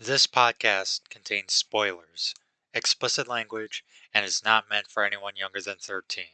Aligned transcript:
This 0.00 0.28
podcast 0.28 1.08
contains 1.10 1.54
spoilers, 1.54 2.32
explicit 2.72 3.26
language, 3.26 3.84
and 4.14 4.24
is 4.24 4.44
not 4.44 4.70
meant 4.70 4.86
for 4.86 5.04
anyone 5.04 5.34
younger 5.34 5.60
than 5.60 5.78
13. 5.78 6.26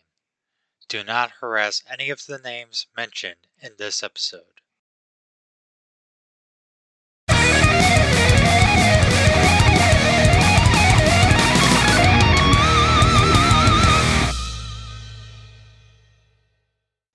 Do 0.87 1.03
not 1.03 1.31
harass 1.41 1.83
any 1.89 2.11
of 2.11 2.27
the 2.27 2.37
names 2.37 2.89
mentioned 2.95 3.47
in 3.63 3.77
this 3.79 4.03
episode. 4.03 4.61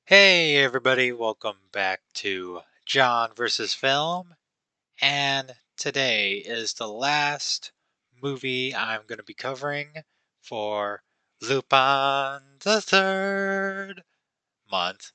Hey 0.06 0.56
everybody, 0.56 1.12
welcome 1.12 1.58
back 1.72 2.02
to 2.16 2.62
John 2.88 3.34
versus 3.36 3.76
Film. 3.76 4.34
And 5.00 5.54
today 5.80 6.34
is 6.34 6.74
the 6.74 6.90
last 6.90 7.72
movie 8.22 8.76
I'm 8.76 9.04
going 9.08 9.18
to 9.18 9.24
be 9.24 9.34
covering 9.34 10.04
for 10.42 11.04
Lupin 11.42 12.42
the 12.60 12.82
Third 12.82 14.04
month. 14.70 15.14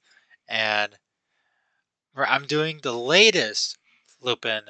And 0.49 0.97
I'm 2.17 2.47
doing 2.47 2.81
the 2.83 2.95
latest 2.95 3.77
Lupin 4.23 4.65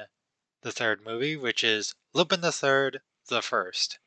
the 0.63 0.73
Third 0.73 1.01
movie, 1.05 1.37
which 1.37 1.63
is 1.63 1.95
Lupin 2.13 2.41
the 2.41 2.51
Third 2.51 2.99
the 3.29 3.41
First. 3.41 3.99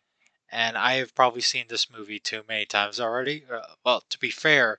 And 0.53 0.77
I 0.77 0.95
have 0.95 1.15
probably 1.15 1.41
seen 1.41 1.67
this 1.69 1.91
movie 1.91 2.21
too 2.21 2.43
many 2.47 2.67
times 2.67 3.01
already. 3.01 3.47
Uh, 3.51 3.63
well, 3.83 4.03
to 4.11 4.19
be 4.19 4.31
fair, 4.31 4.79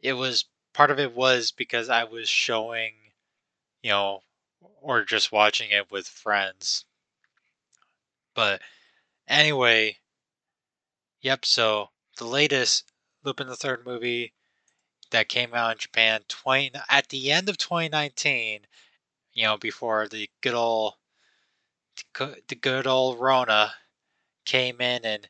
it 0.00 0.12
was 0.12 0.44
part 0.72 0.92
of 0.92 1.00
it 1.00 1.14
was 1.14 1.50
because 1.50 1.88
I 1.88 2.04
was 2.04 2.28
showing, 2.28 2.92
you 3.82 3.90
know, 3.90 4.22
or 4.80 5.04
just 5.04 5.32
watching 5.32 5.70
it 5.70 5.90
with 5.90 6.08
friends. 6.08 6.84
But 8.34 8.62
anyway, 9.28 9.98
yep. 11.20 11.44
So 11.44 11.90
the 12.18 12.26
latest 12.26 12.90
Lupin 13.24 13.46
the 13.46 13.56
Third 13.56 13.84
movie 13.86 14.32
that 15.10 15.28
came 15.28 15.54
out 15.54 15.72
in 15.72 15.78
Japan 15.78 16.22
20 16.28 16.72
at 16.88 17.08
the 17.08 17.30
end 17.30 17.48
of 17.48 17.58
2019, 17.58 18.66
you 19.34 19.44
know, 19.44 19.56
before 19.56 20.08
the 20.08 20.28
good 20.40 20.54
old 20.54 20.94
the 22.48 22.54
good 22.60 22.86
old 22.86 23.20
Rona 23.20 23.74
came 24.44 24.80
in 24.80 25.04
and 25.04 25.28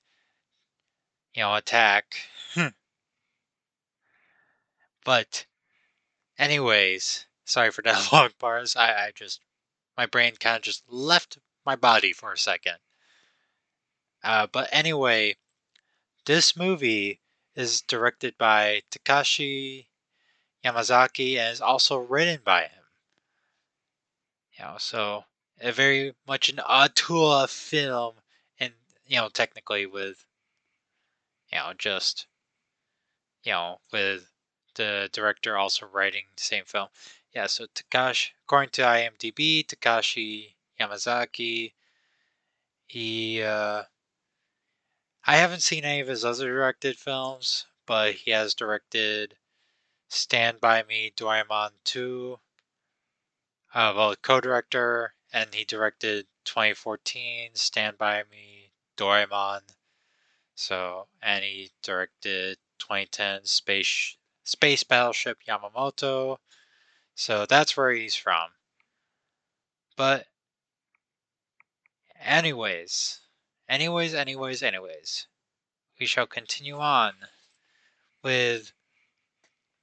you 1.34 1.42
know 1.42 1.54
attack. 1.54 2.16
Hmm. 2.54 2.68
but 5.04 5.46
anyways, 6.38 7.26
sorry 7.44 7.70
for 7.70 7.82
that 7.84 8.12
long 8.12 8.30
pause. 8.38 8.76
I, 8.76 9.06
I 9.06 9.12
just 9.14 9.40
my 9.96 10.06
brain 10.06 10.34
kind 10.38 10.56
of 10.56 10.62
just 10.62 10.84
left 10.88 11.38
my 11.64 11.76
body 11.76 12.12
for 12.12 12.32
a 12.32 12.38
second. 12.38 12.76
Uh, 14.24 14.46
but 14.46 14.68
anyway, 14.72 15.36
this 16.26 16.56
movie 16.56 17.20
is 17.54 17.82
directed 17.82 18.38
by 18.38 18.82
Takashi 18.90 19.86
Yamazaki 20.64 21.36
and 21.36 21.52
is 21.52 21.60
also 21.60 21.98
written 21.98 22.40
by 22.44 22.62
him. 22.62 22.84
You 24.58 24.64
know, 24.64 24.76
so 24.78 25.24
a 25.60 25.72
very 25.72 26.14
much 26.26 26.48
an 26.48 26.60
auteur 26.60 27.46
film, 27.46 28.14
and 28.58 28.72
you 29.06 29.16
know, 29.16 29.28
technically 29.28 29.86
with, 29.86 30.24
you 31.50 31.58
know, 31.58 31.72
just, 31.76 32.26
you 33.44 33.52
know, 33.52 33.80
with 33.92 34.30
the 34.74 35.08
director 35.12 35.56
also 35.56 35.86
writing 35.86 36.24
the 36.36 36.42
same 36.42 36.64
film. 36.64 36.88
Yeah, 37.34 37.46
so 37.46 37.66
Takashi, 37.66 38.30
according 38.44 38.70
to 38.72 38.82
IMDb, 38.82 39.64
Takashi 39.64 40.54
Yamazaki, 40.78 41.72
he, 42.86 43.42
uh, 43.42 43.84
I 45.24 45.36
haven't 45.36 45.62
seen 45.62 45.84
any 45.84 46.00
of 46.00 46.08
his 46.08 46.26
other 46.26 46.48
directed 46.48 46.98
films, 46.98 47.66
but 47.86 48.14
he 48.16 48.32
has 48.32 48.54
directed 48.54 49.38
Stand 50.08 50.60
By 50.60 50.82
Me, 50.82 51.10
Doraemon 51.16 51.70
2, 51.84 52.38
uh, 53.74 53.92
well, 53.96 54.14
co-director, 54.16 55.14
and 55.32 55.54
he 55.54 55.64
directed 55.64 56.26
2014 56.44 57.54
Stand 57.54 57.96
By 57.96 58.24
Me, 58.30 58.72
Doraemon. 58.98 59.62
So, 60.54 61.08
and 61.22 61.42
he 61.42 61.72
directed 61.82 62.58
2010 62.78 63.46
Space 63.46 64.18
Space 64.44 64.84
Battleship 64.84 65.38
Yamamoto. 65.48 66.38
So 67.14 67.46
that's 67.46 67.76
where 67.76 67.92
he's 67.92 68.16
from. 68.16 68.50
But 69.96 70.26
anyways, 72.20 73.20
anyways, 73.68 74.14
anyways, 74.14 74.62
anyways, 74.62 75.26
we 76.00 76.06
shall 76.06 76.26
continue 76.26 76.78
on 76.78 77.14
with 78.22 78.72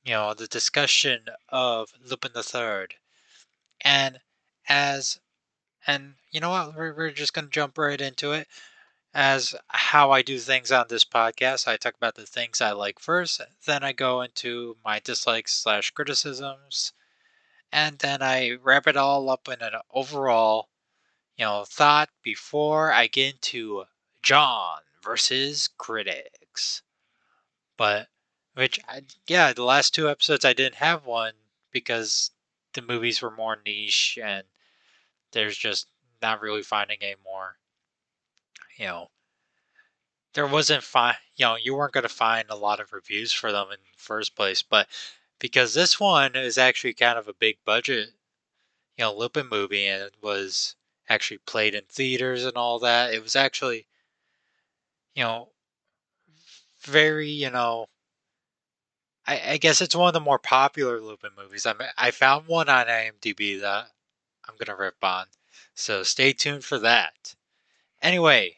you 0.04 0.14
know 0.14 0.34
the 0.34 0.48
discussion 0.48 1.26
of 1.50 1.94
Lupin 2.04 2.32
the 2.34 2.44
Third, 2.44 2.96
and 3.82 4.20
as 4.68 5.20
and 5.86 6.16
you 6.32 6.40
know 6.40 6.50
what, 6.50 6.76
we're, 6.76 6.94
we're 6.96 7.12
just 7.12 7.34
gonna 7.34 7.48
jump 7.48 7.78
right 7.78 8.02
into 8.02 8.32
it. 8.32 8.48
As 9.14 9.56
how 9.68 10.12
I 10.12 10.22
do 10.22 10.40
things 10.40 10.72
on 10.72 10.88
this 10.90 11.06
podcast, 11.06 11.68
I 11.68 11.78
talk 11.78 11.96
about 11.96 12.16
the 12.16 12.26
things 12.26 12.62
I 12.62 12.72
like 12.72 13.00
first, 13.00 13.42
then 13.66 13.84
I 13.84 13.92
go 13.92 14.22
into 14.22 14.78
my 14.84 15.00
dislikes 15.00 15.54
slash 15.54 15.92
criticisms, 15.92 16.94
and 17.72 18.00
then 18.00 18.22
I 18.22 18.52
wrap 18.62 18.88
it 18.88 18.98
all 18.98 19.30
up 19.30 19.48
in 19.48 19.62
an 19.62 19.74
overall, 19.92 20.70
you 21.38 21.46
know, 21.46 21.66
thought 21.66 22.10
before 22.24 22.92
I 22.92 23.08
get 23.08 23.36
into 23.36 23.86
John 24.24 24.80
versus 25.04 25.70
critics. 25.78 26.82
But 27.78 28.10
which, 28.56 28.80
I, 28.88 29.04
yeah, 29.28 29.54
the 29.54 29.64
last 29.64 29.94
two 29.94 30.10
episodes 30.10 30.44
I 30.44 30.54
didn't 30.54 30.76
have 30.76 31.06
one 31.06 31.34
because 31.72 32.32
the 32.74 32.82
movies 32.82 33.22
were 33.22 33.32
more 33.32 33.62
niche 33.66 34.18
and 34.22 34.44
there's 35.32 35.58
just 35.58 35.88
not 36.22 36.42
really 36.42 36.64
finding 36.64 36.98
any 37.02 37.16
more. 37.24 37.58
You 38.78 38.86
know, 38.86 39.08
there 40.34 40.48
wasn't 40.48 40.84
fine. 40.84 41.16
You 41.36 41.46
know, 41.46 41.56
you 41.56 41.76
weren't 41.76 41.94
going 41.94 42.04
to 42.04 42.10
find 42.10 42.50
a 42.50 42.56
lot 42.56 42.80
of 42.80 42.94
reviews 42.94 43.32
for 43.32 43.52
them 43.52 43.68
in 43.72 43.80
the 43.80 43.98
first 43.98 44.36
place, 44.36 44.62
but 44.62 44.88
because 45.40 45.74
this 45.74 46.00
one 46.00 46.36
is 46.36 46.58
actually 46.58 46.94
kind 46.94 47.18
of 47.18 47.28
a 47.28 47.34
big 47.34 47.58
budget, 47.66 48.10
you 48.98 49.06
know, 49.06 49.16
Lupin 49.16 49.48
movie, 49.50 49.88
and 49.88 50.04
it 50.04 50.16
was 50.22 50.76
actually 51.08 51.40
played 51.40 51.74
in 51.74 51.84
theaters 51.90 52.46
and 52.46 52.56
all 52.58 52.80
that. 52.80 53.14
It 53.14 53.24
was 53.24 53.36
actually, 53.36 53.88
you 55.16 55.24
know, 55.24 55.50
very, 56.82 57.30
you 57.30 57.50
know, 57.50 57.88
I, 59.26 59.52
I 59.52 59.58
guess 59.58 59.82
it's 59.82 59.96
one 59.96 60.08
of 60.08 60.14
the 60.14 60.20
more 60.20 60.40
popular 60.40 61.00
Lupin 61.00 61.32
movies. 61.38 61.66
I 61.66 61.74
mean, 61.74 61.90
I 61.98 62.12
found 62.12 62.48
one 62.48 62.70
on 62.70 62.88
IMDb 62.88 63.60
that 63.62 63.88
I'm 64.48 64.56
gonna 64.58 64.78
rip 64.78 65.04
on, 65.04 65.28
so 65.74 66.04
stay 66.04 66.34
tuned 66.34 66.66
for 66.66 66.80
that. 66.80 67.36
Anyway, 68.02 68.58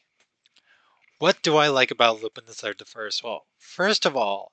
what 1.20 1.42
do 1.44 1.58
I 1.58 1.68
like 1.68 1.92
about 1.92 2.22
Lupin 2.22 2.46
the 2.48 2.54
Third 2.54 2.80
the 2.80 2.86
First? 2.86 3.24
Well, 3.24 3.46
first 3.58 4.06
of 4.06 4.16
all, 4.16 4.52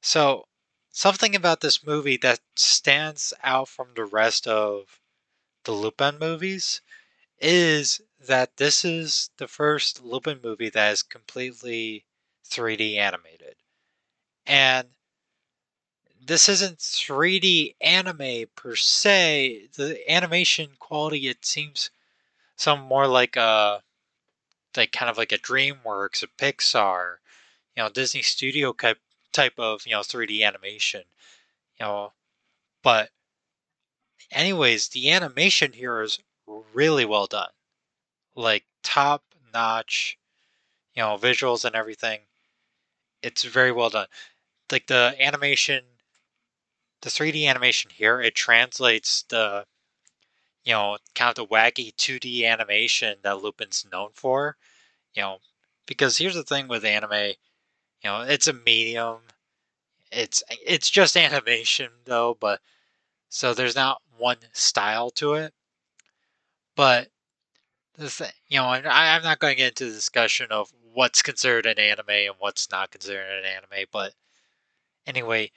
so 0.00 0.46
something 0.92 1.34
about 1.34 1.60
this 1.60 1.84
movie 1.84 2.18
that 2.18 2.40
stands 2.54 3.32
out 3.42 3.68
from 3.68 3.88
the 3.94 4.04
rest 4.04 4.46
of 4.46 5.00
the 5.64 5.72
Lupin 5.72 6.18
movies 6.18 6.82
is 7.40 8.00
that 8.20 8.56
this 8.58 8.84
is 8.84 9.30
the 9.38 9.48
first 9.48 10.04
Lupin 10.04 10.40
movie 10.42 10.70
that 10.70 10.92
is 10.92 11.02
completely 11.02 12.04
3D 12.48 12.98
animated. 12.98 13.56
And 14.46 14.88
this 16.24 16.48
isn't 16.48 16.78
3D 16.78 17.74
anime 17.80 18.46
per 18.54 18.76
se. 18.76 19.68
The 19.74 19.98
animation 20.10 20.70
quality 20.78 21.28
it 21.28 21.44
seems 21.44 21.90
some 22.56 22.80
more 22.80 23.06
like 23.06 23.36
a 23.36 23.82
like 24.76 24.92
kind 24.92 25.10
of 25.10 25.18
like 25.18 25.32
a 25.32 25.38
DreamWorks, 25.38 26.22
a 26.22 26.28
Pixar, 26.28 27.16
you 27.76 27.82
know, 27.82 27.88
Disney 27.90 28.22
Studio 28.22 28.72
type 28.72 28.98
type 29.32 29.58
of 29.58 29.86
you 29.86 29.92
know 29.92 30.02
3D 30.02 30.42
animation, 30.42 31.04
you 31.78 31.86
know, 31.86 32.12
but 32.82 33.10
anyways, 34.30 34.88
the 34.88 35.10
animation 35.10 35.72
here 35.72 36.02
is 36.02 36.18
really 36.74 37.04
well 37.04 37.26
done, 37.26 37.50
like 38.34 38.64
top 38.82 39.22
notch, 39.52 40.18
you 40.94 41.02
know, 41.02 41.16
visuals 41.16 41.64
and 41.64 41.74
everything. 41.74 42.20
It's 43.22 43.44
very 43.44 43.72
well 43.72 43.90
done. 43.90 44.08
Like 44.70 44.86
the 44.86 45.14
animation, 45.20 45.84
the 47.02 47.10
3D 47.10 47.46
animation 47.46 47.90
here, 47.90 48.20
it 48.20 48.34
translates 48.34 49.22
the 49.24 49.66
you 50.64 50.72
know, 50.72 50.96
kind 51.14 51.30
of 51.30 51.34
the 51.34 51.46
wacky 51.46 51.94
2D 51.96 52.46
animation 52.46 53.18
that 53.22 53.42
Lupin's 53.42 53.86
known 53.90 54.10
for. 54.14 54.56
You 55.14 55.22
know, 55.22 55.38
because 55.86 56.18
here's 56.18 56.34
the 56.34 56.44
thing 56.44 56.68
with 56.68 56.84
anime, 56.84 57.34
you 58.02 58.10
know, 58.10 58.22
it's 58.22 58.48
a 58.48 58.52
medium. 58.52 59.18
It's 60.10 60.42
it's 60.66 60.90
just 60.90 61.16
animation 61.16 61.90
though, 62.04 62.36
but 62.40 62.60
so 63.28 63.54
there's 63.54 63.76
not 63.76 64.02
one 64.18 64.38
style 64.52 65.10
to 65.12 65.34
it. 65.34 65.54
But 66.76 67.08
the 67.96 68.10
thing, 68.10 68.32
you 68.48 68.58
know, 68.58 68.66
I, 68.66 69.16
I'm 69.16 69.22
not 69.22 69.38
going 69.38 69.52
to 69.52 69.56
get 69.56 69.68
into 69.70 69.86
the 69.86 69.92
discussion 69.92 70.48
of 70.50 70.72
what's 70.92 71.22
considered 71.22 71.66
an 71.66 71.78
anime 71.78 72.08
and 72.10 72.34
what's 72.38 72.70
not 72.70 72.90
considered 72.90 73.26
an 73.26 73.44
anime, 73.44 73.86
but 73.92 74.14
anyway, 75.06 75.50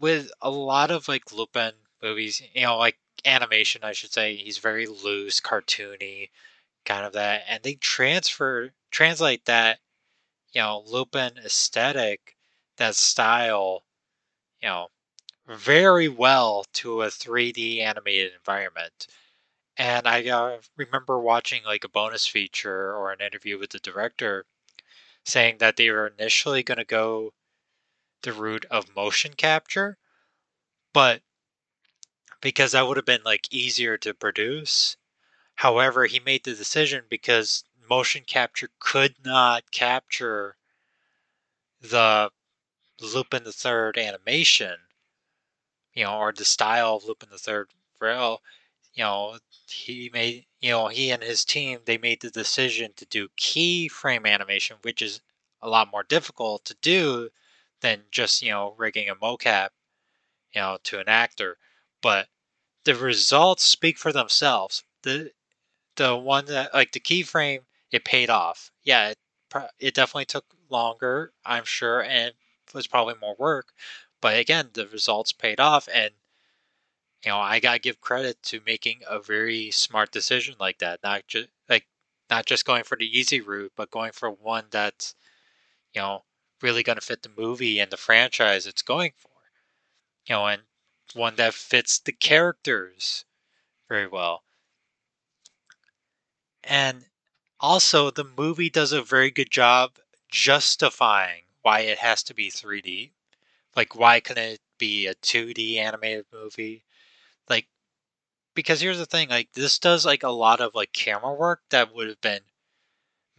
with 0.00 0.30
a 0.42 0.50
lot 0.50 0.90
of 0.90 1.08
like 1.08 1.32
Lupin 1.32 1.72
movies, 2.02 2.42
you 2.54 2.62
know, 2.62 2.78
like 2.78 2.98
animation, 3.24 3.82
I 3.84 3.92
should 3.92 4.12
say, 4.12 4.36
he's 4.36 4.58
very 4.58 4.86
loose, 4.86 5.40
cartoony, 5.40 6.30
kind 6.84 7.06
of 7.06 7.12
that, 7.14 7.44
and 7.48 7.62
they 7.62 7.74
transfer 7.74 8.72
translate 8.90 9.44
that, 9.46 9.80
you 10.56 10.62
know, 10.62 10.82
Lupin 10.86 11.36
aesthetic, 11.44 12.34
that 12.78 12.94
style, 12.94 13.84
you 14.62 14.68
know, 14.68 14.88
very 15.46 16.08
well 16.08 16.64
to 16.72 17.02
a 17.02 17.10
3D 17.10 17.82
animated 17.82 18.32
environment. 18.32 19.06
And 19.76 20.08
I 20.08 20.26
uh, 20.30 20.60
remember 20.78 21.20
watching 21.20 21.62
like 21.64 21.84
a 21.84 21.90
bonus 21.90 22.26
feature 22.26 22.94
or 22.94 23.12
an 23.12 23.20
interview 23.20 23.58
with 23.58 23.70
the 23.70 23.80
director 23.80 24.46
saying 25.26 25.58
that 25.58 25.76
they 25.76 25.90
were 25.90 26.06
initially 26.06 26.62
going 26.62 26.78
to 26.78 26.86
go 26.86 27.34
the 28.22 28.32
route 28.32 28.64
of 28.70 28.96
motion 28.96 29.34
capture, 29.34 29.98
but 30.94 31.22
because 32.40 32.72
that 32.72 32.88
would 32.88 32.96
have 32.96 33.04
been 33.04 33.24
like 33.24 33.52
easier 33.52 33.98
to 33.98 34.14
produce. 34.14 34.96
However, 35.56 36.06
he 36.06 36.18
made 36.18 36.44
the 36.44 36.54
decision 36.54 37.04
because 37.10 37.62
motion 37.88 38.24
capture 38.24 38.70
could 38.78 39.24
not 39.24 39.70
capture 39.70 40.56
the 41.80 42.30
Lupin 43.00 43.44
the 43.44 43.52
Third 43.52 43.98
animation, 43.98 44.88
you 45.94 46.04
know, 46.04 46.16
or 46.18 46.32
the 46.32 46.44
style 46.44 46.96
of 46.96 47.04
Lupin 47.04 47.28
the 47.30 47.38
Third 47.38 47.70
real, 48.00 48.40
you 48.94 49.02
know, 49.02 49.38
he 49.68 50.10
made, 50.12 50.46
you 50.60 50.70
know, 50.70 50.88
he 50.88 51.10
and 51.10 51.22
his 51.22 51.44
team 51.44 51.80
they 51.86 51.98
made 51.98 52.20
the 52.20 52.30
decision 52.30 52.92
to 52.96 53.06
do 53.06 53.28
keyframe 53.38 54.26
animation, 54.26 54.78
which 54.82 55.02
is 55.02 55.20
a 55.62 55.68
lot 55.68 55.90
more 55.90 56.02
difficult 56.04 56.64
to 56.66 56.74
do 56.82 57.30
than 57.80 58.04
just 58.10 58.42
you 58.42 58.50
know 58.50 58.74
rigging 58.78 59.08
a 59.08 59.16
mocap, 59.16 59.70
you 60.52 60.60
know, 60.60 60.78
to 60.84 61.00
an 61.00 61.08
actor. 61.08 61.58
But 62.02 62.28
the 62.84 62.94
results 62.96 63.64
speak 63.64 63.98
for 63.98 64.12
themselves. 64.12 64.84
The 65.02 65.32
the 65.96 66.16
one 66.16 66.46
that 66.46 66.74
like 66.74 66.92
the 66.92 67.00
keyframe, 67.00 67.65
it 67.90 68.04
paid 68.04 68.30
off. 68.30 68.70
Yeah, 68.82 69.10
it, 69.10 69.18
it 69.78 69.94
definitely 69.94 70.26
took 70.26 70.44
longer, 70.68 71.32
I'm 71.44 71.64
sure, 71.64 72.02
and 72.02 72.34
was 72.74 72.86
probably 72.86 73.14
more 73.20 73.36
work. 73.38 73.72
But 74.20 74.38
again, 74.38 74.70
the 74.72 74.86
results 74.88 75.32
paid 75.32 75.60
off, 75.60 75.88
and 75.92 76.12
you 77.24 77.30
know, 77.30 77.38
I 77.38 77.60
gotta 77.60 77.78
give 77.78 78.00
credit 78.00 78.42
to 78.44 78.60
making 78.64 79.02
a 79.08 79.18
very 79.20 79.70
smart 79.70 80.12
decision 80.12 80.56
like 80.58 80.78
that. 80.78 81.02
Not 81.02 81.26
just 81.26 81.48
like 81.68 81.86
not 82.30 82.46
just 82.46 82.64
going 82.64 82.84
for 82.84 82.96
the 82.96 83.18
easy 83.18 83.40
route, 83.40 83.72
but 83.76 83.90
going 83.90 84.12
for 84.12 84.30
one 84.30 84.66
that's 84.70 85.14
you 85.94 86.00
know 86.00 86.24
really 86.62 86.82
gonna 86.82 87.00
fit 87.00 87.22
the 87.22 87.30
movie 87.36 87.80
and 87.80 87.90
the 87.90 87.96
franchise 87.96 88.66
it's 88.66 88.82
going 88.82 89.12
for. 89.16 89.30
You 90.26 90.34
know, 90.36 90.46
and 90.46 90.62
one 91.14 91.36
that 91.36 91.54
fits 91.54 91.98
the 91.98 92.12
characters 92.12 93.24
very 93.88 94.06
well. 94.08 94.42
And 96.64 97.06
also, 97.60 98.10
the 98.10 98.24
movie 98.24 98.70
does 98.70 98.92
a 98.92 99.02
very 99.02 99.30
good 99.30 99.50
job 99.50 99.98
justifying 100.28 101.44
why 101.62 101.80
it 101.80 101.98
has 101.98 102.22
to 102.24 102.34
be 102.34 102.50
3D. 102.50 103.12
Like, 103.74 103.94
why 103.94 104.20
can't 104.20 104.38
it 104.38 104.60
be 104.78 105.06
a 105.06 105.14
2D 105.14 105.78
animated 105.78 106.26
movie? 106.32 106.84
Like, 107.48 107.68
because 108.54 108.80
here's 108.80 108.98
the 108.98 109.06
thing, 109.06 109.30
like, 109.30 109.52
this 109.52 109.78
does 109.78 110.06
like 110.06 110.22
a 110.22 110.30
lot 110.30 110.60
of 110.60 110.74
like 110.74 110.92
camera 110.92 111.34
work 111.34 111.62
that 111.70 111.94
would 111.94 112.08
have 112.08 112.20
been 112.20 112.42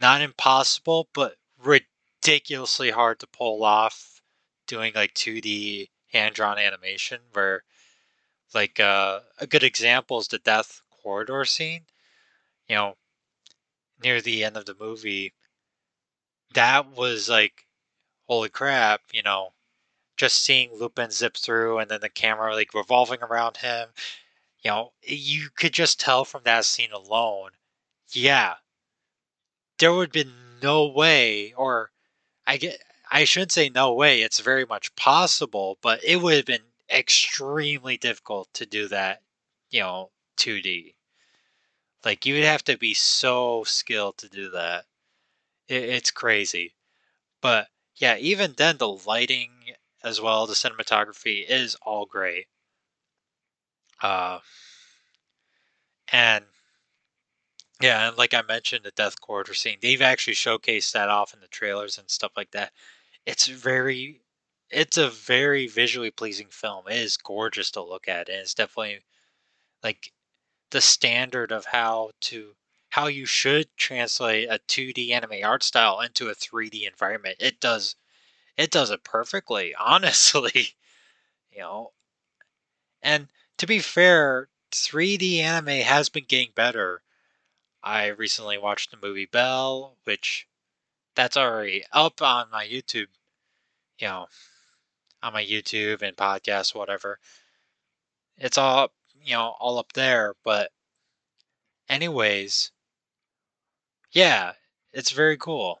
not 0.00 0.20
impossible, 0.22 1.08
but 1.12 1.36
ridiculously 1.58 2.90
hard 2.90 3.20
to 3.20 3.26
pull 3.26 3.64
off 3.64 4.22
doing 4.66 4.92
like 4.94 5.14
2D 5.14 5.90
hand 6.12 6.34
drawn 6.34 6.58
animation 6.58 7.20
where 7.32 7.64
like 8.54 8.80
uh, 8.80 9.20
a 9.38 9.46
good 9.46 9.62
example 9.62 10.18
is 10.18 10.28
the 10.28 10.38
death 10.38 10.82
corridor 11.02 11.44
scene. 11.44 11.86
You 12.68 12.76
know, 12.76 12.96
near 14.02 14.20
the 14.20 14.44
end 14.44 14.56
of 14.56 14.66
the 14.66 14.74
movie, 14.78 15.34
that 16.54 16.90
was 16.90 17.28
like, 17.28 17.66
holy 18.26 18.48
crap! 18.48 19.02
You 19.12 19.22
know, 19.22 19.54
just 20.16 20.42
seeing 20.42 20.72
Lupin 20.74 21.10
zip 21.10 21.36
through 21.36 21.78
and 21.78 21.90
then 21.90 22.00
the 22.00 22.08
camera 22.08 22.54
like 22.54 22.74
revolving 22.74 23.22
around 23.22 23.58
him. 23.58 23.88
You 24.62 24.70
know, 24.70 24.92
you 25.02 25.50
could 25.56 25.72
just 25.72 26.00
tell 26.00 26.24
from 26.24 26.42
that 26.44 26.64
scene 26.64 26.92
alone. 26.92 27.52
Yeah, 28.12 28.56
there 29.78 29.92
would 29.92 30.12
be 30.12 30.24
no 30.62 30.86
way, 30.88 31.52
or 31.54 31.90
I 32.46 32.56
get, 32.58 32.82
I 33.10 33.24
should 33.24 33.52
say 33.52 33.68
no 33.68 33.94
way. 33.94 34.22
It's 34.22 34.40
very 34.40 34.64
much 34.66 34.94
possible, 34.96 35.78
but 35.82 36.02
it 36.04 36.16
would 36.16 36.36
have 36.36 36.46
been 36.46 36.64
extremely 36.90 37.96
difficult 37.96 38.52
to 38.54 38.66
do 38.66 38.88
that, 38.88 39.22
you 39.70 39.80
know, 39.80 40.10
2D. 40.36 40.94
Like 42.04 42.26
you 42.26 42.34
would 42.34 42.44
have 42.44 42.64
to 42.64 42.76
be 42.76 42.94
so 42.94 43.64
skilled 43.64 44.18
to 44.18 44.28
do 44.28 44.50
that. 44.50 44.86
It, 45.68 45.84
it's 45.84 46.10
crazy. 46.10 46.74
But 47.40 47.68
yeah, 47.96 48.16
even 48.18 48.54
then 48.54 48.78
the 48.78 48.88
lighting 48.90 49.74
as 50.04 50.20
well, 50.20 50.46
the 50.46 50.54
cinematography 50.54 51.44
is 51.48 51.76
all 51.82 52.06
great. 52.06 52.48
Uh 54.02 54.40
and 56.12 56.44
yeah, 57.80 58.08
and 58.08 58.18
like 58.18 58.34
I 58.34 58.42
mentioned, 58.42 58.84
the 58.84 58.90
death 58.90 59.20
corridor 59.20 59.54
scene, 59.54 59.78
they've 59.80 60.02
actually 60.02 60.34
showcased 60.34 60.92
that 60.92 61.08
off 61.08 61.32
in 61.34 61.40
the 61.40 61.46
trailers 61.48 61.98
and 61.98 62.10
stuff 62.10 62.32
like 62.36 62.50
that. 62.52 62.72
It's 63.26 63.46
very 63.46 64.22
it's 64.70 64.98
a 64.98 65.08
very 65.10 65.66
visually 65.66 66.10
pleasing 66.10 66.48
film. 66.50 66.86
It 66.88 66.96
is 66.96 67.16
gorgeous 67.16 67.70
to 67.72 67.82
look 67.82 68.08
at, 68.08 68.28
and 68.28 68.38
it's 68.40 68.54
definitely 68.54 69.04
like 69.82 70.12
the 70.70 70.80
standard 70.80 71.52
of 71.52 71.66
how 71.66 72.10
to 72.20 72.54
how 72.90 73.06
you 73.06 73.26
should 73.26 73.68
translate 73.76 74.48
a 74.48 74.58
2D 74.66 75.10
anime 75.10 75.44
art 75.44 75.62
style 75.62 76.00
into 76.00 76.28
a 76.28 76.34
3D 76.34 76.88
environment. 76.88 77.36
It 77.38 77.60
does 77.60 77.96
it 78.56 78.70
does 78.70 78.90
it 78.90 79.04
perfectly, 79.04 79.74
honestly. 79.78 80.76
you 81.52 81.60
know. 81.60 81.92
And 83.02 83.28
to 83.58 83.66
be 83.66 83.78
fair, 83.78 84.48
3D 84.72 85.38
anime 85.38 85.82
has 85.82 86.08
been 86.08 86.24
getting 86.26 86.50
better. 86.54 87.02
I 87.82 88.08
recently 88.08 88.58
watched 88.58 88.90
the 88.90 88.98
movie 89.00 89.26
Belle, 89.26 89.96
which 90.04 90.48
that's 91.14 91.36
already 91.36 91.84
up 91.92 92.20
on 92.20 92.50
my 92.50 92.66
YouTube, 92.66 93.06
you 93.98 94.08
know, 94.08 94.26
on 95.22 95.32
my 95.32 95.44
YouTube 95.44 96.02
and 96.02 96.16
podcast, 96.16 96.74
whatever. 96.74 97.18
It's 98.36 98.58
all, 98.58 98.92
you 99.24 99.34
know, 99.34 99.56
all 99.60 99.78
up 99.78 99.92
there. 99.92 100.34
But, 100.44 100.70
anyways, 101.88 102.72
yeah, 104.12 104.52
it's 104.92 105.10
very 105.10 105.36
cool. 105.36 105.80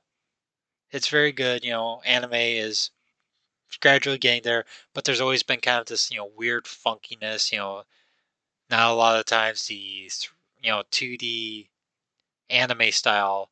It's 0.90 1.08
very 1.08 1.32
good. 1.32 1.64
You 1.64 1.72
know, 1.72 2.00
anime 2.04 2.34
is 2.34 2.90
gradually 3.80 4.18
getting 4.18 4.42
there, 4.42 4.64
but 4.94 5.04
there's 5.04 5.20
always 5.20 5.42
been 5.42 5.60
kind 5.60 5.80
of 5.80 5.86
this, 5.86 6.10
you 6.10 6.18
know, 6.18 6.30
weird 6.36 6.64
funkiness. 6.66 7.52
You 7.52 7.58
know, 7.58 7.82
not 8.70 8.90
a 8.90 8.94
lot 8.94 9.18
of 9.18 9.26
times 9.26 9.66
the, 9.66 9.74
you 10.62 10.70
know, 10.70 10.82
2D 10.90 11.70
anime 12.50 12.92
style 12.92 13.50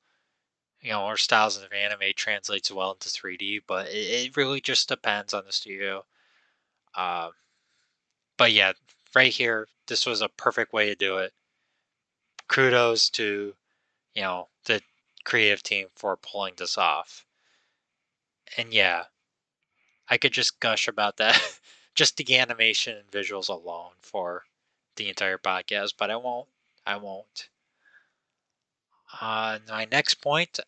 you 0.86 0.92
know, 0.92 1.04
or 1.04 1.16
styles 1.16 1.56
of 1.60 1.72
anime 1.72 2.12
translates 2.14 2.70
well 2.70 2.92
into 2.92 3.08
3D, 3.08 3.60
but 3.66 3.88
it, 3.88 4.26
it 4.28 4.36
really 4.36 4.60
just 4.60 4.88
depends 4.88 5.34
on 5.34 5.44
the 5.44 5.52
studio. 5.52 6.04
Uh, 6.94 7.30
but 8.36 8.52
yeah, 8.52 8.72
right 9.16 9.32
here, 9.32 9.66
this 9.88 10.04
was 10.04 10.20
a 10.20 10.28
perfect 10.28 10.74
way 10.74 10.86
to 10.86 10.94
do 10.94 11.16
it. 11.16 11.32
Kudos 12.48 13.08
to, 13.10 13.54
you 14.14 14.22
know, 14.22 14.48
the 14.66 14.82
creative 15.24 15.62
team 15.62 15.86
for 15.96 16.18
pulling 16.18 16.52
this 16.58 16.76
off. 16.76 17.24
And 18.58 18.74
yeah, 18.74 19.04
I 20.08 20.18
could 20.18 20.32
just 20.32 20.60
gush 20.60 20.86
about 20.86 21.16
that, 21.16 21.40
just 21.94 22.18
the 22.18 22.36
animation 22.36 22.98
and 22.98 23.10
visuals 23.10 23.48
alone 23.48 23.92
for 24.02 24.44
the 24.96 25.08
entire 25.08 25.38
podcast, 25.38 25.94
but 25.98 26.10
I 26.10 26.16
won't. 26.16 26.48
I 26.84 26.96
won't. 26.96 27.48
Uh, 29.18 29.58
my 29.66 29.86
next 29.90 30.16
point 30.16 30.60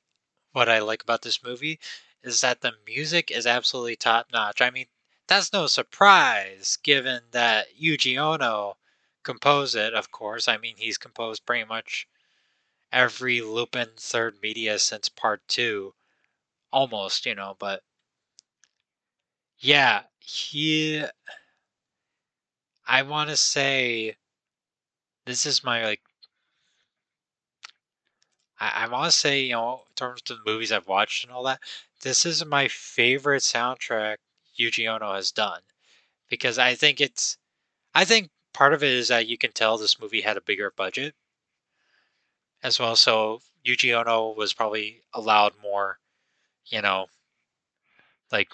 what 0.52 0.70
I 0.70 0.78
like 0.78 1.02
about 1.02 1.20
this 1.20 1.44
movie 1.44 1.78
is 2.22 2.40
that 2.40 2.62
the 2.62 2.72
music 2.86 3.30
is 3.30 3.46
absolutely 3.46 3.96
top 3.96 4.28
notch. 4.32 4.62
I 4.62 4.70
mean, 4.70 4.86
that's 5.28 5.52
no 5.52 5.66
surprise 5.66 6.78
given 6.82 7.22
that 7.32 7.66
Yuji 7.80 8.18
Ono 8.18 8.76
composed 9.22 9.76
it, 9.76 9.94
of 9.94 10.10
course. 10.10 10.48
I 10.48 10.56
mean, 10.58 10.76
he's 10.76 10.98
composed 10.98 11.46
pretty 11.46 11.64
much 11.64 12.08
every 12.92 13.40
Lupin 13.42 13.90
third 13.96 14.36
media 14.42 14.78
since 14.78 15.08
part 15.08 15.46
two. 15.48 15.94
Almost, 16.72 17.26
you 17.26 17.34
know, 17.34 17.56
but 17.58 17.82
yeah, 19.58 20.02
he. 20.20 21.04
I 22.86 23.02
want 23.02 23.30
to 23.30 23.36
say 23.36 24.16
this 25.26 25.46
is 25.46 25.62
my 25.62 25.84
like 25.84 26.00
I 28.60 28.88
want 28.88 29.12
to 29.12 29.16
say, 29.16 29.42
you 29.42 29.52
know, 29.52 29.84
in 29.88 29.94
terms 29.94 30.22
of 30.30 30.38
the 30.38 30.50
movies 30.50 30.72
I've 30.72 30.88
watched 30.88 31.24
and 31.24 31.32
all 31.32 31.44
that, 31.44 31.60
this 32.02 32.26
is 32.26 32.44
my 32.44 32.68
favorite 32.68 33.42
soundtrack 33.42 34.16
Yuji 34.58 34.88
Ono 34.88 35.14
has 35.14 35.30
done 35.30 35.60
because 36.28 36.58
I 36.58 36.74
think 36.74 37.00
it's, 37.00 37.38
I 37.94 38.04
think 38.04 38.30
part 38.52 38.74
of 38.74 38.82
it 38.82 38.92
is 38.92 39.08
that 39.08 39.26
you 39.28 39.38
can 39.38 39.52
tell 39.52 39.78
this 39.78 40.00
movie 40.00 40.20
had 40.20 40.36
a 40.36 40.42
bigger 40.42 40.72
budget 40.76 41.14
as 42.62 42.78
well. 42.78 42.96
So 42.96 43.40
Yuji 43.64 43.94
Ono 43.94 44.32
was 44.32 44.52
probably 44.52 45.02
allowed 45.14 45.52
more, 45.62 45.98
you 46.66 46.82
know, 46.82 47.06
like 48.32 48.50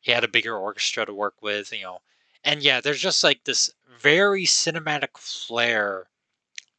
he 0.00 0.12
had 0.12 0.24
a 0.24 0.28
bigger 0.28 0.56
orchestra 0.56 1.06
to 1.06 1.14
work 1.14 1.34
with, 1.42 1.72
you 1.72 1.82
know. 1.82 2.00
And 2.44 2.62
yeah, 2.62 2.80
there's 2.80 3.00
just 3.00 3.24
like 3.24 3.44
this 3.44 3.70
very 3.98 4.44
cinematic 4.44 5.16
flair 5.16 6.06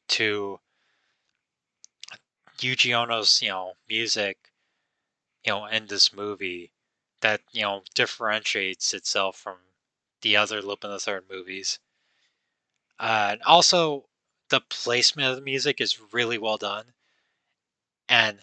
to 0.10 0.60
Yuji 2.60 2.94
Ono's, 2.94 3.42
you 3.42 3.50
know, 3.50 3.74
music, 3.88 4.38
you 5.46 5.52
know, 5.52 5.66
in 5.66 5.88
this 5.88 6.14
movie 6.14 6.72
that, 7.22 7.42
you 7.52 7.62
know, 7.62 7.84
differentiates 7.96 8.94
itself 8.94 9.38
from 9.38 9.58
the 10.22 10.36
other 10.36 10.62
Lupin 10.62 10.92
the 10.92 11.00
Third 11.00 11.26
movies. 11.30 11.80
Uh, 13.00 13.30
and 13.32 13.42
also, 13.44 14.06
the 14.50 14.62
placement 14.62 15.30
of 15.30 15.36
the 15.36 15.42
music 15.42 15.80
is 15.80 16.00
really 16.12 16.38
well 16.38 16.58
done. 16.58 16.94
And 18.08 18.40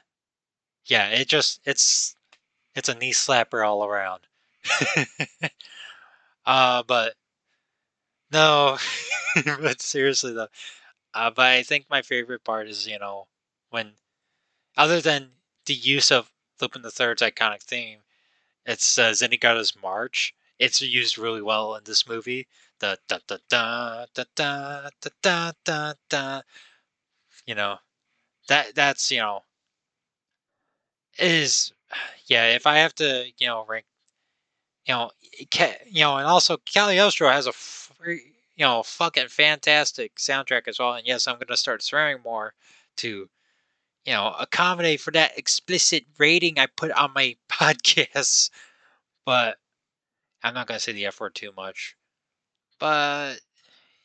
yeah, 0.86 1.08
it 1.08 1.28
just 1.28 1.60
it's 1.64 2.14
it's 2.74 2.88
a 2.88 2.94
knee 2.94 3.12
slapper 3.12 3.66
all 3.66 3.84
around. 3.84 4.26
uh, 6.46 6.82
but 6.84 7.14
no, 8.32 8.78
but 9.44 9.80
seriously 9.80 10.32
though, 10.32 10.48
uh, 11.14 11.30
but 11.30 11.46
I 11.46 11.62
think 11.62 11.86
my 11.90 12.02
favorite 12.02 12.44
part 12.44 12.68
is 12.68 12.86
you 12.86 12.98
know 12.98 13.26
when, 13.70 13.92
other 14.76 15.00
than 15.00 15.30
the 15.66 15.74
use 15.74 16.10
of 16.10 16.30
Lupin 16.60 16.82
the 16.82 16.90
Third's 16.90 17.22
iconic 17.22 17.62
theme, 17.62 18.00
it's 18.66 18.98
uh, 18.98 19.12
Zenigata's 19.12 19.74
March. 19.80 20.34
It's 20.58 20.80
used 20.82 21.18
really 21.18 21.42
well 21.42 21.74
in 21.76 21.84
this 21.84 22.08
movie. 22.08 22.46
The 22.80 22.98
da 23.08 23.18
da 23.26 23.38
da 23.48 24.06
da 24.14 24.24
da 24.34 24.90
da 25.00 25.10
da 25.22 25.52
da 25.64 25.94
da. 26.10 26.42
You 27.46 27.54
know, 27.54 27.78
that 28.48 28.74
that's 28.74 29.10
you 29.10 29.18
know 29.20 29.42
is 31.18 31.72
yeah. 32.26 32.54
If 32.54 32.66
I 32.66 32.78
have 32.78 32.94
to 32.96 33.26
you 33.38 33.46
know 33.46 33.64
rank, 33.68 33.86
you 34.86 34.94
know, 34.94 35.10
you 35.86 36.00
know, 36.00 36.16
and 36.16 36.26
also 36.26 36.56
Cagliostro 36.58 37.30
has 37.30 37.46
a 37.46 37.52
free, 37.52 38.32
you 38.56 38.64
know 38.64 38.82
fucking 38.82 39.28
fantastic 39.28 40.16
soundtrack 40.16 40.68
as 40.68 40.78
well. 40.78 40.94
And 40.94 41.06
yes, 41.06 41.26
I'm 41.26 41.38
gonna 41.38 41.56
start 41.56 41.82
swearing 41.82 42.18
more 42.24 42.54
to 42.98 43.28
you 44.06 44.12
know 44.12 44.34
accommodate 44.38 45.00
for 45.00 45.10
that 45.12 45.36
explicit 45.38 46.06
rating 46.18 46.58
I 46.58 46.66
put 46.66 46.92
on 46.92 47.12
my 47.14 47.36
podcasts. 47.50 48.50
But 49.24 49.58
I'm 50.42 50.54
not 50.54 50.66
gonna 50.68 50.80
say 50.80 50.92
the 50.92 51.06
F 51.06 51.20
word 51.20 51.34
too 51.34 51.52
much. 51.56 51.96
But 52.78 53.40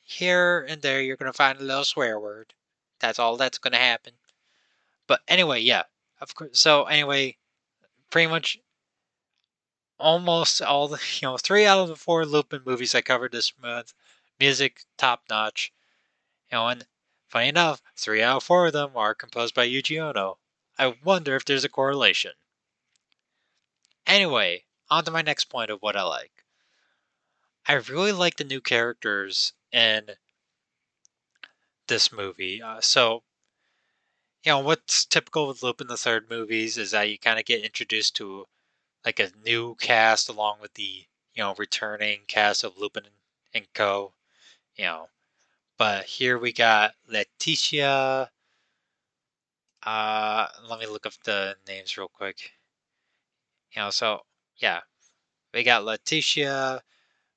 here 0.01 0.65
and 0.67 0.81
there, 0.81 1.01
you're 1.01 1.17
gonna 1.17 1.34
find 1.34 1.60
a 1.60 1.63
little 1.63 1.86
swear 1.86 2.20
word. 2.20 2.53
That's 3.00 3.20
all 3.20 3.38
that's 3.38 3.60
gonna 3.60 3.77
happen. 3.77 4.13
But 5.08 5.22
anyway, 5.27 5.62
yeah, 5.62 5.84
of 6.22 6.36
course. 6.36 6.60
So 6.60 6.86
anyway, 6.86 7.38
pretty 8.12 8.27
much 8.29 8.60
almost 10.00 10.62
all 10.62 10.88
the 10.88 11.00
you 11.22 11.27
know 11.27 11.38
three 11.38 11.65
out 11.65 11.79
of 11.79 11.88
the 11.89 11.96
four 11.96 12.25
Lupin 12.25 12.62
movies 12.65 12.96
I 12.96 13.01
covered 13.01 13.31
this 13.31 13.53
month, 13.62 13.93
music 14.39 14.84
top 14.98 15.24
notch. 15.29 15.72
You 16.51 16.58
know, 16.58 16.67
and 16.67 16.86
funny 17.31 17.47
enough, 17.47 17.81
three 17.95 18.21
out 18.21 18.38
of 18.38 18.43
four 18.43 18.67
of 18.67 18.73
them 18.73 18.91
are 18.95 19.15
composed 19.15 19.55
by 19.55 19.67
Yuji 19.67 20.00
Ono. 20.00 20.38
I 20.77 20.97
wonder 21.03 21.35
if 21.35 21.45
there's 21.45 21.63
a 21.63 21.69
correlation. 21.69 22.33
Anyway, 24.05 24.65
on 24.89 25.05
to 25.05 25.11
my 25.11 25.21
next 25.21 25.45
point 25.45 25.69
of 25.69 25.81
what 25.81 25.95
I 25.95 26.03
like. 26.03 26.43
I 27.65 27.73
really 27.73 28.11
like 28.11 28.35
the 28.35 28.43
new 28.43 28.59
characters 28.59 29.53
in 29.71 30.11
this 31.88 32.11
movie. 32.11 32.61
Uh, 32.61 32.81
so, 32.81 33.23
you 34.43 34.51
know, 34.51 34.59
what's 34.59 35.05
typical 35.05 35.47
with 35.47 35.63
Lupin 35.63 35.88
the 35.88 35.97
Third 35.97 36.29
movies 36.29 36.77
is 36.77 36.91
that 36.91 37.09
you 37.09 37.17
kind 37.17 37.39
of 37.39 37.45
get 37.45 37.63
introduced 37.63 38.15
to 38.17 38.47
like 39.05 39.19
a 39.19 39.31
new 39.45 39.75
cast 39.75 40.27
along 40.27 40.57
with 40.59 40.73
the 40.73 41.05
you 41.33 41.43
know 41.43 41.55
returning 41.57 42.21
cast 42.27 42.63
of 42.63 42.77
Lupin 42.77 43.05
and 43.53 43.67
Co. 43.73 44.13
You 44.75 44.85
know, 44.85 45.09
but 45.81 46.05
here 46.05 46.38
we 46.38 46.53
got 46.53 46.93
Letitia. 47.07 48.29
Uh, 49.81 50.47
let 50.69 50.79
me 50.79 50.85
look 50.85 51.07
up 51.07 51.13
the 51.23 51.55
names 51.67 51.97
real 51.97 52.07
quick. 52.07 52.51
You 53.71 53.81
know, 53.81 53.89
so 53.89 54.19
yeah, 54.57 54.81
we 55.55 55.63
got 55.63 55.83
Letitia, 55.83 56.83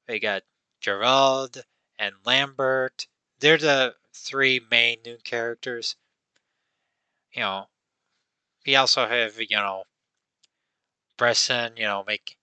we 0.07 0.19
got 0.21 0.43
Gerald 0.83 1.65
and 1.99 2.17
Lambert. 2.27 3.07
They're 3.41 3.57
the 3.57 3.95
three 4.13 4.61
main 4.71 4.99
new 5.07 5.17
characters. 5.25 5.97
You 7.33 7.41
know, 7.41 7.69
we 8.67 8.77
also 8.77 9.09
have 9.09 9.41
you 9.41 9.57
know 9.57 9.85
Bresson, 11.17 11.79
you 11.79 11.85
know, 11.85 12.05
make 12.07 12.37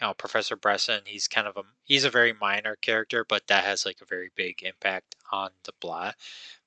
you 0.00 0.06
know 0.06 0.14
Professor 0.14 0.56
Bresson. 0.56 1.02
He's 1.06 1.28
kind 1.28 1.46
of 1.46 1.56
a 1.56 1.62
he's 1.84 2.04
a 2.04 2.10
very 2.10 2.32
minor 2.32 2.76
character, 2.76 3.24
but 3.24 3.46
that 3.48 3.64
has 3.64 3.84
like 3.86 4.00
a 4.00 4.06
very 4.06 4.30
big 4.34 4.62
impact 4.62 5.16
on 5.32 5.50
the 5.64 5.72
plot. 5.72 6.16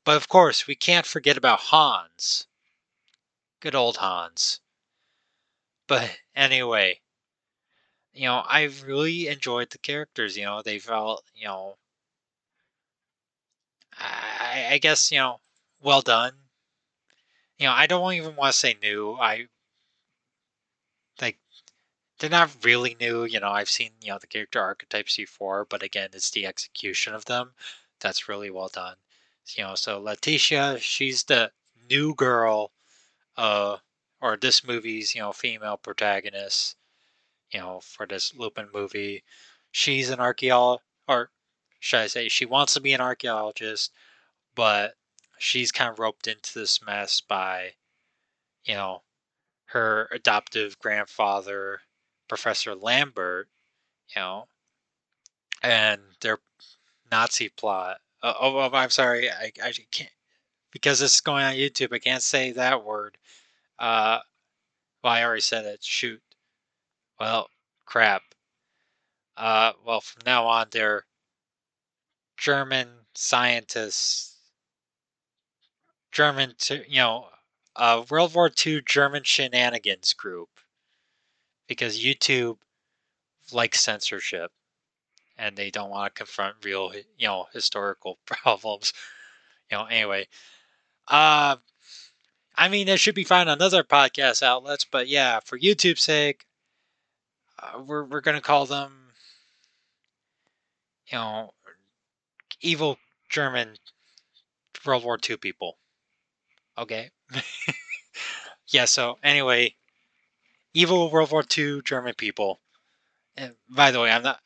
But 0.04 0.18
of 0.18 0.28
course, 0.30 0.68
we 0.68 0.76
can't 0.76 1.06
forget 1.06 1.38
about 1.38 1.60
Hans. 1.60 2.48
Good 3.62 3.76
old 3.76 3.98
Hans. 3.98 4.62
But 5.88 6.20
anyway, 6.36 7.02
you 8.14 8.26
know, 8.28 8.40
I 8.48 8.64
really 8.86 9.28
enjoyed 9.28 9.70
the 9.72 9.78
characters. 9.78 10.38
You 10.38 10.46
know, 10.46 10.62
they 10.62 10.80
felt, 10.80 11.24
you 11.36 11.46
know, 11.48 11.78
I, 13.98 14.70
I 14.72 14.78
guess, 14.80 15.12
you 15.12 15.20
know, 15.20 15.40
well 15.82 16.02
done. 16.02 16.34
You 17.60 17.68
know, 17.68 17.74
I 17.74 17.86
don't 17.88 18.14
even 18.14 18.36
want 18.36 18.54
to 18.54 18.58
say 18.60 18.76
new. 18.82 19.14
I 19.14 19.48
they're 22.20 22.30
not 22.30 22.64
really 22.64 22.96
new. 23.00 23.24
You 23.26 23.40
know, 23.40 23.50
I've 23.50 23.70
seen 23.70 23.92
you 24.02 24.12
know 24.12 24.20
the 24.20 24.28
character 24.28 24.62
archetypes 24.62 25.18
before, 25.18 25.66
but 25.66 25.84
again, 25.84 26.10
it's 26.14 26.32
the 26.32 26.46
execution 26.46 27.14
of 27.16 27.26
them 27.26 27.54
that's 28.00 28.30
really 28.30 28.50
well 28.50 28.70
done. 28.70 28.96
You 29.56 29.64
know, 29.64 29.76
so 29.76 30.00
Letitia, 30.00 30.80
she's 30.80 31.24
the 31.24 31.52
new 31.90 32.14
girl, 32.14 32.72
uh, 33.38 33.78
or 34.22 34.38
this 34.38 34.64
movie's 34.64 35.16
you 35.16 35.22
know 35.22 35.32
female 35.34 35.78
protagonist. 35.78 36.76
You 37.52 37.62
know, 37.62 37.80
for 37.82 38.06
this 38.06 38.34
Lupin 38.36 38.70
movie, 38.74 39.24
she's 39.72 40.10
an 40.10 40.20
archaeologist, 40.20 40.86
or 41.08 41.32
should 41.80 42.02
I 42.02 42.08
say, 42.08 42.30
she 42.30 42.46
wants 42.46 42.74
to 42.76 42.82
be 42.82 42.94
an 42.94 43.02
archaeologist, 43.02 43.92
but 44.56 44.96
she's 45.40 45.72
kind 45.72 45.90
of 45.90 46.00
roped 46.00 46.28
into 46.28 46.54
this 46.54 46.82
mess 46.82 47.22
by, 47.22 47.74
you 48.66 48.76
know, 48.76 49.04
her 49.66 50.10
adoptive 50.12 50.78
grandfather 50.80 51.82
Professor 52.30 52.76
Lambert, 52.76 53.50
you 54.16 54.22
know, 54.22 54.48
and 55.62 56.00
their 56.22 56.38
Nazi 57.12 57.50
plot. 57.50 57.98
Uh, 58.24 58.34
oh, 58.40 58.58
oh, 58.58 58.70
I'm 58.72 58.90
sorry, 58.90 59.30
I, 59.30 59.52
I 59.62 59.74
can't 59.92 60.12
because 60.72 61.00
this 61.00 61.16
is 61.16 61.22
going 61.22 61.44
on 61.44 61.54
YouTube. 61.54 61.94
I 61.94 62.00
can't 62.00 62.24
say 62.24 62.52
that 62.52 62.86
word. 62.86 63.18
Uh, 63.78 64.20
well, 65.04 65.14
I 65.14 65.24
already 65.24 65.42
said 65.42 65.66
it. 65.66 65.84
Shoot. 65.84 66.22
Well, 67.20 67.50
crap. 67.86 68.22
Uh, 69.36 69.74
well, 69.86 70.02
from 70.02 70.22
now 70.26 70.46
on, 70.48 70.68
they're 70.72 71.06
German 72.38 72.88
scientists, 73.16 74.36
German, 76.12 76.56
to, 76.60 76.84
you 76.90 76.98
know, 76.98 77.28
uh, 77.76 78.04
World 78.10 78.36
War 78.36 78.52
II 78.66 78.82
German 78.86 79.24
shenanigans 79.24 80.14
group 80.14 80.59
because 81.70 82.04
YouTube 82.04 82.58
likes 83.54 83.80
censorship 83.82 84.52
and 85.38 85.56
they 85.56 85.72
don't 85.72 85.90
want 85.90 86.14
to 86.14 86.20
confront 86.20 86.66
real, 86.66 86.92
you 87.18 87.28
know, 87.28 87.46
historical 87.54 88.20
problems. 88.26 88.94
You 89.72 89.78
know, 89.78 89.86
anyway. 89.86 90.28
Uh, 91.08 91.58
I 92.56 92.70
mean, 92.70 92.88
it 92.88 93.00
should 93.00 93.16
be 93.16 93.24
fine 93.24 93.48
on 93.48 93.62
other 93.62 93.84
podcast 93.84 94.44
outlets, 94.44 94.86
but 94.86 95.08
yeah, 95.08 95.40
for 95.46 95.58
YouTube's 95.58 96.04
sake, 96.04 96.46
uh, 97.62 97.82
we're 97.82 98.04
we're 98.06 98.22
gonna 98.22 98.42
call 98.42 98.66
them, 98.66 99.14
you 101.12 101.18
know, 101.18 101.54
evil 102.62 102.98
German 103.30 103.78
World 104.86 105.04
War 105.04 105.20
II 105.30 105.38
people. 105.38 105.78
Okay. 106.78 107.12
yeah. 108.70 108.86
So 108.86 109.18
anyway, 109.24 109.76
evil 110.74 111.10
World 111.10 111.32
War 111.32 111.44
II 111.58 111.82
German 111.84 112.14
people. 112.16 112.60
And 113.36 113.56
by 113.70 113.92
the 113.92 114.00
way, 114.02 114.12
I'm 114.12 114.24
not, 114.24 114.42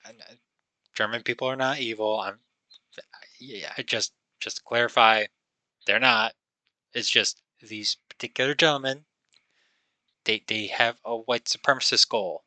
German 0.94 1.24
people 1.24 1.48
are 1.48 1.56
not 1.56 1.80
evil. 1.80 2.20
I'm 2.20 2.39
yeah, 3.39 3.74
I 3.77 3.82
just 3.84 4.13
just 4.39 4.58
to 4.58 4.63
clarify, 4.63 5.25
they're 5.86 6.00
not. 6.00 6.34
It's 6.94 7.10
just 7.10 7.42
these 7.62 7.98
particular 8.10 8.53
gentlemen, 8.53 9.06
they 10.25 10.44
they 10.48 10.68
have 10.68 11.00
a 11.03 11.18
white 11.18 11.46
supremacist 11.46 12.08
goal, 12.10 12.44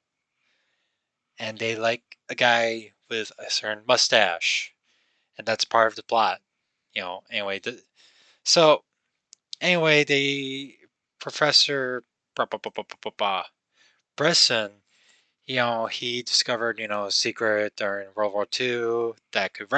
and 1.39 1.59
they 1.59 1.77
like 1.77 2.19
a 2.29 2.35
guy 2.35 2.93
with 3.11 3.33
a 3.39 3.51
certain 3.51 3.85
mustache, 3.87 4.75
and 5.39 5.47
that's 5.47 5.65
part 5.65 5.89
of 5.89 5.97
the 5.97 6.03
plot. 6.03 6.41
You 6.95 7.03
know. 7.03 7.23
Anyway, 7.31 7.59
the, 7.59 7.83
so 8.45 8.85
anyway, 9.61 10.05
the 10.05 10.77
Professor 11.19 12.05
Bresson, 14.17 14.83
you 15.47 15.57
know, 15.57 15.87
he 15.87 16.23
discovered, 16.23 16.79
you 16.79 16.89
know, 16.89 17.07
a 17.07 17.13
secret 17.13 17.77
during 17.77 18.09
World 18.15 18.33
War 18.35 18.47
II 18.61 19.13
that 19.33 19.55
could 19.55 19.73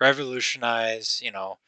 revolutionize, 0.00 1.20
you 1.22 1.30
know, 1.30 1.58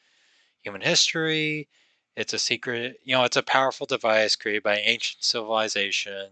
human 0.62 0.80
history. 0.82 1.68
It's 2.16 2.32
a 2.32 2.38
secret, 2.38 3.00
you 3.04 3.14
know, 3.14 3.24
it's 3.24 3.36
a 3.36 3.42
powerful 3.42 3.86
device 3.86 4.36
created 4.36 4.62
by 4.62 4.78
ancient 4.78 5.24
civilization. 5.24 6.30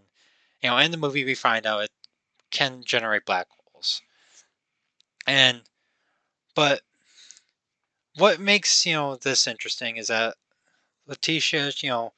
You 0.61 0.69
know, 0.71 0.77
in 0.77 0.91
the 0.91 0.97
movie, 0.97 1.25
we 1.25 1.35
find 1.35 1.65
out 1.65 1.83
it 1.83 1.91
can 2.51 2.83
generate 2.83 3.25
black 3.25 3.47
holes. 3.49 4.01
And, 5.27 5.61
but 6.55 6.81
what 8.15 8.39
makes, 8.39 8.85
you 8.85 8.93
know, 8.93 9.15
this 9.15 9.47
interesting 9.47 9.97
is 9.97 10.07
that 10.07 10.35
Letitia, 11.07 11.71
you 11.77 11.89
know, 11.89 12.13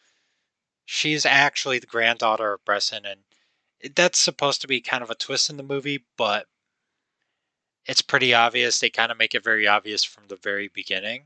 she's 0.86 1.25
actually 1.25 1.79
the 1.79 1.88
granddaughter 1.88 2.53
of 2.53 2.65
Bresson, 2.65 3.05
and 3.05 3.22
that's 3.95 4.19
supposed 4.19 4.61
to 4.61 4.67
be 4.67 4.81
kind 4.81 5.03
of 5.03 5.09
a 5.09 5.15
twist 5.15 5.50
in 5.50 5.57
the 5.57 5.63
movie, 5.63 6.05
but 6.17 6.47
it's 7.85 8.01
pretty 8.01 8.33
obvious. 8.33 8.79
They 8.79 8.89
kind 8.89 9.11
of 9.11 9.17
make 9.17 9.35
it 9.35 9.43
very 9.43 9.67
obvious 9.67 10.03
from 10.03 10.27
the 10.27 10.35
very 10.35 10.67
beginning. 10.67 11.25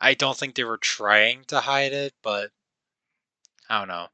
I 0.00 0.14
don't 0.14 0.36
think 0.36 0.54
they 0.54 0.64
were 0.64 0.78
trying 0.78 1.44
to 1.44 1.60
hide 1.60 1.92
it, 1.92 2.14
but 2.22 2.50
I 3.68 3.78
don't 3.78 3.88
know. 3.88 4.08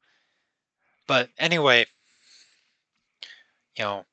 But 1.07 1.29
anyway, 1.37 1.85
you 3.77 3.83
know, 3.83 4.05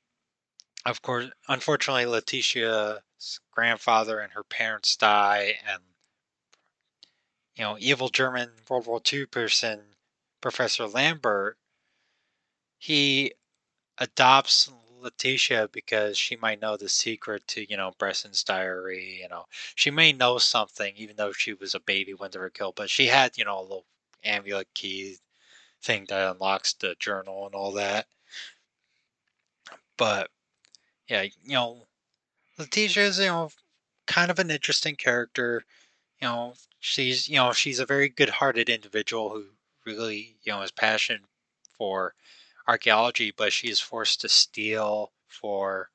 of 0.87 1.03
course, 1.03 1.31
unfortunately, 1.49 2.07
Letitia's 2.07 3.41
grandfather 3.51 4.21
and 4.21 4.33
her 4.33 4.43
parents 4.43 4.97
die, 4.97 5.59
and 5.67 5.83
you 7.55 7.65
know, 7.65 7.77
evil 7.79 8.09
German 8.09 8.51
World 8.69 8.87
War 8.87 9.01
II 9.13 9.27
person, 9.27 9.81
Professor 10.41 10.87
Lambert, 10.87 11.59
he 12.79 13.33
adopts 14.01 14.71
Letitia 15.01 15.69
because 15.73 16.19
she 16.19 16.37
might 16.37 16.61
know 16.61 16.77
the 16.77 16.89
secret 16.89 17.47
to, 17.49 17.71
you 17.71 17.77
know, 17.77 17.93
Bresson's 17.99 18.43
diary. 18.43 19.21
You 19.23 19.29
know, 19.29 19.47
she 19.75 19.91
may 19.91 20.13
know 20.13 20.39
something, 20.39 20.95
even 20.97 21.17
though 21.17 21.33
she 21.33 21.55
was 21.55 21.75
a 21.75 21.81
baby 21.81 22.15
when 22.15 22.31
they 22.31 22.39
were 22.39 22.51
killed. 22.51 22.75
But 22.77 22.91
she 22.91 23.07
had, 23.07 23.39
you 23.39 23.45
know, 23.45 23.61
a 23.61 23.63
little 23.63 23.87
amulet 24.25 24.69
key 24.75 25.17
thing 25.83 26.07
that 26.09 26.33
unlocks 26.33 26.73
the 26.73 26.97
journal 26.99 27.47
and 27.47 27.55
all 27.55 27.73
that. 27.73 28.07
But 29.97 30.31
yeah, 31.09 31.23
you 31.23 31.55
know, 31.55 31.87
Letitia 32.59 33.05
is, 33.05 33.19
you 33.19 33.27
know, 33.27 33.51
kind 34.07 34.31
of 34.31 34.39
an 34.39 34.51
interesting 34.51 34.97
character. 34.97 35.65
You 36.21 36.29
know, 36.29 36.55
she's, 36.81 37.29
you 37.29 37.37
know, 37.37 37.53
she's 37.53 37.79
a 37.79 37.87
very 37.87 38.09
good-hearted 38.09 38.69
individual 38.69 39.31
who 39.31 39.45
really, 39.87 40.37
you 40.43 40.53
know, 40.53 40.63
is 40.63 40.73
passionate 40.73 41.23
for 41.77 42.15
archaeology, 42.69 43.31
but 43.31 43.53
she 43.53 43.69
is 43.69 43.81
forced 43.81 44.21
to 44.21 44.29
steal 44.29 45.13
for 45.27 45.91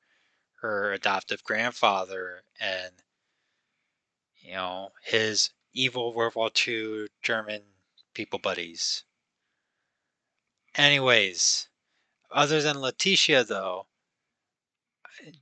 her 0.60 0.92
adoptive 0.92 1.44
grandfather 1.44 2.42
and 2.58 2.92
you 4.36 4.52
know 4.52 4.90
his 5.02 5.50
evil 5.72 6.12
World 6.12 6.34
War 6.34 6.50
II 6.66 7.06
German 7.22 7.62
people 8.12 8.38
buddies. 8.38 9.04
Anyways, 10.74 11.68
other 12.30 12.60
than 12.60 12.80
Letitia 12.80 13.44
though, 13.44 13.86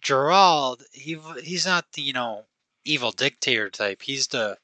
Gerald 0.00 0.82
he 0.92 1.18
he's 1.42 1.64
not 1.64 1.92
the 1.92 2.02
you 2.02 2.12
know 2.12 2.46
evil 2.84 3.10
dictator 3.10 3.70
type. 3.70 4.02
He's 4.02 4.28
the 4.28 4.58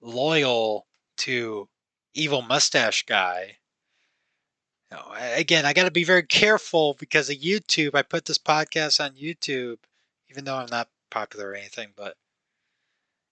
loyal 0.00 0.86
to 1.18 1.68
evil 2.14 2.42
mustache 2.42 3.04
guy 3.04 3.58
again, 5.36 5.64
I 5.64 5.72
got 5.72 5.84
to 5.84 5.90
be 5.90 6.04
very 6.04 6.22
careful 6.22 6.94
because 6.98 7.30
of 7.30 7.36
YouTube. 7.36 7.94
I 7.94 8.02
put 8.02 8.24
this 8.24 8.38
podcast 8.38 9.02
on 9.02 9.12
YouTube, 9.12 9.78
even 10.30 10.44
though 10.44 10.56
I'm 10.56 10.68
not 10.70 10.88
popular 11.10 11.50
or 11.50 11.54
anything. 11.54 11.90
But 11.96 12.16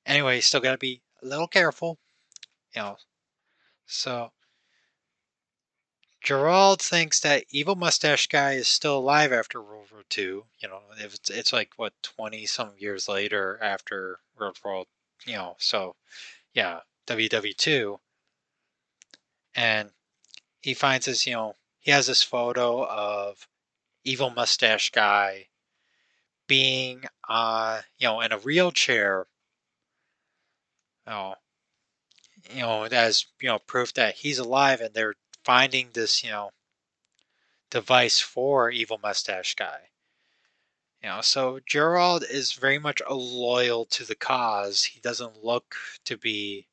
anyway, 0.06 0.40
still 0.40 0.60
got 0.60 0.72
to 0.72 0.78
be 0.78 1.02
a 1.22 1.26
little 1.26 1.48
careful, 1.48 1.98
you 2.74 2.82
know. 2.82 2.96
So 3.86 4.32
Gerald 6.20 6.82
thinks 6.82 7.20
that 7.20 7.44
evil 7.50 7.76
mustache 7.76 8.26
guy 8.26 8.52
is 8.52 8.68
still 8.68 8.98
alive 8.98 9.32
after 9.32 9.62
World 9.62 9.88
War 9.90 10.02
II. 10.16 10.24
You 10.24 10.68
know, 10.68 10.80
it's 10.98 11.30
it's 11.30 11.52
like 11.52 11.72
what 11.76 11.94
twenty 12.02 12.46
some 12.46 12.72
years 12.78 13.08
later 13.08 13.58
after 13.62 14.20
World 14.38 14.58
War, 14.64 14.84
you 15.26 15.34
know. 15.34 15.56
So 15.58 15.96
yeah, 16.54 16.80
WW 17.06 17.56
two, 17.56 18.00
and 19.54 19.90
he 20.60 20.74
finds 20.74 21.06
this, 21.06 21.26
you 21.26 21.34
know, 21.34 21.56
he 21.78 21.90
has 21.90 22.06
this 22.06 22.22
photo 22.22 22.84
of 22.86 23.48
evil 24.04 24.30
mustache 24.30 24.90
guy 24.90 25.48
being, 26.46 27.04
uh, 27.28 27.80
you 27.98 28.08
know, 28.08 28.20
in 28.20 28.32
a 28.32 28.38
wheelchair. 28.38 29.26
Know, 31.06 31.34
you 32.50 32.60
know, 32.60 32.84
as 32.84 33.26
you 33.40 33.48
know, 33.48 33.58
proof 33.58 33.94
that 33.94 34.14
he's 34.14 34.38
alive, 34.38 34.80
and 34.80 34.94
they're 34.94 35.14
finding 35.44 35.88
this, 35.92 36.22
you 36.22 36.30
know, 36.30 36.50
device 37.70 38.20
for 38.20 38.70
evil 38.70 38.98
mustache 39.02 39.54
guy. 39.54 39.90
You 41.02 41.08
know, 41.08 41.20
so 41.22 41.60
Gerald 41.66 42.24
is 42.28 42.52
very 42.52 42.78
much 42.78 43.00
a 43.06 43.14
loyal 43.14 43.86
to 43.86 44.04
the 44.04 44.14
cause. 44.14 44.84
He 44.84 45.00
doesn't 45.00 45.42
look 45.42 45.74
to 46.04 46.18
be, 46.18 46.66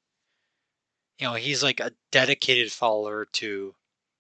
you 1.17 1.27
know, 1.27 1.35
he's 1.35 1.63
like 1.63 1.79
a 1.79 1.93
dedicated 2.11 2.71
follower 2.71 3.25
to 3.33 3.73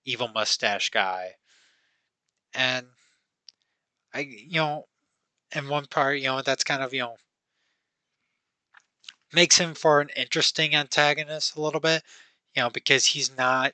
evil 0.07 0.29
mustache 0.29 0.89
guy. 0.89 1.35
And 2.53 2.87
I, 4.13 4.21
you 4.21 4.59
know, 4.59 4.85
in 5.53 5.67
one 5.67 5.85
part, 5.85 6.19
you 6.19 6.25
know, 6.25 6.41
that's 6.41 6.63
kind 6.63 6.81
of, 6.81 6.93
you 6.93 7.01
know, 7.01 7.17
makes 9.33 9.57
him 9.57 9.75
for 9.75 10.01
an 10.01 10.09
interesting 10.15 10.73
antagonist 10.73 11.55
a 11.55 11.61
little 11.61 11.81
bit, 11.81 12.03
you 12.55 12.63
know, 12.63 12.69
because 12.69 13.05
he's 13.05 13.35
not 13.37 13.73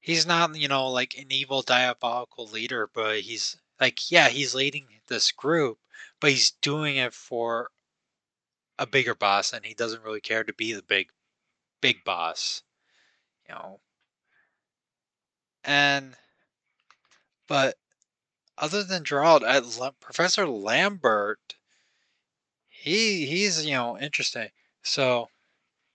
he's 0.00 0.26
not, 0.26 0.56
you 0.56 0.68
know, 0.68 0.88
like 0.88 1.16
an 1.18 1.30
evil 1.30 1.62
diabolical 1.62 2.46
leader, 2.46 2.88
but 2.92 3.20
he's 3.20 3.56
like, 3.80 4.10
yeah, 4.10 4.28
he's 4.28 4.54
leading 4.54 4.86
this 5.08 5.32
group, 5.32 5.78
but 6.20 6.30
he's 6.30 6.50
doing 6.62 6.96
it 6.96 7.12
for 7.14 7.70
a 8.78 8.86
bigger 8.86 9.14
boss 9.14 9.52
and 9.52 9.64
he 9.64 9.74
doesn't 9.74 10.02
really 10.02 10.20
care 10.20 10.44
to 10.44 10.52
be 10.52 10.72
the 10.72 10.82
big 10.82 11.08
big 11.80 12.02
boss. 12.04 12.62
You 13.48 13.54
know, 13.54 13.80
and 15.64 16.16
but 17.46 17.76
other 18.56 18.82
than 18.84 19.04
Gerald, 19.04 19.44
I, 19.44 19.60
Professor 20.00 20.46
Lambert, 20.46 21.56
he 22.68 23.26
he's 23.26 23.64
you 23.64 23.72
know 23.72 23.98
interesting. 23.98 24.50
So 24.82 25.28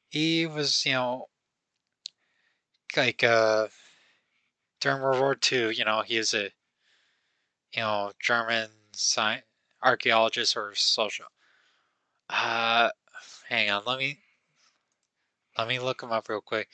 he 0.09 0.45
was 0.45 0.85
you 0.85 0.93
know 0.93 1.29
like 2.95 3.23
uh 3.23 3.67
during 4.79 5.01
World 5.01 5.19
War 5.19 5.37
II, 5.51 5.75
you 5.75 5.85
know, 5.85 6.01
he 6.01 6.17
was 6.17 6.33
a 6.33 6.51
you 7.73 7.81
know 7.81 8.11
German 8.19 8.69
science 8.93 9.45
archaeologist 9.81 10.57
or 10.57 10.73
social. 10.75 11.25
Uh, 12.29 12.89
hang 13.47 13.69
on, 13.71 13.83
let 13.85 13.97
me 13.99 14.19
let 15.57 15.67
me 15.67 15.79
look 15.79 16.01
him 16.01 16.11
up 16.11 16.29
real 16.29 16.41
quick. 16.41 16.69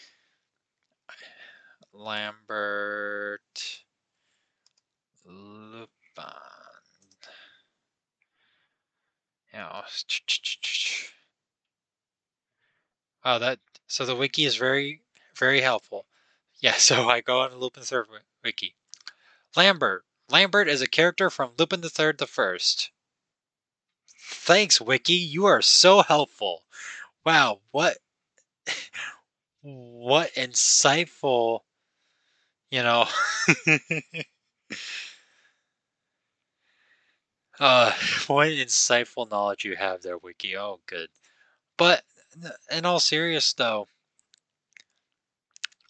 Lambert 1.97 3.41
Lupin. 5.23 5.88
Know, 9.53 9.84
oh, 13.23 13.39
that 13.39 13.60
so 13.88 14.05
the 14.05 14.15
wiki 14.15 14.43
is 14.43 14.58
very 14.58 15.01
very 15.36 15.62
helpful. 15.62 16.05
Yeah, 16.60 16.73
so 16.77 17.10
I 17.10 17.21
go 17.21 17.39
on 17.41 17.55
Lupin 17.55 17.84
Third 17.84 18.08
wiki. 18.43 18.75
Lambert. 19.55 20.05
Lambert 20.27 20.67
is 20.67 20.81
a 20.81 20.88
character 20.88 21.29
from 21.29 21.53
Lupin 21.58 21.81
the 21.81 21.89
Third 21.89 22.17
the 22.17 22.27
First. 22.27 22.91
Thanks, 24.19 24.81
Wiki. 24.81 25.13
You 25.13 25.45
are 25.45 25.62
so 25.62 26.01
helpful. 26.01 26.65
Wow, 27.25 27.62
what 27.71 27.99
what 29.62 30.34
insightful 30.34 31.64
you 32.71 32.84
know. 32.84 33.06
uh, 37.60 37.91
what 38.28 38.47
insightful 38.49 39.30
knowledge 39.30 39.65
you 39.65 39.75
have 39.75 40.01
there, 40.01 40.17
Wiki. 40.17 40.56
Oh, 40.58 40.80
good. 40.88 41.10
But 41.78 42.04
in 42.71 42.86
all 42.86 42.99
serious 42.99 43.54
though, 43.54 43.88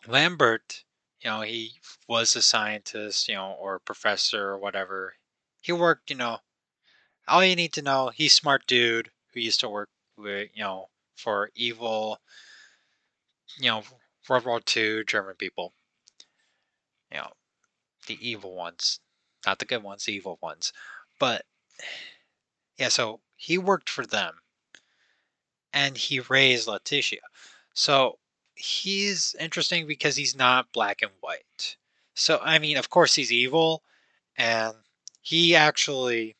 Lambert, 0.07 0.83
you 1.19 1.29
know, 1.29 1.41
he 1.41 1.79
was 2.07 2.35
a 2.35 2.41
scientist, 2.41 3.27
you 3.27 3.35
know, 3.35 3.51
or 3.51 3.77
professor 3.79 4.49
or 4.49 4.57
whatever. 4.57 5.17
He 5.61 5.71
worked, 5.73 6.09
you 6.09 6.15
know, 6.15 6.39
all 7.27 7.43
you 7.45 7.55
need 7.55 7.73
to 7.73 7.81
know, 7.83 8.09
he's 8.09 8.33
smart 8.35 8.65
dude 8.67 9.11
who 9.33 9.39
used 9.41 9.59
to 9.61 9.69
work 9.69 9.89
with, 10.17 10.49
you 10.55 10.63
know, 10.63 10.89
for 11.15 11.51
evil, 11.55 12.19
you 13.57 13.69
know, 13.69 13.83
World 14.29 14.45
War 14.45 14.61
II 14.61 15.03
German 15.03 15.35
people. 15.35 15.73
You 17.11 17.17
know, 17.17 17.31
the 18.07 18.17
evil 18.27 18.55
ones. 18.55 18.99
Not 19.45 19.59
the 19.59 19.65
good 19.65 19.83
ones, 19.83 20.05
the 20.05 20.13
evil 20.13 20.39
ones. 20.41 20.73
But 21.19 21.45
yeah, 22.77 22.89
so 22.89 23.21
he 23.35 23.57
worked 23.57 23.89
for 23.89 24.05
them. 24.05 24.35
And 25.71 25.97
he 25.97 26.19
raised 26.21 26.67
Letitia. 26.67 27.19
So 27.73 28.17
he's 28.55 29.35
interesting 29.39 29.87
because 29.87 30.15
he's 30.15 30.35
not 30.35 30.71
black 30.71 31.01
and 31.01 31.11
white. 31.19 31.77
So 32.15 32.39
I 32.41 32.59
mean, 32.59 32.77
of 32.77 32.89
course 32.89 33.15
he's 33.15 33.31
evil, 33.31 33.83
and 34.37 34.73
he 35.21 35.55
actually 35.55 36.37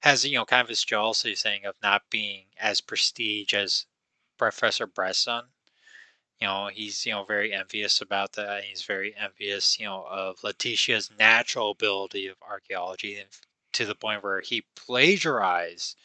has 0.00 0.24
you 0.24 0.36
know 0.36 0.46
kind 0.46 0.62
of 0.62 0.68
his 0.68 0.82
jealousy 0.82 1.34
saying 1.34 1.66
of 1.66 1.74
not 1.82 2.02
being 2.10 2.46
as 2.58 2.80
prestige 2.80 3.52
as 3.54 3.86
Professor 4.38 4.86
Bresson. 4.86 5.44
You 6.40 6.46
know, 6.46 6.68
he's 6.72 7.04
you 7.04 7.12
know 7.12 7.24
very 7.24 7.52
envious 7.52 8.00
about 8.00 8.32
that. 8.32 8.64
He's 8.64 8.82
very 8.82 9.14
envious, 9.14 9.78
you 9.78 9.84
know, 9.84 10.06
of 10.08 10.42
Letitia's 10.42 11.10
natural 11.18 11.70
ability 11.72 12.26
of 12.28 12.36
archaeology, 12.40 13.22
to 13.72 13.84
the 13.86 13.94
point 13.94 14.22
where 14.22 14.40
he 14.40 14.64
plagiarized 14.74 15.96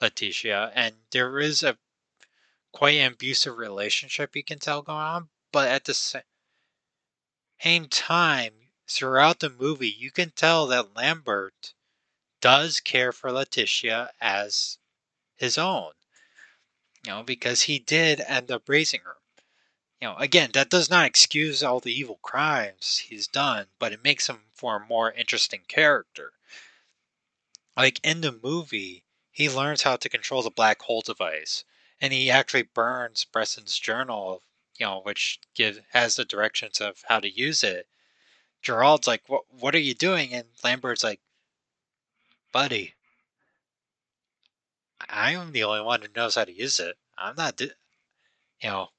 Letitia, 0.00 0.72
and 0.74 0.94
there 1.10 1.38
is 1.38 1.62
a 1.62 1.76
quite 2.72 2.96
an 2.96 3.12
abusive 3.12 3.58
relationship 3.58 4.34
you 4.34 4.42
can 4.42 4.58
tell 4.58 4.80
going 4.82 4.98
on, 4.98 5.28
but 5.52 5.68
at 5.68 5.84
the 5.84 5.94
same 5.94 6.22
time, 7.88 8.52
throughout 8.88 9.40
the 9.40 9.50
movie, 9.50 9.90
you 9.90 10.10
can 10.10 10.30
tell 10.30 10.66
that 10.68 10.96
Lambert 10.96 11.74
does 12.40 12.80
care 12.80 13.12
for 13.12 13.30
Letitia 13.30 14.10
as 14.20 14.78
his 15.36 15.58
own. 15.58 15.92
You 17.04 17.12
know, 17.12 17.22
because 17.22 17.62
he 17.62 17.78
did 17.78 18.20
end 18.20 18.50
up 18.50 18.68
raising 18.68 19.00
her. 19.00 19.19
You 20.00 20.08
know, 20.08 20.16
again, 20.16 20.50
that 20.54 20.70
does 20.70 20.88
not 20.88 21.04
excuse 21.04 21.62
all 21.62 21.78
the 21.78 21.92
evil 21.92 22.18
crimes 22.22 22.98
he's 22.98 23.26
done, 23.26 23.66
but 23.78 23.92
it 23.92 24.02
makes 24.02 24.28
him 24.28 24.46
for 24.54 24.76
a 24.76 24.86
more 24.86 25.12
interesting 25.12 25.62
character. 25.68 26.32
Like 27.76 28.00
in 28.02 28.22
the 28.22 28.32
movie, 28.32 29.04
he 29.30 29.50
learns 29.50 29.82
how 29.82 29.96
to 29.96 30.08
control 30.08 30.42
the 30.42 30.50
black 30.50 30.80
hole 30.82 31.02
device, 31.02 31.64
and 32.00 32.12
he 32.12 32.30
actually 32.30 32.62
burns 32.62 33.24
Bresson's 33.24 33.78
journal, 33.78 34.42
you 34.78 34.86
know, 34.86 35.00
which 35.00 35.38
gives 35.54 35.80
has 35.90 36.16
the 36.16 36.24
directions 36.24 36.80
of 36.80 37.04
how 37.08 37.20
to 37.20 37.28
use 37.30 37.62
it. 37.62 37.86
Gerald's 38.62 39.06
like, 39.06 39.28
"What? 39.28 39.52
What 39.52 39.74
are 39.74 39.78
you 39.78 39.94
doing?" 39.94 40.32
And 40.32 40.48
Lambert's 40.64 41.04
like, 41.04 41.20
"Buddy, 42.52 42.94
I 45.08 45.32
am 45.32 45.52
the 45.52 45.64
only 45.64 45.82
one 45.82 46.02
who 46.02 46.08
knows 46.16 46.36
how 46.36 46.44
to 46.44 46.52
use 46.52 46.80
it. 46.80 46.96
I'm 47.18 47.36
not, 47.36 47.60
you 47.60 47.70
know, 48.62 48.90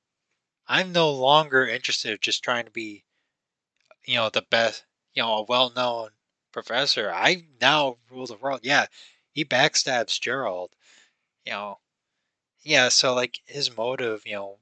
I'm 0.68 0.92
no 0.92 1.12
longer 1.12 1.68
interested 1.68 2.12
in 2.12 2.18
just 2.22 2.44
trying 2.44 2.66
to 2.66 2.72
be, 2.72 3.04
you 4.06 4.16
know, 4.16 4.30
the 4.30 4.44
best, 4.44 4.86
you 5.14 5.24
know, 5.24 5.38
a 5.38 5.44
well-known 5.44 6.12
professor. 6.52 7.12
I 7.14 7.46
now 7.60 7.98
rule 8.10 8.28
the 8.28 8.36
world. 8.36 8.62
Yeah, 8.64 8.88
he 9.32 9.46
backstabs 9.46 10.20
Gerald. 10.20 10.76
You 11.46 11.54
know, 11.54 11.80
yeah. 12.62 12.90
So 12.90 13.14
like 13.14 13.40
his 13.46 13.76
motive, 13.76 14.24
you 14.26 14.36
know, 14.36 14.60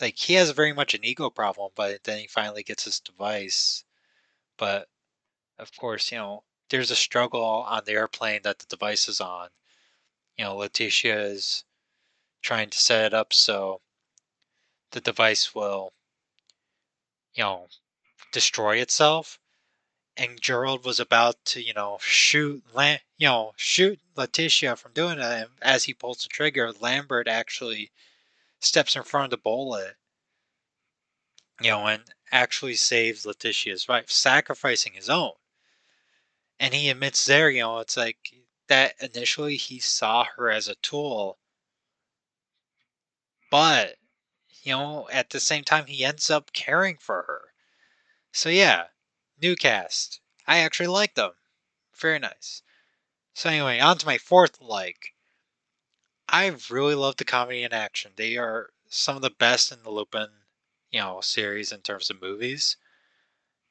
like 0.00 0.16
he 0.16 0.34
has 0.34 0.50
very 0.50 0.72
much 0.72 0.94
an 0.94 1.04
ego 1.04 1.30
problem, 1.30 1.72
but 1.74 2.04
then 2.04 2.20
he 2.20 2.26
finally 2.26 2.62
gets 2.62 2.84
his 2.84 3.00
device. 3.00 3.84
But 4.56 4.88
of 5.58 5.76
course, 5.76 6.12
you 6.12 6.18
know, 6.18 6.44
there's 6.70 6.90
a 6.90 6.96
struggle 6.96 7.42
on 7.42 7.82
the 7.84 7.92
airplane 7.92 8.42
that 8.44 8.58
the 8.58 8.66
device 8.66 9.08
is 9.08 9.20
on. 9.20 9.48
You 10.36 10.44
know, 10.44 10.56
Letitia 10.56 11.20
is 11.20 11.64
trying 12.42 12.70
to 12.70 12.78
set 12.78 13.06
it 13.06 13.14
up 13.14 13.32
so 13.32 13.80
the 14.90 15.00
device 15.00 15.54
will, 15.54 15.92
you 17.34 17.42
know, 17.42 17.68
destroy 18.32 18.76
itself. 18.76 19.38
And 20.16 20.40
Gerald 20.40 20.84
was 20.84 20.98
about 20.98 21.36
to, 21.46 21.62
you 21.62 21.74
know, 21.74 21.98
shoot, 22.00 22.64
you 22.74 22.98
know, 23.28 23.52
shoot 23.56 24.00
Letitia 24.16 24.76
from 24.76 24.92
doing 24.92 25.18
it. 25.18 25.24
And 25.24 25.48
as 25.62 25.84
he 25.84 25.94
pulls 25.94 26.22
the 26.22 26.28
trigger, 26.28 26.72
Lambert 26.72 27.28
actually 27.28 27.92
steps 28.60 28.96
in 28.96 29.04
front 29.04 29.26
of 29.26 29.30
the 29.30 29.36
bullet, 29.36 29.94
you 31.60 31.70
know, 31.70 31.86
and 31.86 32.02
actually 32.32 32.74
saves 32.74 33.24
Letitia's 33.24 33.88
life, 33.88 34.10
sacrificing 34.10 34.94
his 34.94 35.08
own. 35.08 35.32
And 36.58 36.74
he 36.74 36.90
admits 36.90 37.24
there, 37.24 37.50
you 37.50 37.60
know, 37.60 37.78
it's 37.78 37.96
like 37.96 38.18
that 38.66 38.94
initially 39.00 39.56
he 39.56 39.78
saw 39.78 40.24
her 40.36 40.50
as 40.50 40.66
a 40.66 40.74
tool, 40.76 41.38
but 43.50 43.96
you 44.62 44.72
know, 44.72 45.08
at 45.12 45.30
the 45.30 45.40
same 45.40 45.64
time, 45.64 45.86
he 45.86 46.04
ends 46.04 46.30
up 46.30 46.52
caring 46.52 46.96
for 46.98 47.22
her. 47.22 47.40
So 48.32 48.48
yeah, 48.48 48.84
new 49.40 49.56
cast. 49.56 50.20
I 50.46 50.58
actually 50.58 50.88
like 50.88 51.14
them. 51.14 51.32
Very 51.98 52.18
nice. 52.18 52.62
So 53.34 53.50
anyway, 53.50 53.80
on 53.80 53.98
to 53.98 54.06
my 54.06 54.18
fourth 54.18 54.60
like. 54.60 55.14
I 56.28 56.54
really 56.70 56.94
love 56.94 57.16
the 57.16 57.24
comedy 57.24 57.62
and 57.62 57.72
action. 57.72 58.12
They 58.16 58.36
are 58.36 58.70
some 58.88 59.16
of 59.16 59.22
the 59.22 59.30
best 59.30 59.72
in 59.72 59.82
the 59.82 59.90
Lupin, 59.90 60.28
you 60.90 61.00
know, 61.00 61.20
series 61.20 61.72
in 61.72 61.80
terms 61.80 62.10
of 62.10 62.20
movies. 62.20 62.76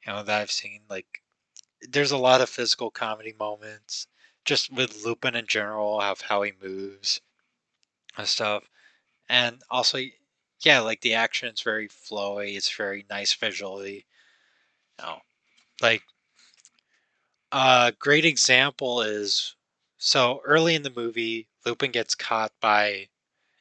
You 0.06 0.12
know, 0.12 0.22
that 0.22 0.40
I've 0.40 0.50
seen. 0.50 0.82
Like, 0.88 1.22
there's 1.82 2.10
a 2.10 2.18
lot 2.18 2.40
of 2.40 2.48
physical 2.48 2.90
comedy 2.90 3.34
moments, 3.38 4.06
just 4.44 4.72
with 4.72 5.04
Lupin 5.04 5.36
in 5.36 5.46
general, 5.46 6.00
of 6.00 6.22
how 6.22 6.42
he 6.42 6.52
moves 6.62 7.20
and 8.16 8.26
stuff. 8.26 8.64
And 9.28 9.62
also, 9.70 9.98
yeah, 10.60 10.80
like 10.80 11.00
the 11.00 11.14
action 11.14 11.48
is 11.48 11.60
very 11.60 11.88
flowy. 11.88 12.56
It's 12.56 12.74
very 12.74 13.06
nice 13.10 13.32
visually. 13.34 14.06
You 14.98 15.06
know, 15.06 15.18
like 15.80 16.02
a 17.52 17.92
great 17.98 18.24
example 18.24 19.02
is 19.02 19.54
so 19.98 20.40
early 20.44 20.74
in 20.74 20.82
the 20.82 20.92
movie, 20.94 21.48
Lupin 21.64 21.90
gets 21.90 22.14
caught 22.14 22.52
by 22.60 23.08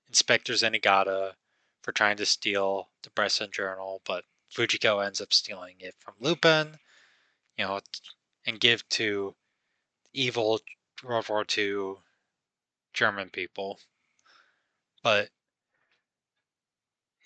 Inspector 0.07 0.51
Zenigata 0.53 1.33
for 1.81 1.91
trying 1.91 2.17
to 2.17 2.25
steal 2.25 2.89
the 3.03 3.10
Bresson 3.12 3.49
journal, 3.51 4.01
but 4.05 4.23
Fujiko 4.53 5.05
ends 5.05 5.21
up 5.21 5.33
stealing 5.33 5.75
it 5.79 5.95
from 5.99 6.15
Lupin, 6.19 6.79
you 7.57 7.65
know, 7.65 7.79
and 8.45 8.60
give 8.60 8.88
to 8.89 9.36
evil 10.13 10.60
World 11.03 11.29
War 11.29 11.45
II 11.57 11.95
German 12.93 13.29
people. 13.29 13.79
But 15.03 15.29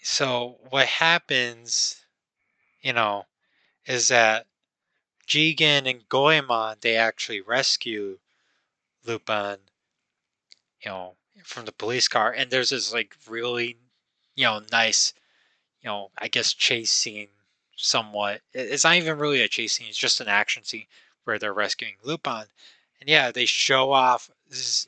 so 0.02 0.60
what 0.70 0.88
happens, 0.88 2.06
you 2.82 2.94
know, 2.94 3.26
is 3.88 4.10
that 4.10 4.48
Jigen 5.28 5.90
and 5.90 6.08
Goemon 6.10 6.78
they 6.82 6.96
actually 6.98 7.42
rescue 7.42 8.20
Lupin, 9.06 9.60
you 10.84 10.92
know, 10.92 11.16
from 11.44 11.66
the 11.66 11.72
police 11.72 12.08
car, 12.08 12.32
and 12.32 12.50
there's 12.52 12.70
this 12.70 12.94
like 12.94 13.16
really, 13.30 13.78
you 14.36 14.46
know, 14.46 14.62
nice, 14.72 15.14
you 15.84 15.90
know, 15.90 16.12
I 16.18 16.28
guess 16.28 16.54
chase 16.54 16.92
scene 16.92 17.30
somewhat. 17.76 18.42
It's 18.54 18.84
not 18.84 18.96
even 18.98 19.20
really 19.20 19.42
a 19.42 19.48
chase 19.48 19.74
scene; 19.74 19.88
it's 19.90 19.98
just 19.98 20.22
an 20.22 20.28
action 20.28 20.64
scene 20.64 20.88
where 21.26 21.40
they're 21.40 21.54
rescuing 21.54 21.96
Lupin, 22.04 22.46
and 23.00 23.10
yeah, 23.10 23.32
they 23.32 23.46
show 23.46 23.92
off, 23.94 24.30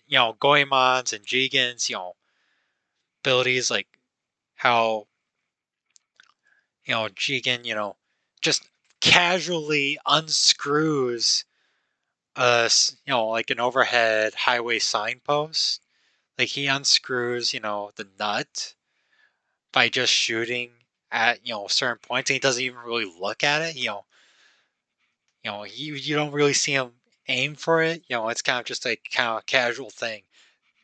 you 0.07 0.17
know, 0.17 0.33
Goemon's 0.39 1.13
and 1.13 1.25
Jigen's, 1.25 1.89
you 1.89 1.95
know, 1.97 2.15
abilities, 3.21 3.71
like 3.71 3.87
how, 4.55 5.07
you 6.85 6.93
know, 6.93 7.07
Jigen, 7.09 7.65
you 7.65 7.75
know, 7.75 7.95
just 8.41 8.67
casually 9.01 9.97
unscrews 10.05 11.45
a 12.35 12.69
you 13.05 13.11
know 13.13 13.27
like 13.29 13.49
an 13.51 13.59
overhead 13.59 14.33
highway 14.35 14.79
signpost. 14.79 15.81
Like 16.39 16.49
he 16.49 16.67
unscrews 16.67 17.53
you 17.53 17.59
know 17.61 17.91
the 17.95 18.07
nut 18.19 18.75
by 19.73 19.89
just 19.89 20.13
shooting 20.13 20.71
at 21.11 21.45
you 21.45 21.53
know 21.53 21.67
certain 21.67 21.99
points 21.99 22.29
and 22.31 22.35
he 22.35 22.39
doesn't 22.39 22.63
even 22.63 22.79
really 22.79 23.05
look 23.19 23.43
at 23.43 23.61
it 23.61 23.75
you 23.75 23.87
know. 23.87 24.05
You 25.43 25.51
know 25.51 25.63
you, 25.63 25.93
you 25.95 26.15
don't 26.15 26.31
really 26.31 26.53
see 26.53 26.73
him 26.73 26.99
aim 27.27 27.55
for 27.55 27.81
it 27.81 28.03
you 28.09 28.15
know 28.17 28.27
it's 28.29 28.41
kind 28.41 28.59
of 28.59 28.65
just 28.65 28.83
like 28.83 29.07
kind 29.11 29.37
of 29.37 29.45
casual 29.45 29.89
thing. 29.89 30.23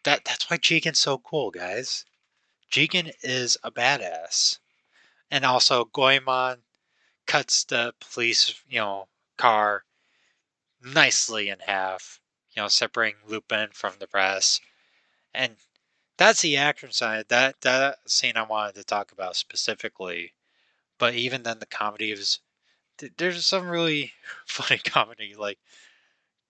That 0.03 0.25
that's 0.25 0.49
why 0.49 0.57
Jigen's 0.57 0.99
so 0.99 1.17
cool 1.19 1.51
guys 1.51 2.05
Jigen 2.71 3.13
is 3.23 3.57
a 3.63 3.71
badass 3.71 4.59
and 5.31 5.45
also 5.45 5.85
Goemon 5.85 6.63
cuts 7.27 7.63
the 7.65 7.93
police 7.99 8.63
you 8.69 8.79
know 8.79 9.09
car 9.37 9.85
nicely 10.81 11.49
in 11.49 11.59
half, 11.59 12.19
you 12.51 12.61
know, 12.61 12.67
separating 12.67 13.19
Lupin 13.25 13.69
from 13.71 13.93
the 13.99 14.07
rest. 14.13 14.61
And 15.33 15.57
that's 16.17 16.41
the 16.41 16.57
action 16.57 16.91
side. 16.91 17.29
That 17.29 17.61
that 17.61 18.09
scene 18.09 18.37
I 18.37 18.43
wanted 18.43 18.75
to 18.75 18.83
talk 18.83 19.11
about 19.11 19.35
specifically. 19.37 20.33
but 20.99 21.15
even 21.15 21.43
then, 21.43 21.59
the 21.59 21.65
comedy 21.67 22.11
is 22.11 22.39
there's 23.17 23.45
some 23.45 23.69
really 23.69 24.13
funny 24.47 24.79
comedy. 24.79 25.35
Like 25.35 25.59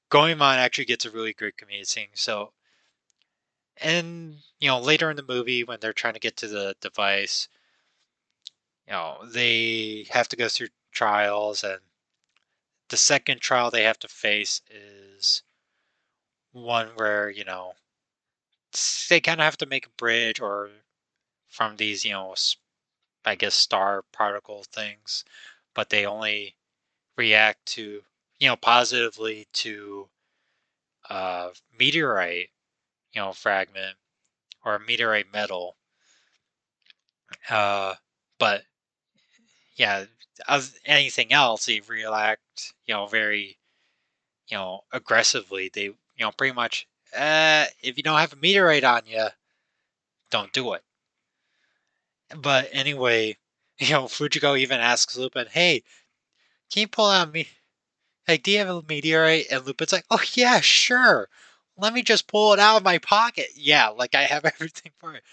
Goemon 0.09 0.59
actually 0.59 0.85
gets 0.85 1.05
a 1.05 1.09
really 1.11 1.33
great 1.33 1.57
comedic 1.57 1.87
scene. 1.87 2.09
So, 2.13 2.53
and 3.81 4.37
you 4.59 4.67
know, 4.67 4.79
later 4.79 5.09
in 5.09 5.15
the 5.17 5.23
movie 5.23 5.63
when 5.63 5.79
they're 5.79 5.93
trying 5.93 6.13
to 6.15 6.19
get 6.19 6.37
to 6.37 6.47
the 6.47 6.75
device, 6.81 7.47
you 8.87 8.93
know, 8.93 9.25
they 9.25 10.05
have 10.09 10.27
to 10.29 10.35
go 10.35 10.49
through 10.49 10.67
trials, 10.91 11.63
and 11.63 11.79
the 12.89 12.97
second 12.97 13.39
trial 13.39 13.71
they 13.71 13.83
have 13.83 13.99
to 13.99 14.07
face 14.09 14.61
is 14.69 15.43
one 16.51 16.89
where 16.95 17.29
you 17.29 17.43
know 17.43 17.73
they 19.09 19.19
kind 19.19 19.39
of 19.41 19.45
have 19.45 19.57
to 19.57 19.65
make 19.65 19.85
a 19.85 19.89
bridge 19.91 20.39
or 20.39 20.69
from 21.47 21.75
these 21.77 22.05
you 22.05 22.11
know 22.11 22.35
i 23.25 23.35
guess 23.35 23.55
star 23.55 24.03
particle 24.11 24.63
things 24.63 25.23
but 25.73 25.89
they 25.89 26.05
only 26.05 26.55
react 27.17 27.65
to 27.65 28.03
you 28.39 28.47
know 28.47 28.55
positively 28.55 29.47
to 29.53 30.09
uh 31.09 31.49
meteorite 31.77 32.49
you 33.13 33.21
know 33.21 33.31
fragment 33.31 33.95
or 34.65 34.79
meteorite 34.79 35.31
metal 35.33 35.75
uh 37.49 37.95
but 38.37 38.63
yeah 39.75 40.05
as 40.47 40.77
anything 40.85 41.31
else 41.33 41.65
they 41.65 41.81
react 41.87 42.73
you 42.85 42.93
know 42.93 43.05
very 43.07 43.57
you 44.47 44.57
know 44.57 44.81
aggressively 44.91 45.69
they 45.73 45.83
you 45.85 45.95
know 46.19 46.31
pretty 46.31 46.53
much 46.53 46.87
uh, 47.15 47.65
if 47.81 47.97
you 47.97 48.03
don't 48.03 48.19
have 48.19 48.33
a 48.33 48.37
meteorite 48.37 48.83
on 48.83 49.01
you, 49.05 49.27
don't 50.29 50.53
do 50.53 50.73
it. 50.73 50.83
But 52.35 52.69
anyway, 52.71 53.37
you 53.79 53.91
know, 53.91 54.05
Fujiko 54.05 54.57
even 54.57 54.79
asks 54.79 55.17
Lupin, 55.17 55.47
hey, 55.49 55.83
can 56.71 56.81
you 56.81 56.87
pull 56.87 57.09
out 57.09 57.31
me? 57.33 57.47
Like, 58.27 58.43
do 58.43 58.51
you 58.51 58.59
have 58.59 58.69
a 58.69 58.83
meteorite? 58.87 59.47
And 59.51 59.65
Lupin's 59.65 59.91
like, 59.91 60.05
oh, 60.11 60.21
yeah, 60.33 60.59
sure. 60.61 61.29
Let 61.79 61.93
me 61.93 62.03
just 62.03 62.27
pull 62.27 62.53
it 62.53 62.59
out 62.59 62.77
of 62.77 62.83
my 62.83 62.97
pocket. 62.97 63.47
Yeah, 63.55 63.89
like 63.89 64.15
I 64.15 64.23
have 64.23 64.45
everything 64.53 64.91
for 64.99 65.15
it. 65.15 65.23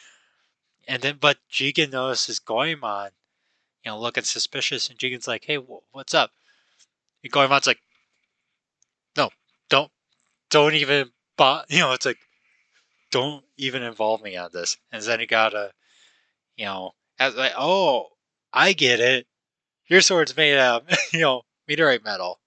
And 0.88 1.02
then, 1.02 1.16
but 1.20 1.38
Jigen 1.50 1.92
notices 1.92 2.38
Goemon, 2.38 3.10
you 3.84 3.90
know, 3.90 4.00
looking 4.00 4.24
suspicious. 4.24 4.88
And 4.88 4.98
Jigen's 4.98 5.26
like, 5.26 5.44
hey, 5.44 5.56
what's 5.56 6.14
up? 6.14 6.30
And 7.24 7.32
Goemon's 7.32 7.66
like, 7.66 7.80
no, 9.16 9.30
don't, 9.68 9.90
don't 10.50 10.74
even 10.74 11.10
but 11.36 11.66
you 11.70 11.80
know, 11.80 11.92
it's 11.92 12.06
like, 12.06 12.18
don't 13.10 13.44
even 13.56 13.82
involve 13.82 14.22
me 14.22 14.36
on 14.36 14.50
this. 14.52 14.76
And 14.90 15.02
then 15.02 15.20
he 15.20 15.26
got 15.26 15.54
a, 15.54 15.70
you 16.56 16.64
know, 16.64 16.92
as 17.18 17.34
like, 17.36 17.52
oh, 17.56 18.08
I 18.52 18.72
get 18.72 19.00
it. 19.00 19.26
Your 19.88 20.00
sword's 20.00 20.36
made 20.36 20.58
of, 20.58 20.82
you 21.12 21.20
know, 21.20 21.42
meteorite 21.68 22.04
metal. 22.04 22.40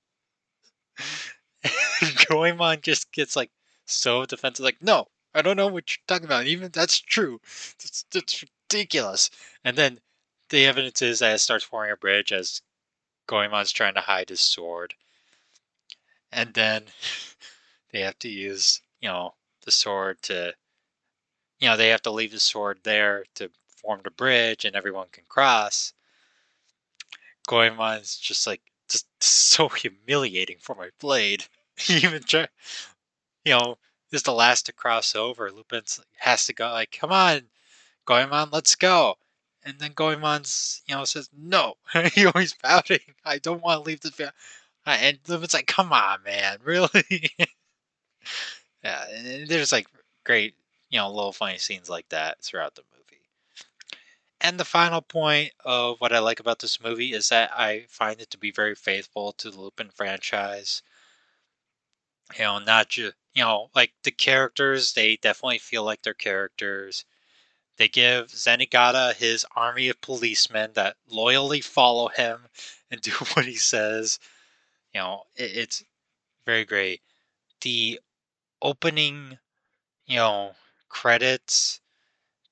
Goemon 2.27 2.79
just 2.81 3.11
gets 3.11 3.35
like 3.35 3.51
so 3.91 4.25
defensive, 4.25 4.63
like, 4.63 4.81
no, 4.81 5.07
I 5.33 5.41
don't 5.41 5.57
know 5.57 5.67
what 5.67 5.91
you're 5.91 6.03
talking 6.07 6.25
about. 6.25 6.47
Even 6.47 6.71
that's 6.71 6.99
true. 6.99 7.39
That's, 8.11 8.43
ridiculous. 8.71 9.31
And 9.63 9.75
then 9.77 9.99
the 10.49 10.65
evidence 10.65 11.01
is 11.01 11.19
that 11.19 11.35
it 11.35 11.39
starts 11.39 11.63
forming 11.63 11.91
a 11.91 11.97
bridge 11.97 12.31
as 12.31 12.61
Goemon's 13.27 13.71
trying 13.71 13.95
to 13.95 14.01
hide 14.01 14.29
his 14.29 14.41
sword. 14.41 14.93
And 16.31 16.53
then 16.53 16.83
they 17.91 18.01
have 18.01 18.19
to 18.19 18.29
use, 18.29 18.81
you 19.01 19.09
know, 19.09 19.33
the 19.65 19.71
sword 19.71 20.21
to, 20.23 20.53
you 21.59 21.67
know, 21.67 21.77
they 21.77 21.89
have 21.89 22.03
to 22.03 22.11
leave 22.11 22.31
the 22.31 22.39
sword 22.39 22.79
there 22.83 23.25
to 23.35 23.49
form 23.81 24.01
the 24.03 24.11
bridge 24.11 24.65
and 24.65 24.75
everyone 24.75 25.07
can 25.11 25.23
cross. 25.27 25.93
Goemon's 27.47 28.17
just 28.17 28.45
like, 28.45 28.61
just 28.87 29.07
so 29.19 29.69
humiliating 29.69 30.57
for 30.59 30.75
my 30.75 30.89
blade. 30.99 31.45
he 31.77 31.97
even 31.97 32.23
try, 32.23 32.47
you 33.45 33.53
know, 33.53 33.77
is 34.11 34.23
the 34.23 34.33
last 34.33 34.65
to 34.65 34.73
cross 34.73 35.15
over. 35.15 35.51
Lupin 35.51 35.83
has 36.17 36.45
to 36.47 36.53
go, 36.53 36.69
like, 36.71 36.97
come 36.99 37.11
on, 37.11 37.41
Goemon, 38.05 38.49
let's 38.51 38.75
go. 38.75 39.15
And 39.63 39.77
then 39.79 39.91
Goemon's, 39.91 40.81
you 40.87 40.95
know, 40.95 41.05
says, 41.05 41.29
no. 41.37 41.75
he 42.13 42.25
always 42.25 42.53
pouting. 42.53 42.99
I 43.25 43.37
don't 43.37 43.61
want 43.61 43.83
to 43.83 43.87
leave 43.87 44.01
the. 44.01 44.11
family. 44.11 44.33
And 44.85 45.19
Lupin's 45.27 45.53
like, 45.53 45.67
come 45.67 45.93
on, 45.93 46.23
man, 46.23 46.57
really? 46.63 47.31
yeah, 48.83 49.05
and 49.13 49.47
there's 49.47 49.71
like 49.71 49.87
great, 50.23 50.55
you 50.89 50.97
know, 50.97 51.09
little 51.09 51.33
funny 51.33 51.57
scenes 51.57 51.89
like 51.89 52.09
that 52.09 52.41
throughout 52.41 52.75
the 52.75 52.83
movie. 52.93 53.21
And 54.41 54.59
the 54.59 54.65
final 54.65 55.01
point 55.01 55.51
of 55.65 55.99
what 55.99 56.13
I 56.13 56.19
like 56.19 56.39
about 56.39 56.59
this 56.59 56.81
movie 56.81 57.13
is 57.13 57.29
that 57.29 57.51
I 57.53 57.85
find 57.89 58.21
it 58.21 58.31
to 58.31 58.37
be 58.37 58.51
very 58.51 58.73
faithful 58.73 59.33
to 59.33 59.51
the 59.51 59.59
Lupin 59.59 59.89
franchise. 59.89 60.81
You 62.37 62.45
know, 62.45 62.59
not 62.59 62.89
just, 62.89 63.15
you 63.39 63.45
know, 63.45 63.69
like 63.73 63.93
the 64.03 64.11
characters, 64.11 64.91
they 64.91 65.15
definitely 65.15 65.59
feel 65.59 65.85
like 65.85 66.01
they're 66.01 66.13
characters. 66.13 67.05
They 67.77 67.87
give 67.87 68.27
Zenigata 68.27 69.15
his 69.15 69.45
army 69.55 69.87
of 69.87 70.01
policemen 70.01 70.71
that 70.73 70.97
loyally 71.07 71.61
follow 71.61 72.09
him 72.09 72.47
and 72.91 72.99
do 73.01 73.11
what 73.11 73.45
he 73.45 73.55
says. 73.55 74.19
You 74.93 74.99
know, 74.99 75.23
it, 75.37 75.55
it's 75.55 75.83
very 76.45 76.65
great. 76.65 77.01
The 77.61 78.01
opening, 78.61 79.39
you 80.05 80.17
know, 80.17 80.55
credits, 80.89 81.79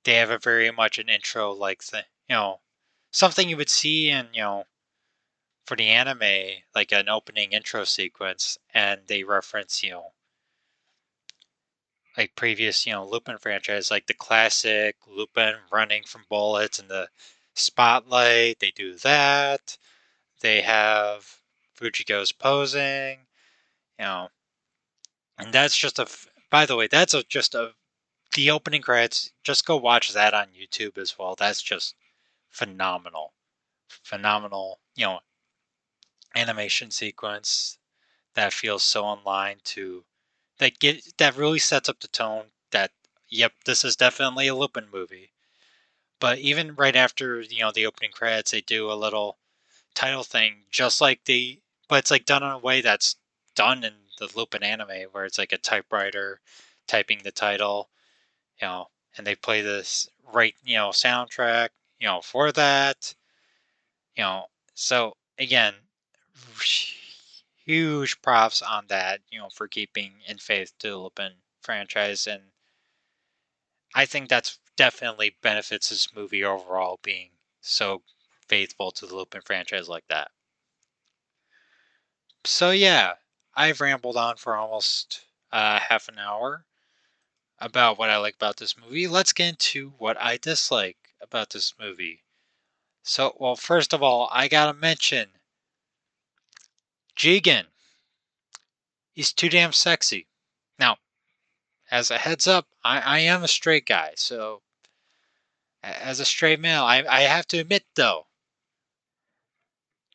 they 0.06 0.14
have 0.14 0.30
a 0.30 0.40
very 0.40 0.72
much 0.72 1.00
an 1.00 1.10
intro 1.10 1.52
like 1.52 1.84
the, 1.84 2.06
you 2.30 2.36
know, 2.36 2.62
something 3.12 3.50
you 3.50 3.58
would 3.58 3.70
see 3.70 4.10
in, 4.10 4.30
you 4.32 4.40
know, 4.40 4.64
for 5.66 5.76
the 5.76 5.90
anime, 5.90 6.62
like 6.74 6.94
an 6.94 7.10
opening 7.10 7.52
intro 7.52 7.84
sequence, 7.84 8.58
and 8.74 9.02
they 9.08 9.26
reference, 9.26 9.84
you 9.84 9.92
know, 9.92 10.14
like 12.18 12.36
previous, 12.36 12.86
you 12.86 12.94
know, 12.94 13.06
Lupin 13.06 13.38
franchise, 13.38 13.92
like 13.92 14.08
the 14.08 14.14
classic 14.14 14.96
Lupin 15.08 15.56
running 15.72 16.04
from 16.04 16.26
bullets 16.30 16.80
and 16.80 16.90
the 16.90 17.10
spotlight. 17.54 18.60
They 18.60 18.72
do 18.72 18.96
that. 18.96 19.78
They 20.42 20.62
have 20.62 21.38
Fujiko's 21.80 22.32
posing. 22.32 23.20
You 24.00 24.06
know, 24.06 24.30
and 25.38 25.54
that's 25.54 25.78
just 25.78 26.00
a. 26.00 26.08
By 26.50 26.66
the 26.66 26.76
way, 26.76 26.88
that's 26.88 27.14
a, 27.14 27.24
just 27.24 27.56
a. 27.56 27.74
The 28.34 28.52
opening 28.52 28.82
credits. 28.82 29.32
Just 29.44 29.66
go 29.66 29.78
watch 29.78 30.14
that 30.14 30.34
on 30.34 30.48
YouTube 30.50 30.98
as 30.98 31.18
well. 31.18 31.36
That's 31.36 31.62
just 31.62 31.96
phenomenal, 32.50 33.34
phenomenal. 33.88 34.80
You 34.96 35.06
know, 35.06 35.20
animation 36.36 36.92
sequence 36.92 37.80
that 38.36 38.54
feels 38.54 38.84
so 38.84 39.12
in 39.14 39.24
line 39.24 39.58
to 39.64 40.04
that 40.60 40.80
get 40.80 41.18
that 41.18 41.38
really 41.38 41.60
sets 41.60 41.90
up 41.90 42.00
the 42.00 42.08
tone 42.08 42.46
that 42.72 42.92
yep 43.30 43.54
this 43.66 43.84
is 43.84 43.96
definitely 43.96 44.48
a 44.48 44.56
Lupin 44.56 44.88
movie 44.92 45.32
but 46.20 46.40
even 46.40 46.76
right 46.76 46.96
after 46.96 47.42
you 47.42 47.60
know 47.60 47.72
the 47.72 47.86
opening 47.86 48.12
credits 48.12 48.52
they 48.52 48.62
do 48.62 48.92
a 48.92 48.94
little 48.94 49.38
title 49.94 50.24
thing 50.24 50.64
just 50.72 51.02
like 51.02 51.24
the 51.26 51.60
but 51.88 52.00
it's 52.00 52.12
like 52.12 52.26
done 52.26 52.44
in 52.44 52.50
a 52.52 52.58
way 52.58 52.82
that's 52.82 53.16
done 53.56 53.84
in 53.84 53.94
the 54.20 54.30
Lupin 54.36 54.64
anime 54.64 55.08
where 55.12 55.26
it's 55.26 55.38
like 55.38 55.52
a 55.52 55.58
typewriter 55.58 56.40
typing 56.88 57.20
the 57.24 57.32
title, 57.32 57.90
you 58.62 58.68
know, 58.68 58.88
and 59.18 59.26
they 59.26 59.36
play 59.36 59.62
this 59.62 60.08
right, 60.34 60.56
you 60.64 60.76
know, 60.76 60.90
soundtrack, 60.90 61.70
you 62.00 62.08
know, 62.08 62.22
for 62.22 62.52
that, 62.52 63.14
you 64.16 64.24
know. 64.24 64.46
So 64.74 65.16
again, 65.40 65.74
huge 67.68 68.22
props 68.22 68.62
on 68.62 68.88
that, 68.88 69.22
you 69.30 69.38
know, 69.38 69.50
for 69.50 69.68
keeping 69.68 70.22
in 70.26 70.38
faith 70.38 70.74
to 70.80 70.90
the 70.90 70.98
Lupin 70.98 71.34
franchise, 71.62 72.26
and 72.26 72.44
I 73.94 74.06
think 74.06 74.30
that's 74.30 74.60
definitely 74.78 75.36
benefits 75.42 75.90
this 75.90 76.16
movie 76.16 76.44
overall 76.44 77.00
being 77.04 77.32
so 77.62 78.04
faithful 78.48 78.92
to 78.92 79.06
the 79.06 79.16
Lupin 79.16 79.42
franchise 79.42 79.90
like 79.90 80.08
that. 80.08 80.32
So 82.46 82.72
yeah, 82.72 83.16
I've 83.54 83.82
rambled 83.82 84.16
on 84.16 84.38
for 84.38 84.56
almost 84.56 85.26
uh, 85.52 85.80
half 85.80 86.08
an 86.08 86.18
hour 86.18 86.66
about 87.60 87.98
what 87.98 88.10
I 88.10 88.18
like 88.18 88.36
about 88.36 88.58
this 88.58 88.78
movie. 88.78 89.08
Let's 89.08 89.34
get 89.34 89.50
into 89.50 89.90
what 89.98 90.16
I 90.22 90.38
dislike 90.38 91.16
about 91.20 91.50
this 91.50 91.74
movie. 91.78 92.24
So, 93.04 93.36
well, 93.40 93.56
first 93.56 93.94
of 93.94 94.04
all, 94.04 94.30
I 94.32 94.48
gotta 94.48 94.74
mention 94.74 95.37
Jigen. 97.18 97.66
He's 99.14 99.34
too 99.34 99.50
damn 99.50 99.74
sexy. 99.74 100.28
Now, 100.78 100.98
as 101.90 102.12
a 102.12 102.18
heads 102.18 102.48
up, 102.48 102.68
I, 102.84 103.00
I 103.00 103.20
am 103.20 103.44
a 103.44 103.48
straight 103.48 103.86
guy, 103.86 104.14
so 104.16 104.62
as 105.82 106.20
a 106.20 106.26
straight 106.26 106.60
male, 106.60 106.84
I, 106.84 107.04
I 107.10 107.22
have 107.22 107.48
to 107.48 107.60
admit 107.60 107.86
though, 107.96 108.28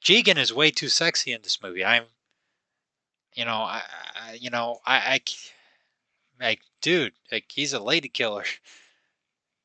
Jigen 0.02 0.36
is 0.36 0.52
way 0.52 0.70
too 0.70 0.88
sexy 0.88 1.32
in 1.32 1.42
this 1.42 1.62
movie. 1.62 1.84
I'm 1.84 2.04
you 3.34 3.44
know, 3.44 3.62
I, 3.62 3.82
I 4.14 4.32
you 4.34 4.50
know, 4.50 4.80
I, 4.84 4.96
I, 4.96 5.20
like, 6.40 6.60
dude, 6.80 7.14
like 7.30 7.46
he's 7.50 7.72
a 7.72 7.80
lady 7.80 8.08
killer. 8.08 8.44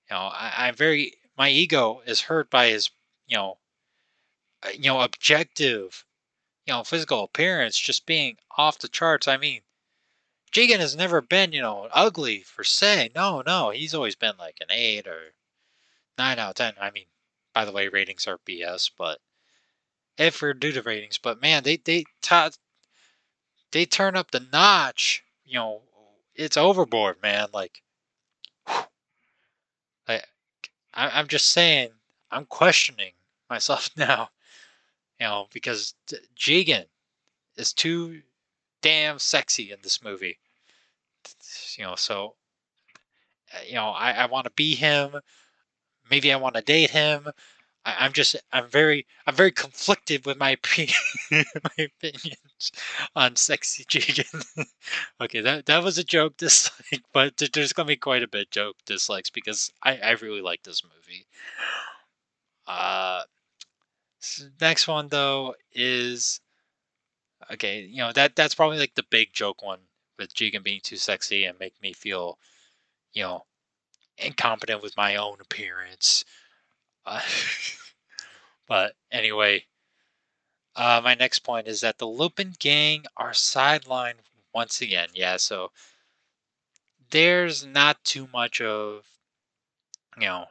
You 0.10 0.16
know, 0.16 0.22
I, 0.22 0.54
I'm 0.58 0.76
very, 0.76 1.16
my 1.38 1.50
ego 1.50 2.02
is 2.06 2.22
hurt 2.22 2.50
by 2.50 2.68
his, 2.68 2.90
you 3.28 3.36
know, 3.36 3.58
uh, 4.64 4.70
you 4.74 4.90
know, 4.90 5.02
objective, 5.02 6.06
you 6.68 6.74
know, 6.74 6.84
physical 6.84 7.24
appearance 7.24 7.80
just 7.80 8.06
being 8.06 8.38
off 8.58 8.80
the 8.80 8.90
charts. 8.90 9.28
I 9.28 9.38
mean, 9.38 9.62
Jigen 10.52 10.80
has 10.80 10.96
never 10.96 11.22
been, 11.22 11.54
you 11.54 11.62
know, 11.62 11.88
ugly 11.92 12.46
per 12.56 12.64
se. 12.64 13.12
No, 13.16 13.42
no, 13.42 13.70
he's 13.70 13.94
always 13.94 14.16
been 14.16 14.36
like 14.38 14.58
an 14.62 14.68
eight 14.70 15.08
or 15.08 15.34
nine 16.18 16.40
out 16.40 16.50
of 16.50 16.56
ten. 16.56 16.74
I 16.80 16.92
mean, 16.92 17.06
by 17.54 17.66
the 17.66 17.72
way, 17.72 17.88
ratings 17.88 18.28
are 18.28 18.40
BS, 18.40 18.92
but 18.98 19.20
if 20.18 20.42
we're 20.42 20.54
due 20.54 20.72
to 20.74 20.82
ratings, 20.82 21.18
but 21.18 21.42
man, 21.42 21.64
they 21.64 21.78
they 21.78 22.04
t- 22.22 22.50
they 23.72 23.86
turn 23.86 24.18
up 24.18 24.32
the 24.32 24.46
notch. 24.52 25.24
You 25.46 25.56
know, 25.56 25.82
it's 26.36 26.58
overboard, 26.58 27.22
man. 27.22 27.50
Like, 27.54 27.82
I, 28.68 30.22
I'm 30.94 31.28
just 31.28 31.50
saying, 31.50 31.92
I'm 32.32 32.46
questioning 32.46 33.14
myself 33.50 33.90
now. 33.98 34.30
You 35.20 35.28
know, 35.28 35.48
because 35.52 35.96
Jigen 36.38 36.86
is 37.56 37.74
too 37.74 38.22
damn 38.82 39.20
sexy 39.20 39.72
in 39.72 39.80
this 39.82 40.04
movie. 40.04 40.38
You 41.78 41.86
know, 41.86 41.96
so 41.96 42.36
you 43.66 43.76
know, 43.76 43.90
I, 43.90 44.12
I 44.12 44.26
want 44.28 44.46
to 44.46 44.52
be 44.52 44.76
him. 44.76 45.12
Maybe 46.10 46.32
I 46.32 46.38
want 46.38 46.56
to 46.56 46.62
date 46.62 46.92
him. 46.92 47.28
I, 47.86 48.06
am 48.06 48.12
just 48.12 48.36
I'm 48.52 48.68
very 48.68 49.08
I'm 49.26 49.36
very 49.36 49.52
conflicted 49.52 50.26
with 50.26 50.38
my 50.38 50.58
my 51.32 51.44
opinions 51.80 52.72
on 53.16 53.38
sexy 53.38 53.86
Jigen. 53.86 54.46
okay, 55.22 55.40
that 55.40 55.66
that 55.68 55.84
was 55.84 55.98
a 55.98 56.04
joke 56.04 56.36
dislike, 56.38 57.04
but 57.14 57.42
there's 57.54 57.74
gonna 57.74 57.88
be 57.88 57.96
quite 57.96 58.24
a 58.24 58.28
bit 58.28 58.52
joke 58.52 58.76
dislikes 58.86 59.30
because 59.30 59.72
I 59.82 59.98
I 59.98 60.12
really 60.12 60.42
like 60.42 60.64
this 60.64 60.84
movie. 60.84 61.26
Uh, 62.68 63.22
next 64.60 64.88
one 64.88 65.08
though 65.10 65.56
is 65.74 66.42
okay. 67.52 67.82
You 67.82 67.98
know 67.98 68.12
that 68.14 68.36
that's 68.36 68.56
probably 68.56 68.80
like 68.80 68.96
the 68.96 69.04
big 69.04 69.34
joke 69.34 69.64
one 69.64 69.80
with 70.18 70.34
Jigen 70.34 70.64
being 70.64 70.82
too 70.84 70.98
sexy 70.98 71.46
and 71.46 71.60
make 71.60 71.80
me 71.82 71.94
feel, 71.94 72.40
you 73.14 73.24
know, 73.24 73.46
incompetent 74.18 74.82
with 74.82 74.98
my 74.98 75.16
own 75.16 75.38
appearance. 75.42 76.26
Uh, 77.06 77.22
but 78.68 78.94
anyway, 79.12 79.66
uh, 80.76 81.02
my 81.04 81.16
next 81.16 81.40
point 81.40 81.68
is 81.68 81.82
that 81.82 81.98
the 81.98 82.08
Lupin 82.08 82.54
gang 82.60 83.06
are 83.16 83.32
sidelined 83.32 84.14
once 84.54 84.82
again. 84.82 85.10
Yeah, 85.14 85.38
so 85.38 85.72
there's 87.12 87.66
not 87.66 88.04
too 88.04 88.28
much 88.34 88.62
of, 88.62 89.06
you 90.18 90.28
know, 90.28 90.46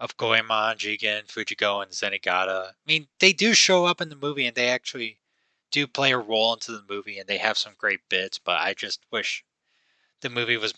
of 0.00 0.16
Goemon, 0.16 0.76
Jigen, 0.76 1.26
Fujiko, 1.26 1.82
and 1.82 1.92
Zenigata. 1.92 2.70
I 2.70 2.74
mean, 2.86 3.08
they 3.20 3.32
do 3.32 3.54
show 3.54 3.86
up 3.86 4.00
in 4.00 4.08
the 4.08 4.16
movie 4.16 4.46
and 4.46 4.56
they 4.56 4.68
actually 4.68 5.18
do 5.70 5.86
play 5.86 6.12
a 6.12 6.18
role 6.18 6.54
into 6.54 6.72
the 6.72 6.84
movie 6.88 7.18
and 7.18 7.28
they 7.28 7.38
have 7.38 7.58
some 7.58 7.74
great 7.76 8.08
bits, 8.08 8.38
but 8.38 8.60
I 8.60 8.74
just 8.74 9.00
wish 9.10 9.44
the 10.20 10.30
movie 10.30 10.56
was 10.56 10.74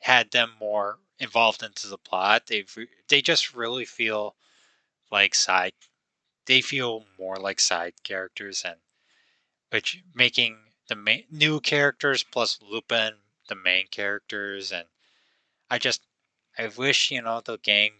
had 0.00 0.30
them 0.30 0.54
more 0.58 0.98
involved 1.18 1.62
into 1.62 1.88
the 1.88 1.98
plot. 1.98 2.46
They 2.46 2.64
they 3.08 3.22
just 3.22 3.54
really 3.54 3.84
feel 3.84 4.36
like 5.10 5.34
side. 5.34 5.72
They 6.46 6.60
feel 6.60 7.06
more 7.18 7.36
like 7.36 7.60
side 7.60 7.94
characters, 8.04 8.64
and 8.64 8.80
which 9.70 10.02
making 10.14 10.72
the 10.88 10.96
main, 10.96 11.26
new 11.30 11.60
characters 11.60 12.24
plus 12.24 12.60
Lupin 12.62 13.14
the 13.48 13.54
main 13.54 13.86
characters, 13.88 14.72
and 14.72 14.88
I 15.70 15.78
just 15.78 16.02
I 16.58 16.68
wish 16.68 17.10
you 17.10 17.22
know 17.22 17.40
the 17.40 17.58
gang 17.58 17.92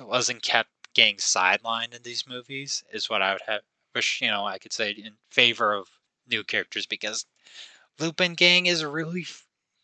wasn't 0.00 0.42
kept 0.42 0.70
getting 0.94 1.16
sidelined 1.16 1.94
in 1.94 2.02
these 2.02 2.26
movies. 2.26 2.84
Is 2.92 3.10
what 3.10 3.22
I 3.22 3.32
would 3.32 3.42
have 3.46 3.62
wish 3.94 4.20
you 4.20 4.28
know 4.28 4.44
I 4.44 4.58
could 4.58 4.72
say 4.72 4.90
in 4.90 5.14
favor 5.30 5.72
of 5.72 5.88
new 6.28 6.42
characters 6.42 6.86
because 6.86 7.26
Lupin 7.98 8.34
gang 8.34 8.66
is 8.66 8.84
really 8.84 9.26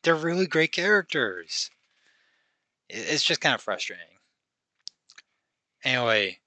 they're 0.02 0.14
really 0.14 0.46
great 0.46 0.72
characters. 0.72 1.70
It's 2.88 3.24
just 3.24 3.40
kind 3.40 3.54
of 3.54 3.60
frustrating. 3.60 4.18
Anyway, 5.84 6.40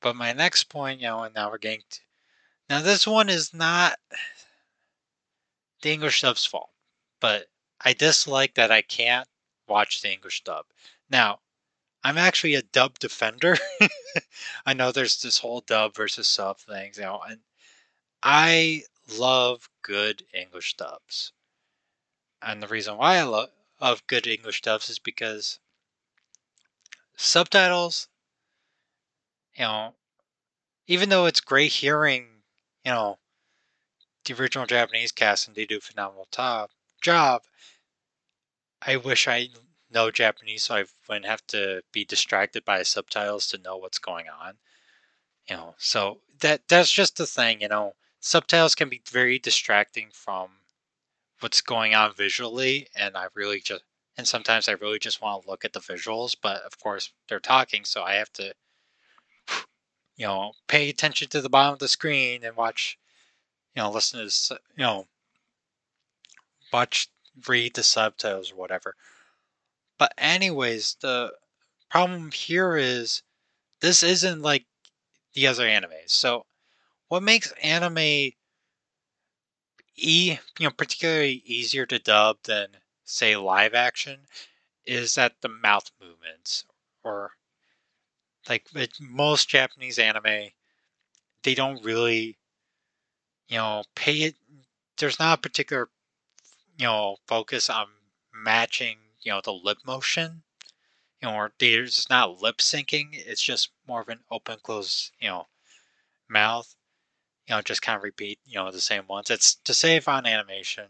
but 0.00 0.14
my 0.14 0.32
next 0.32 0.64
point, 0.64 1.00
you 1.00 1.06
know, 1.06 1.22
and 1.22 1.34
now 1.34 1.50
we're 1.50 1.58
getting 1.58 1.82
to, 1.90 2.00
now 2.68 2.82
this 2.82 3.06
one 3.06 3.28
is 3.28 3.54
not 3.54 3.98
the 5.82 5.90
English 5.92 6.20
dub's 6.20 6.44
fault, 6.44 6.70
but 7.20 7.46
I 7.80 7.94
dislike 7.94 8.54
that 8.54 8.70
I 8.70 8.82
can't 8.82 9.28
watch 9.66 10.02
the 10.02 10.12
English 10.12 10.42
dub. 10.44 10.66
Now, 11.08 11.40
I'm 12.02 12.16
actually 12.16 12.54
a 12.54 12.62
dub 12.62 12.98
defender. 12.98 13.56
I 14.66 14.72
know 14.72 14.90
there's 14.90 15.20
this 15.20 15.38
whole 15.38 15.60
dub 15.60 15.94
versus 15.94 16.28
sub 16.28 16.58
things, 16.58 16.96
you 16.96 17.04
know, 17.04 17.20
and 17.28 17.40
I 18.22 18.84
love 19.18 19.68
good 19.82 20.24
English 20.32 20.76
dubs. 20.76 21.32
And 22.42 22.62
the 22.62 22.68
reason 22.68 22.96
why 22.96 23.16
I 23.16 23.22
love 23.22 24.06
good 24.06 24.26
English 24.26 24.62
dubs 24.62 24.88
is 24.88 24.98
because 24.98 25.58
subtitles, 27.16 28.08
you 29.54 29.64
know, 29.64 29.94
even 30.86 31.10
though 31.10 31.26
it's 31.26 31.40
great 31.40 31.72
hearing, 31.72 32.42
you 32.84 32.92
know, 32.92 33.18
the 34.24 34.34
original 34.34 34.66
Japanese 34.66 35.12
cast 35.12 35.46
and 35.46 35.56
they 35.56 35.66
do 35.66 35.78
a 35.78 35.80
phenomenal 35.80 36.28
top 36.30 36.70
job, 37.02 37.42
I 38.80 38.96
wish 38.96 39.28
I 39.28 39.48
know 39.90 40.10
Japanese 40.10 40.64
so 40.64 40.76
I 40.76 40.84
wouldn't 41.08 41.26
have 41.26 41.46
to 41.48 41.82
be 41.92 42.04
distracted 42.04 42.64
by 42.64 42.82
subtitles 42.82 43.46
to 43.48 43.58
know 43.58 43.76
what's 43.76 43.98
going 43.98 44.26
on. 44.28 44.54
You 45.48 45.56
know, 45.56 45.74
so 45.78 46.20
that 46.40 46.68
that's 46.68 46.92
just 46.92 47.16
the 47.16 47.26
thing, 47.26 47.62
you 47.62 47.68
know. 47.68 47.94
Subtitles 48.20 48.74
can 48.74 48.88
be 48.88 49.02
very 49.10 49.38
distracting 49.38 50.08
from 50.12 50.50
what's 51.40 51.60
going 51.60 51.94
on 51.94 52.14
visually 52.14 52.88
and 52.94 53.16
I 53.16 53.26
really 53.34 53.60
just 53.60 53.82
and 54.16 54.28
sometimes 54.28 54.68
I 54.68 54.72
really 54.72 54.98
just 54.98 55.22
want 55.22 55.42
to 55.42 55.50
look 55.50 55.64
at 55.64 55.72
the 55.72 55.80
visuals, 55.80 56.36
but 56.40 56.62
of 56.62 56.78
course 56.78 57.12
they're 57.28 57.40
talking, 57.40 57.84
so 57.84 58.02
I 58.02 58.14
have 58.14 58.32
to 58.34 58.54
you 60.20 60.26
know, 60.26 60.52
pay 60.68 60.90
attention 60.90 61.28
to 61.28 61.40
the 61.40 61.48
bottom 61.48 61.72
of 61.72 61.78
the 61.78 61.88
screen 61.88 62.44
and 62.44 62.54
watch, 62.54 62.98
you 63.74 63.80
know, 63.80 63.90
listen 63.90 64.20
to, 64.20 64.60
you 64.76 64.84
know, 64.84 65.06
watch, 66.70 67.08
read 67.48 67.72
the 67.74 67.82
subtitles 67.82 68.52
or 68.52 68.56
whatever. 68.56 68.96
But, 70.00 70.14
anyways, 70.16 70.96
the 71.02 71.34
problem 71.90 72.32
here 72.32 72.74
is 72.74 73.22
this 73.80 74.02
isn't 74.02 74.40
like 74.40 74.64
the 75.34 75.46
other 75.46 75.66
animes. 75.66 76.08
So, 76.08 76.46
what 77.08 77.22
makes 77.22 77.52
anime 77.62 77.98
e 77.98 78.32
you 79.96 80.38
know 80.60 80.70
particularly 80.70 81.42
easier 81.44 81.84
to 81.86 81.98
dub 81.98 82.38
than 82.44 82.68
say 83.04 83.36
live 83.36 83.74
action 83.74 84.26
is 84.86 85.14
that 85.16 85.34
the 85.42 85.48
mouth 85.48 85.90
movements 86.00 86.64
or 87.04 87.32
like 88.48 88.66
most 89.00 89.48
Japanese 89.50 89.98
anime, 89.98 90.50
they 91.42 91.54
don't 91.54 91.84
really, 91.84 92.38
you 93.48 93.58
know, 93.58 93.84
pay 93.94 94.22
it. 94.22 94.36
There's 94.96 95.18
not 95.18 95.38
a 95.38 95.42
particular, 95.42 95.90
you 96.78 96.86
know, 96.86 97.16
focus 97.26 97.68
on 97.68 97.86
matching, 98.32 98.98
you 99.22 99.32
know, 99.32 99.40
the 99.42 99.52
lip 99.52 99.78
motion. 99.86 100.42
You 101.22 101.28
know, 101.28 101.48
there's 101.58 102.08
not 102.08 102.40
lip 102.40 102.58
syncing. 102.58 103.08
It's 103.12 103.42
just 103.42 103.70
more 103.86 104.00
of 104.00 104.08
an 104.08 104.20
open 104.30 104.58
close, 104.62 105.12
you 105.20 105.28
know, 105.28 105.48
mouth. 106.28 106.74
You 107.46 107.56
know, 107.56 107.62
just 107.62 107.82
kind 107.82 107.96
of 107.96 108.04
repeat, 108.04 108.38
you 108.44 108.58
know, 108.58 108.70
the 108.70 108.80
same 108.80 109.06
ones. 109.08 109.30
It's 109.30 109.54
to 109.56 109.74
save 109.74 110.08
on 110.08 110.26
animation, 110.26 110.86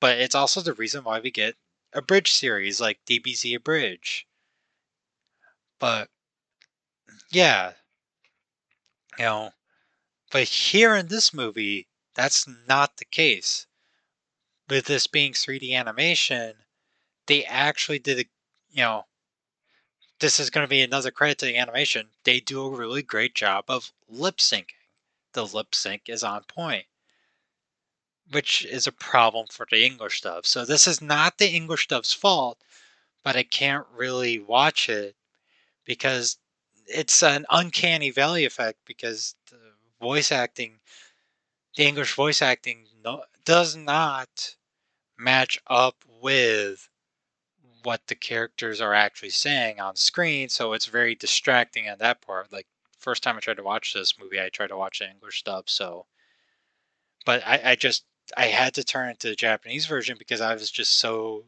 but 0.00 0.18
it's 0.18 0.34
also 0.34 0.60
the 0.60 0.72
reason 0.72 1.04
why 1.04 1.20
we 1.20 1.30
get 1.30 1.56
a 1.92 2.00
bridge 2.00 2.32
series 2.32 2.80
like 2.80 3.04
DBZ 3.06 3.56
Abridge. 3.56 4.26
But 5.78 6.08
yeah. 7.30 7.72
You 9.18 9.24
know, 9.24 9.50
but 10.30 10.44
here 10.44 10.94
in 10.94 11.08
this 11.08 11.32
movie, 11.32 11.88
that's 12.14 12.46
not 12.68 12.98
the 12.98 13.04
case. 13.04 13.66
With 14.68 14.86
this 14.86 15.06
being 15.06 15.32
3D 15.32 15.72
animation, 15.72 16.54
they 17.26 17.44
actually 17.44 17.98
did 17.98 18.20
a, 18.20 18.24
you 18.70 18.82
know, 18.82 19.04
this 20.20 20.40
is 20.40 20.50
going 20.50 20.64
to 20.64 20.68
be 20.68 20.80
another 20.80 21.10
credit 21.10 21.38
to 21.38 21.46
the 21.46 21.56
animation. 21.56 22.08
They 22.24 22.40
do 22.40 22.62
a 22.62 22.70
really 22.70 23.02
great 23.02 23.34
job 23.34 23.64
of 23.68 23.92
lip 24.08 24.38
syncing. 24.38 24.66
The 25.32 25.44
lip 25.44 25.74
sync 25.74 26.08
is 26.08 26.24
on 26.24 26.44
point, 26.44 26.86
which 28.30 28.64
is 28.64 28.86
a 28.86 28.92
problem 28.92 29.46
for 29.50 29.66
the 29.70 29.84
English 29.84 30.22
dub. 30.22 30.46
So 30.46 30.64
this 30.64 30.86
is 30.86 31.02
not 31.02 31.36
the 31.36 31.50
English 31.50 31.88
dub's 31.88 32.14
fault, 32.14 32.58
but 33.22 33.36
I 33.36 33.42
can't 33.42 33.86
really 33.94 34.38
watch 34.38 34.88
it 34.88 35.14
because 35.84 36.38
it's 36.86 37.22
an 37.22 37.44
uncanny 37.50 38.10
valley 38.10 38.46
effect 38.46 38.78
because 38.86 39.34
the 39.50 39.58
voice 40.00 40.32
acting, 40.32 40.80
the 41.76 41.84
English 41.84 42.14
voice 42.14 42.40
acting, 42.40 42.86
no, 43.04 43.24
does 43.44 43.76
not 43.76 44.56
match 45.18 45.58
up 45.66 45.96
with 46.22 46.88
what 47.86 48.08
the 48.08 48.16
characters 48.16 48.80
are 48.80 48.94
actually 48.94 49.30
saying 49.30 49.78
on 49.78 49.94
screen. 49.94 50.48
So 50.48 50.72
it's 50.72 50.86
very 50.86 51.14
distracting 51.14 51.88
on 51.88 51.98
that 51.98 52.20
part. 52.20 52.52
Like 52.52 52.66
first 52.98 53.22
time 53.22 53.36
I 53.36 53.38
tried 53.38 53.58
to 53.58 53.62
watch 53.62 53.94
this 53.94 54.18
movie, 54.18 54.40
I 54.40 54.48
tried 54.48 54.70
to 54.70 54.76
watch 54.76 54.98
the 54.98 55.08
English 55.08 55.44
dub. 55.44 55.70
So, 55.70 56.06
but 57.24 57.46
I, 57.46 57.60
I 57.64 57.74
just 57.76 58.04
I 58.36 58.46
had 58.46 58.74
to 58.74 58.82
turn 58.82 59.10
it 59.10 59.20
to 59.20 59.28
the 59.28 59.36
Japanese 59.36 59.86
version 59.86 60.16
because 60.18 60.40
I 60.40 60.52
was 60.54 60.68
just 60.68 60.98
so 60.98 61.44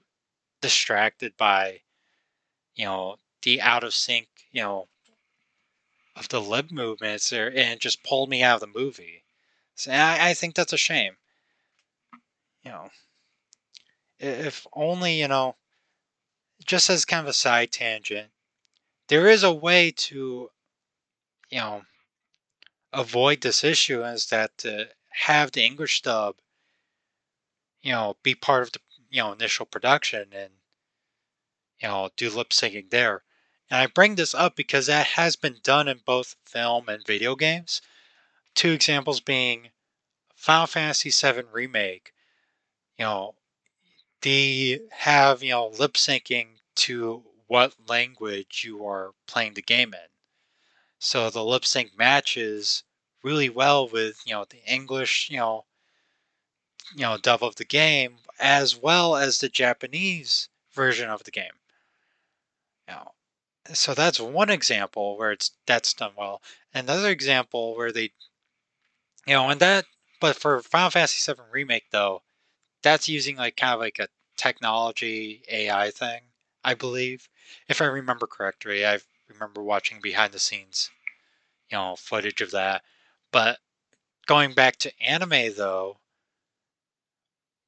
distracted 0.61 1.37
by, 1.37 1.81
you 2.77 2.85
know, 2.85 3.17
the 3.43 3.61
out 3.61 3.83
of 3.83 3.93
sync, 3.93 4.29
you 4.53 4.63
know, 4.63 4.87
of 6.15 6.29
the 6.29 6.41
lip 6.41 6.71
movements 6.71 7.31
there, 7.31 7.49
and 7.49 7.73
it 7.73 7.81
just 7.81 8.05
pulled 8.05 8.31
me 8.31 8.45
out 8.45 8.63
of 8.63 8.73
the 8.73 8.79
movie. 8.79 9.25
So 9.75 9.91
I, 9.91 10.29
I 10.29 10.35
think 10.35 10.55
that's 10.55 10.73
a 10.73 10.77
shame. 10.77 11.17
You 12.63 12.71
know, 12.71 12.91
if 14.21 14.69
only 14.73 15.21
you 15.21 15.27
know, 15.27 15.57
just 16.69 16.91
as 16.91 17.07
kind 17.07 17.23
of 17.23 17.31
a 17.31 17.33
side 17.33 17.73
tangent, 17.73 18.29
there 19.09 19.27
is 19.27 19.43
a 19.43 19.53
way 19.53 19.91
to, 19.91 20.51
you 21.49 21.59
know, 21.59 21.83
avoid 22.93 23.41
this 23.41 23.65
issue 23.65 24.05
is 24.05 24.27
that 24.27 24.57
to 24.59 24.91
have 25.25 25.51
the 25.51 25.65
English 25.65 26.03
dub, 26.03 26.37
you 27.81 27.91
know, 27.91 28.17
be 28.23 28.35
part 28.35 28.63
of 28.63 28.73
the 28.73 28.81
you 29.11 29.23
know 29.23 29.33
initial 29.33 29.65
production 29.65 30.29
and 30.35 30.53
you 31.81 31.89
know 31.89 32.11
do 32.17 32.29
lip 32.29 32.51
syncing 32.51 32.91
there. 32.91 33.23
And 33.71 33.81
I 33.81 33.87
bring 33.87 34.17
this 34.17 34.35
up 34.35 34.55
because 34.55 34.87
that 34.87 35.07
has 35.07 35.37
been 35.37 35.57
done 35.63 35.89
in 35.89 36.01
both 36.05 36.37
film 36.45 36.89
and 36.91 37.07
video 37.07 37.35
games. 37.35 37.81
Two 38.55 38.73
examples 38.73 39.21
being 39.21 39.71
Final 40.35 40.67
Fantasy 40.67 41.11
VII 41.11 41.45
Remake. 41.51 42.13
You 42.99 43.07
know, 43.07 43.35
they 44.21 44.81
have 44.91 45.43
you 45.43 45.53
know 45.53 45.69
lip 45.69 45.95
syncing 45.95 46.58
to 46.79 47.25
what 47.47 47.75
language 47.89 48.63
you 48.65 48.87
are 48.87 49.13
playing 49.27 49.55
the 49.55 49.63
game 49.63 49.95
in. 49.95 50.11
So 50.99 51.31
the 51.31 51.45
lip 51.45 51.65
sync 51.65 51.97
matches 51.97 52.85
really 53.23 53.49
well 53.49 53.89
with 53.89 54.21
you 54.25 54.33
know 54.33 54.45
the 54.49 54.63
English 54.65 55.29
you 55.31 55.39
know 55.39 55.65
you 56.95 57.03
know 57.03 57.17
dub 57.19 57.43
of 57.43 57.57
the 57.57 57.65
game 57.65 58.19
as 58.39 58.77
well 58.77 59.17
as 59.17 59.39
the 59.39 59.49
Japanese 59.49 60.49
version 60.73 61.09
of 61.09 61.25
the 61.25 61.31
game. 61.31 61.53
Know, 62.89 63.13
so 63.75 63.93
that's 63.95 64.21
one 64.21 64.51
example 64.51 65.19
where 65.19 65.33
it's 65.33 65.53
that's 65.67 65.93
done 65.93 66.13
well. 66.17 66.43
Another 66.73 67.11
example 67.11 67.77
where 67.77 67.93
they 67.93 68.13
you 69.27 69.35
know 69.35 69.51
and 69.51 69.61
that 69.61 69.87
but 70.21 70.37
for 70.37 70.63
Final 70.63 70.91
Fantasy 70.91 71.33
VII 71.33 71.43
remake 71.51 71.91
though, 71.91 72.23
that's 72.83 73.09
using 73.09 73.37
like 73.37 73.57
kind 73.57 73.75
of 73.75 73.81
like 73.81 73.99
a 73.99 74.09
technology 74.37 75.43
AI 75.49 75.91
thing, 75.91 76.23
I 76.69 76.75
believe, 76.75 77.31
if 77.67 77.81
I 77.81 77.87
remember 77.87 78.27
correctly. 78.27 78.85
I 78.87 79.01
remember 79.27 79.63
watching 79.63 80.03
behind 80.03 80.35
the 80.35 80.39
scenes, 80.39 80.91
you 81.71 81.79
know, 81.79 81.97
footage 81.97 82.43
of 82.43 82.51
that. 82.51 82.85
But 83.33 83.61
going 84.27 84.53
back 84.55 84.77
to 84.79 85.01
anime 85.01 85.55
though, 85.55 86.01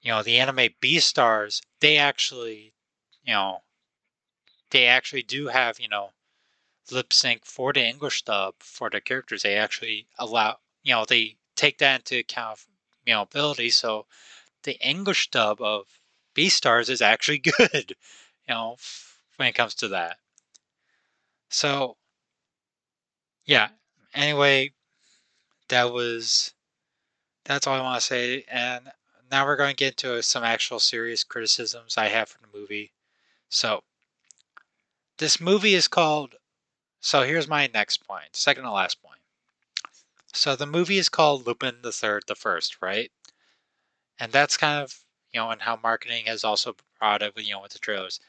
you 0.03 0.11
know, 0.11 0.23
the 0.23 0.39
anime 0.39 0.75
Beastars, 0.83 1.63
they 1.81 1.97
actually, 1.97 2.75
you 3.25 3.33
know, 3.33 3.63
they 4.71 4.87
actually 4.87 5.23
do 5.23 5.49
have, 5.49 5.79
you 5.79 5.89
know, 5.89 6.13
lip 6.91 7.13
sync 7.13 7.47
for 7.47 7.73
the 7.73 7.85
English 7.85 8.23
dub 8.23 8.57
for 8.61 8.91
the 8.91 9.01
characters. 9.01 9.43
They 9.43 9.57
actually 9.57 10.09
allow, 10.19 10.59
you 10.83 10.95
know, 10.95 11.05
they 11.05 11.39
take 11.57 11.79
that 11.79 12.01
into 12.01 12.19
account, 12.19 12.61
you 13.07 13.15
know, 13.15 13.23
ability. 13.23 13.71
So 13.71 14.07
the 14.65 14.79
English 14.81 15.31
dub 15.31 15.61
of 15.63 16.01
Beastars 16.35 16.91
is 16.91 17.03
actually 17.03 17.39
good, 17.59 17.97
you 18.51 18.57
know, 18.57 18.77
when 19.37 19.49
it 19.49 19.55
comes 19.55 19.77
to 19.77 19.89
that. 19.89 20.17
So, 21.51 21.97
yeah. 23.45 23.69
Anyway, 24.13 24.73
that 25.69 25.93
was 25.93 26.53
that's 27.45 27.69
all 27.69 27.77
I 27.77 27.81
want 27.81 28.01
to 28.01 28.07
say. 28.07 28.45
And 28.51 28.91
now 29.31 29.47
we're 29.47 29.57
going 29.57 29.71
to 29.71 29.77
get 29.77 30.03
into 30.03 30.21
some 30.23 30.43
actual 30.43 30.81
serious 30.81 31.23
criticisms 31.23 31.97
I 31.97 32.09
have 32.09 32.29
for 32.29 32.39
the 32.41 32.59
movie. 32.59 32.93
So, 33.49 33.85
this 35.19 35.41
movie 35.41 35.75
is 35.75 35.87
called. 35.87 36.35
So 37.01 37.23
here's 37.23 37.47
my 37.47 37.71
next 37.73 38.05
point, 38.07 38.35
second 38.35 38.65
to 38.65 38.73
last 38.73 39.01
point. 39.01 39.21
So 40.33 40.57
the 40.57 40.67
movie 40.67 40.99
is 40.99 41.09
called 41.09 41.47
Lupin 41.47 41.83
the 41.83 41.93
Third, 41.93 42.25
the 42.27 42.35
First, 42.35 42.79
right? 42.83 43.13
And 44.19 44.33
that's 44.33 44.57
kind 44.57 44.83
of 44.83 45.05
you 45.33 45.41
know, 45.41 45.51
and 45.51 45.63
how 45.63 45.79
marketing 45.83 46.27
has 46.27 46.45
also 46.45 46.75
brought 46.99 47.23
it, 47.23 47.33
you 47.37 47.53
know, 47.53 47.63
with 47.63 47.73
the 47.73 47.79
trailers. 47.79 48.21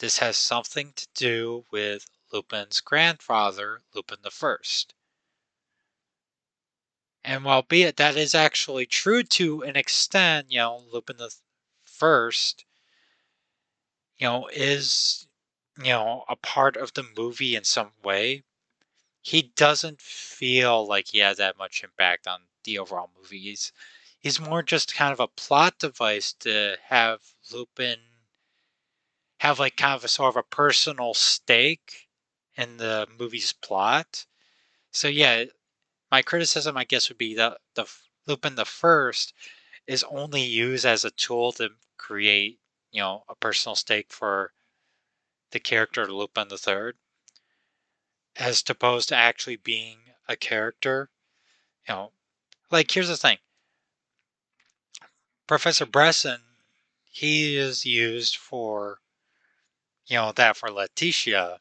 This 0.00 0.16
has 0.18 0.38
something 0.38 0.94
to 0.94 1.06
do 1.14 1.66
with 1.70 2.10
Lupin's 2.32 2.80
grandfather, 2.80 3.82
Lupin 3.92 4.20
the 4.22 4.30
First. 4.30 4.94
And 7.22 7.44
while 7.44 7.60
be 7.60 7.82
it 7.82 7.98
that 7.98 8.16
is 8.16 8.34
actually 8.34 8.86
true 8.86 9.22
to 9.24 9.62
an 9.62 9.76
extent, 9.76 10.50
you 10.50 10.56
know, 10.56 10.86
Lupin 10.90 11.18
the 11.18 11.34
First, 11.82 12.64
you 14.18 14.26
know, 14.26 14.48
is 14.48 15.28
you 15.76 15.90
know 15.90 16.24
a 16.28 16.36
part 16.36 16.78
of 16.78 16.94
the 16.94 17.02
movie 17.02 17.54
in 17.54 17.64
some 17.64 17.92
way. 18.02 18.42
He 19.20 19.42
doesn't 19.42 20.00
feel 20.00 20.86
like 20.86 21.08
he 21.08 21.18
has 21.18 21.36
that 21.36 21.58
much 21.58 21.84
impact 21.84 22.26
on 22.26 22.48
the 22.64 22.78
overall 22.78 23.10
movie. 23.18 23.40
He's 23.40 23.70
he's 24.18 24.40
more 24.40 24.62
just 24.62 24.94
kind 24.94 25.12
of 25.12 25.20
a 25.20 25.28
plot 25.28 25.78
device 25.78 26.32
to 26.40 26.78
have 26.84 27.20
Lupin 27.52 28.09
have 29.40 29.58
like 29.58 29.76
kind 29.76 29.94
of 29.94 30.04
a 30.04 30.08
sort 30.08 30.28
of 30.28 30.36
a 30.36 30.42
personal 30.42 31.14
stake 31.14 32.08
in 32.56 32.76
the 32.76 33.08
movie's 33.18 33.54
plot. 33.54 34.26
So 34.92 35.08
yeah, 35.08 35.44
my 36.10 36.22
criticism, 36.22 36.76
I 36.76 36.84
guess, 36.84 37.08
would 37.08 37.18
be 37.18 37.34
that 37.36 37.58
the 37.74 37.86
Lupin 38.26 38.56
the 38.56 38.66
First 38.66 39.34
is 39.86 40.04
only 40.04 40.42
used 40.42 40.84
as 40.86 41.04
a 41.04 41.10
tool 41.10 41.52
to 41.52 41.70
create, 41.96 42.60
you 42.92 43.00
know, 43.00 43.24
a 43.28 43.34
personal 43.34 43.76
stake 43.76 44.12
for 44.12 44.52
the 45.52 45.60
character 45.60 46.10
Lupin 46.12 46.48
the 46.48 46.58
Third, 46.58 46.98
as 48.36 48.62
opposed 48.68 49.08
to 49.08 49.16
actually 49.16 49.56
being 49.56 49.98
a 50.28 50.36
character. 50.36 51.10
You 51.88 51.94
know, 51.94 52.12
like 52.70 52.90
here's 52.90 53.08
the 53.08 53.16
thing: 53.16 53.38
Professor 55.46 55.86
Bresson, 55.86 56.42
he 57.04 57.56
is 57.56 57.86
used 57.86 58.36
for, 58.36 59.00
you 60.06 60.16
know, 60.16 60.32
that 60.32 60.56
for 60.56 60.70
Letitia. 60.70 61.60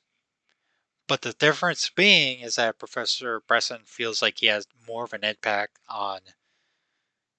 But 1.08 1.22
the 1.22 1.34
difference 1.34 1.90
being 1.90 2.42
is 2.42 2.56
that 2.56 2.78
Professor 2.78 3.42
Bresson 3.48 3.82
feels 3.86 4.22
like 4.22 4.40
he 4.40 4.46
has 4.48 4.68
more 4.88 5.06
of 5.06 5.14
an 5.14 5.24
impact 5.24 5.80
on, 5.88 6.20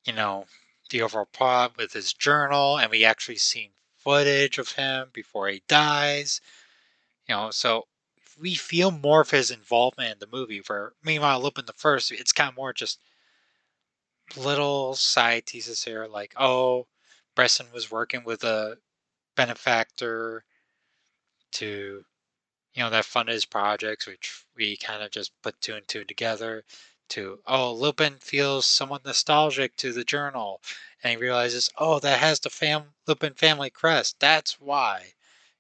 you 0.05 0.13
know, 0.13 0.47
the 0.91 1.03
overall 1.03 1.29
plot 1.33 1.77
with 1.77 1.93
his 1.93 2.13
journal, 2.13 2.79
and 2.79 2.91
we 2.91 3.05
actually 3.05 3.37
seen 3.37 3.71
footage 3.97 4.59
of 4.59 4.73
him 4.73 5.11
before 5.13 5.49
he 5.49 5.63
dies. 5.69 6.41
You 7.29 7.35
know, 7.37 7.51
so 7.51 7.87
we 8.41 8.55
feel 8.55 8.91
more 8.91 9.21
of 9.21 9.31
his 9.31 9.51
involvement 9.51 10.13
in 10.15 10.19
the 10.19 10.37
movie. 10.37 10.63
Where 10.67 10.95
meanwhile, 11.05 11.41
Lupin 11.41 11.67
the 11.67 11.73
First, 11.73 12.11
it's 12.11 12.33
kind 12.33 12.49
of 12.49 12.57
more 12.57 12.73
just 12.73 13.01
little 14.37 14.95
side 14.95 15.47
teases 15.47 15.85
here, 15.85 16.07
like, 16.07 16.35
oh, 16.37 16.87
Bresson 17.35 17.67
was 17.73 17.91
working 17.91 18.25
with 18.25 18.43
a 18.45 18.79
benefactor 19.37 20.45
to, 21.53 22.05
you 22.75 22.83
know, 22.83 22.91
that 22.91 23.05
funded 23.05 23.35
his 23.35 23.45
projects, 23.45 24.07
which 24.07 24.45
we 24.57 24.77
kind 24.77 25.03
of 25.03 25.11
just 25.11 25.33
put 25.43 25.61
two 25.61 25.75
and 25.75 25.87
two 25.89 26.05
together. 26.05 26.65
To, 27.11 27.41
oh, 27.47 27.73
Lupin 27.75 28.19
feels 28.21 28.67
somewhat 28.67 29.05
nostalgic 29.05 29.77
to 29.77 29.93
the 29.93 30.05
journal. 30.05 30.61
And 31.03 31.13
he 31.13 31.17
realizes, 31.17 31.71
oh, 31.77 31.99
that 32.01 32.21
has 32.21 32.41
the 32.41 32.51
fam- 32.51 32.95
Lupin 33.07 33.35
family 33.35 33.71
crest. 33.71 34.17
That's 34.21 34.61
why. 34.61 35.15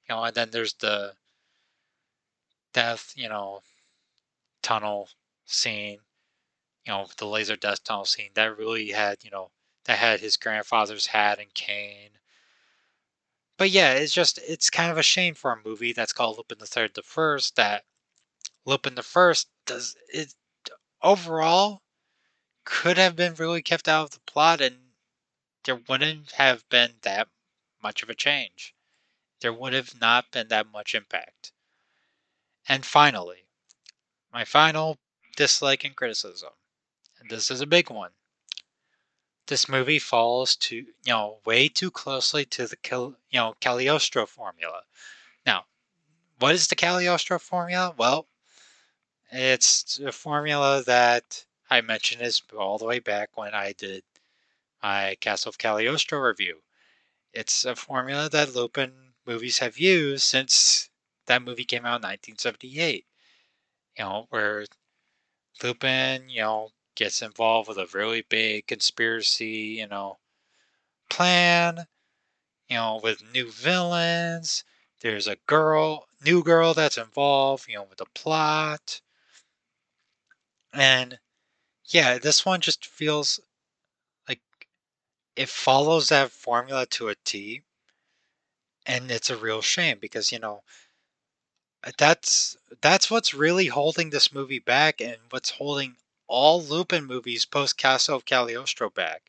You 0.08 0.14
know, 0.14 0.24
and 0.24 0.34
then 0.34 0.50
there's 0.50 0.74
the 0.74 1.14
death, 2.72 3.12
you 3.16 3.28
know, 3.28 3.62
tunnel 4.62 5.08
scene 5.46 6.00
you 6.86 6.92
know, 6.92 7.06
the 7.18 7.26
laser 7.26 7.56
death 7.56 7.84
tunnel 7.84 8.04
scene 8.04 8.30
that 8.34 8.56
really 8.56 8.90
had, 8.90 9.22
you 9.22 9.30
know, 9.30 9.50
that 9.84 9.98
had 9.98 10.20
his 10.20 10.36
grandfather's 10.36 11.06
hat 11.06 11.38
and 11.38 11.52
cane. 11.54 12.10
But 13.60 13.68
yeah, 13.68 13.92
it's 13.92 14.14
just 14.14 14.38
it's 14.38 14.70
kind 14.70 14.90
of 14.90 14.96
a 14.96 15.02
shame 15.02 15.34
for 15.34 15.52
a 15.52 15.62
movie 15.62 15.92
that's 15.92 16.14
called 16.14 16.38
Lupin 16.38 16.56
the 16.56 16.66
Third, 16.66 16.94
the 16.94 17.02
First 17.02 17.56
that 17.56 17.84
Lupin 18.64 18.94
the 18.94 19.02
First 19.02 19.50
does 19.66 19.94
it 20.08 20.32
overall 21.02 21.82
could 22.64 22.96
have 22.96 23.16
been 23.16 23.34
really 23.34 23.60
kept 23.60 23.86
out 23.86 24.04
of 24.04 24.10
the 24.12 24.20
plot 24.20 24.62
and 24.62 24.92
there 25.64 25.76
wouldn't 25.76 26.30
have 26.32 26.66
been 26.70 26.94
that 27.02 27.28
much 27.82 28.02
of 28.02 28.08
a 28.08 28.14
change. 28.14 28.74
There 29.40 29.52
would 29.52 29.74
have 29.74 30.00
not 30.00 30.30
been 30.30 30.48
that 30.48 30.66
much 30.68 30.94
impact. 30.94 31.52
And 32.66 32.86
finally, 32.86 33.44
my 34.32 34.46
final 34.46 34.96
dislike 35.36 35.84
and 35.84 35.94
criticism 35.94 36.54
and 37.18 37.28
this 37.28 37.50
is 37.50 37.60
a 37.60 37.66
big 37.66 37.90
one. 37.90 38.12
This 39.48 39.68
movie 39.68 39.98
falls 39.98 40.56
to 40.56 40.76
you 40.76 40.92
know 41.06 41.40
way 41.44 41.68
too 41.68 41.90
closely 41.90 42.46
to 42.46 42.66
the 42.66 42.78
you 43.30 43.38
know 43.38 43.54
Cagliostro 43.60 44.26
formula. 44.26 44.84
Now, 45.46 45.66
what 46.38 46.54
is 46.54 46.68
the 46.68 46.76
Cagliostro 46.76 47.38
formula? 47.38 47.94
Well, 47.96 48.28
It's 49.32 49.98
a 49.98 50.12
formula 50.12 50.84
that 50.84 51.44
I 51.68 51.80
mentioned 51.80 52.22
is 52.22 52.42
all 52.56 52.78
the 52.78 52.84
way 52.84 53.00
back 53.00 53.36
when 53.36 53.54
I 53.54 53.72
did 53.72 54.04
my 54.82 55.16
Castle 55.20 55.50
of 55.50 55.58
Cagliostro 55.58 56.18
review. 56.20 56.62
It's 57.32 57.64
a 57.64 57.76
formula 57.76 58.28
that 58.30 58.54
Lupin 58.54 59.14
movies 59.26 59.58
have 59.58 59.78
used 59.78 60.24
since 60.24 60.90
that 61.26 61.42
movie 61.42 61.64
came 61.64 61.86
out 61.86 61.96
in 61.96 62.02
1978. 62.02 63.06
You 63.98 64.04
know, 64.04 64.26
where 64.30 64.66
Lupin, 65.62 66.28
you 66.28 66.40
know, 66.42 66.72
gets 67.00 67.22
involved 67.22 67.66
with 67.66 67.78
a 67.78 67.88
really 67.94 68.20
big 68.28 68.66
conspiracy, 68.66 69.78
you 69.78 69.86
know, 69.86 70.18
plan, 71.08 71.86
you 72.68 72.76
know, 72.76 73.00
with 73.02 73.32
new 73.32 73.50
villains. 73.50 74.64
There's 75.00 75.26
a 75.26 75.38
girl, 75.46 76.06
new 76.22 76.44
girl 76.44 76.74
that's 76.74 76.98
involved, 76.98 77.66
you 77.70 77.76
know, 77.76 77.84
with 77.84 77.96
the 77.96 78.06
plot. 78.14 79.00
And 80.74 81.18
yeah, 81.86 82.18
this 82.18 82.44
one 82.44 82.60
just 82.60 82.84
feels 82.84 83.40
like 84.28 84.42
it 85.36 85.48
follows 85.48 86.10
that 86.10 86.30
formula 86.30 86.84
to 86.84 87.08
a 87.08 87.14
T. 87.24 87.62
And 88.84 89.10
it's 89.10 89.30
a 89.30 89.38
real 89.38 89.62
shame 89.62 89.96
because, 89.98 90.32
you 90.32 90.38
know, 90.38 90.64
that's 91.96 92.58
that's 92.82 93.10
what's 93.10 93.32
really 93.32 93.68
holding 93.68 94.10
this 94.10 94.34
movie 94.34 94.58
back 94.58 95.00
and 95.00 95.16
what's 95.30 95.48
holding 95.48 95.96
all 96.30 96.62
Lupin 96.62 97.04
movies 97.04 97.44
post 97.44 97.76
Castle 97.76 98.16
of 98.16 98.24
Cagliostro 98.24 98.88
back. 98.88 99.22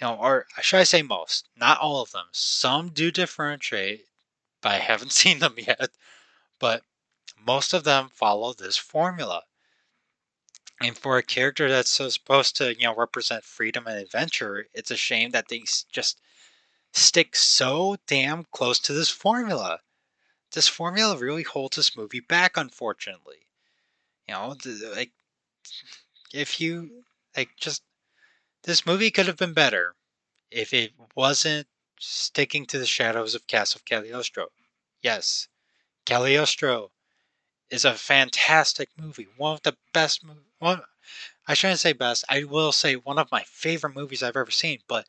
You 0.00 0.06
know, 0.06 0.14
or 0.14 0.46
uh, 0.56 0.60
should 0.60 0.78
I 0.78 0.84
say 0.84 1.02
most? 1.02 1.48
Not 1.56 1.80
all 1.80 2.00
of 2.00 2.12
them. 2.12 2.26
Some 2.30 2.90
do 2.90 3.10
differentiate, 3.10 4.06
but 4.62 4.72
I 4.72 4.78
haven't 4.78 5.12
seen 5.20 5.40
them 5.40 5.56
yet. 5.56 5.90
But 6.60 6.84
most 7.36 7.74
of 7.74 7.84
them 7.84 8.08
follow 8.08 8.52
this 8.52 8.76
formula. 8.76 9.42
And 10.80 10.96
for 10.96 11.18
a 11.18 11.22
character 11.24 11.68
that's 11.68 11.90
supposed 11.90 12.56
to, 12.56 12.76
you 12.76 12.84
know, 12.84 12.94
represent 12.94 13.44
freedom 13.44 13.88
and 13.88 13.98
adventure, 13.98 14.68
it's 14.72 14.92
a 14.92 14.96
shame 14.96 15.30
that 15.30 15.48
they 15.48 15.64
just 15.90 16.20
stick 16.92 17.34
so 17.34 17.96
damn 18.06 18.44
close 18.52 18.78
to 18.80 18.92
this 18.92 19.10
formula. 19.10 19.80
This 20.52 20.68
formula 20.68 21.16
really 21.16 21.42
holds 21.42 21.76
this 21.76 21.96
movie 21.96 22.20
back, 22.20 22.56
unfortunately. 22.56 23.48
You 24.28 24.34
know, 24.34 24.56
like 24.94 25.10
if 26.32 26.60
you 26.60 27.04
like 27.36 27.50
just 27.56 27.82
this 28.64 28.86
movie 28.86 29.10
could 29.10 29.26
have 29.26 29.36
been 29.36 29.54
better 29.54 29.94
if 30.50 30.72
it 30.74 30.92
wasn't 31.14 31.66
sticking 32.00 32.66
to 32.66 32.78
the 32.78 32.86
shadows 32.86 33.34
of 33.34 33.46
Castle 33.46 33.80
Cagliostro. 33.84 34.48
Yes, 35.02 35.48
Cagliostro 36.06 36.92
is 37.70 37.84
a 37.84 37.94
fantastic 37.94 38.90
movie. 38.98 39.28
One 39.36 39.54
of 39.54 39.62
the 39.62 39.76
best. 39.92 40.24
One, 40.58 40.82
I 41.46 41.54
shouldn't 41.54 41.80
say 41.80 41.92
best. 41.92 42.24
I 42.28 42.44
will 42.44 42.72
say 42.72 42.96
one 42.96 43.18
of 43.18 43.32
my 43.32 43.42
favorite 43.44 43.94
movies 43.94 44.22
I've 44.22 44.36
ever 44.36 44.50
seen. 44.50 44.80
But 44.88 45.08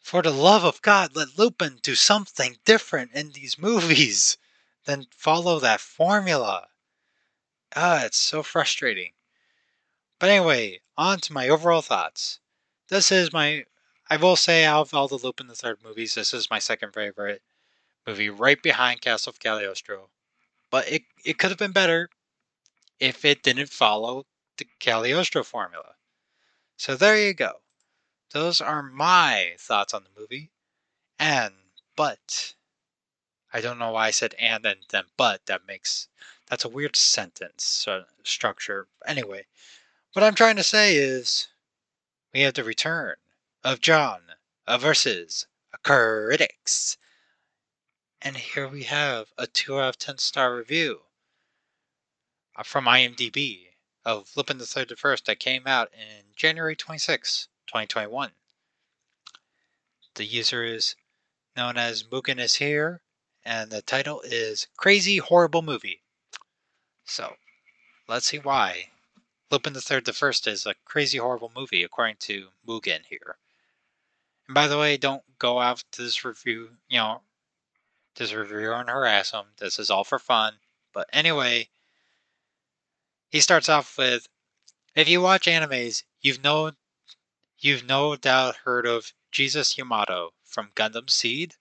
for 0.00 0.22
the 0.22 0.30
love 0.32 0.64
of 0.64 0.82
God, 0.82 1.14
let 1.14 1.38
Lupin 1.38 1.78
do 1.82 1.94
something 1.94 2.58
different 2.64 3.12
in 3.12 3.32
these 3.32 3.58
movies 3.68 4.38
than 4.84 5.06
follow 5.10 5.58
that 5.60 5.80
formula. 5.80 6.68
Ah, 7.74 8.04
it's 8.04 8.18
so 8.18 8.42
frustrating. 8.42 9.12
But 10.20 10.30
anyway, 10.30 10.80
on 10.96 11.18
to 11.20 11.32
my 11.32 11.48
overall 11.48 11.82
thoughts. 11.82 12.40
This 12.88 13.10
is 13.10 13.32
my. 13.32 13.64
I 14.10 14.16
will 14.16 14.36
say, 14.36 14.64
out 14.64 14.82
of 14.88 14.94
all 14.94 15.08
the 15.08 15.16
Lupin 15.16 15.48
the 15.48 15.54
Third 15.54 15.82
movies, 15.82 16.14
this 16.14 16.32
is 16.32 16.50
my 16.50 16.58
second 16.58 16.92
favorite 16.92 17.42
movie, 18.06 18.30
right 18.30 18.62
behind 18.62 19.00
Castle 19.00 19.30
of 19.30 19.38
Cagliostro. 19.40 20.10
But 20.70 20.90
it, 20.90 21.02
it 21.24 21.38
could 21.38 21.50
have 21.50 21.58
been 21.58 21.72
better 21.72 22.10
if 23.00 23.24
it 23.24 23.42
didn't 23.42 23.70
follow 23.70 24.26
the 24.58 24.66
Cagliostro 24.80 25.44
formula. 25.44 25.96
So 26.76 26.96
there 26.96 27.18
you 27.18 27.34
go. 27.34 27.60
Those 28.32 28.60
are 28.60 28.82
my 28.82 29.56
thoughts 29.58 29.94
on 29.94 30.04
the 30.04 30.20
movie. 30.20 30.50
And, 31.18 31.54
but, 31.96 32.54
I 33.52 33.60
don't 33.60 33.78
know 33.78 33.92
why 33.92 34.08
I 34.08 34.10
said 34.10 34.34
and 34.34 34.66
and 34.66 34.80
then 34.90 35.04
but. 35.16 35.46
That 35.46 35.66
makes, 35.66 36.08
that's 36.46 36.64
a 36.64 36.68
weird 36.68 36.96
sentence 36.96 37.86
structure. 38.22 38.88
Anyway, 39.06 39.46
what 40.12 40.22
I'm 40.22 40.34
trying 40.34 40.56
to 40.56 40.62
say 40.62 40.96
is 40.96 41.48
we 42.32 42.40
have 42.42 42.54
the 42.54 42.64
return 42.64 43.16
of 43.64 43.80
John 43.80 44.20
versus 44.66 45.46
critics. 45.82 46.98
And 48.20 48.36
here 48.36 48.68
we 48.68 48.82
have 48.84 49.32
a 49.38 49.46
2 49.46 49.80
out 49.80 49.88
of 49.88 49.98
10 49.98 50.18
star 50.18 50.54
review 50.54 51.02
uh, 52.56 52.64
from 52.64 52.86
IMDb 52.86 53.68
of 54.04 54.30
Lupin 54.36 54.58
the 54.58 54.66
Third 54.66 54.88
the 54.88 54.96
First 54.96 55.26
that 55.26 55.38
came 55.38 55.66
out 55.66 55.92
in 55.94 56.24
January 56.34 56.74
26, 56.74 57.48
2021. 57.66 58.32
The 60.14 60.24
user 60.24 60.64
is 60.64 60.96
known 61.56 61.76
as 61.76 62.02
Mugen 62.02 62.40
is 62.40 62.56
here, 62.56 63.02
and 63.48 63.70
the 63.70 63.80
title 63.80 64.20
is 64.26 64.66
Crazy 64.76 65.16
Horrible 65.16 65.62
Movie. 65.62 66.02
So, 67.06 67.36
let's 68.06 68.26
see 68.26 68.38
why 68.38 68.90
Lupin 69.50 69.72
the 69.72 69.80
Third 69.80 70.04
the 70.04 70.12
First 70.12 70.46
is 70.46 70.66
a 70.66 70.74
crazy 70.84 71.16
horrible 71.16 71.50
movie, 71.56 71.82
according 71.82 72.16
to 72.20 72.48
Mugen 72.66 73.06
here. 73.08 73.38
And 74.46 74.54
by 74.54 74.68
the 74.68 74.76
way, 74.76 74.98
don't 74.98 75.22
go 75.38 75.60
out 75.60 75.82
to 75.92 76.02
this 76.02 76.26
review, 76.26 76.76
you 76.90 76.98
know, 76.98 77.22
this 78.16 78.34
reviewer 78.34 78.74
and 78.74 78.90
harass 78.90 79.30
him. 79.30 79.46
This 79.56 79.78
is 79.78 79.88
all 79.88 80.04
for 80.04 80.18
fun. 80.18 80.58
But 80.92 81.08
anyway, 81.10 81.70
he 83.30 83.40
starts 83.40 83.70
off 83.70 83.96
with 83.96 84.28
if 84.94 85.08
you 85.08 85.22
watch 85.22 85.46
animes, 85.46 86.02
you've 86.20 86.44
no 86.44 86.72
you've 87.60 87.86
no 87.86 88.14
doubt 88.14 88.56
heard 88.64 88.84
of 88.84 89.14
Jesus 89.32 89.78
Yamato 89.78 90.34
from 90.44 90.70
Gundam 90.74 91.08
Seed. 91.08 91.54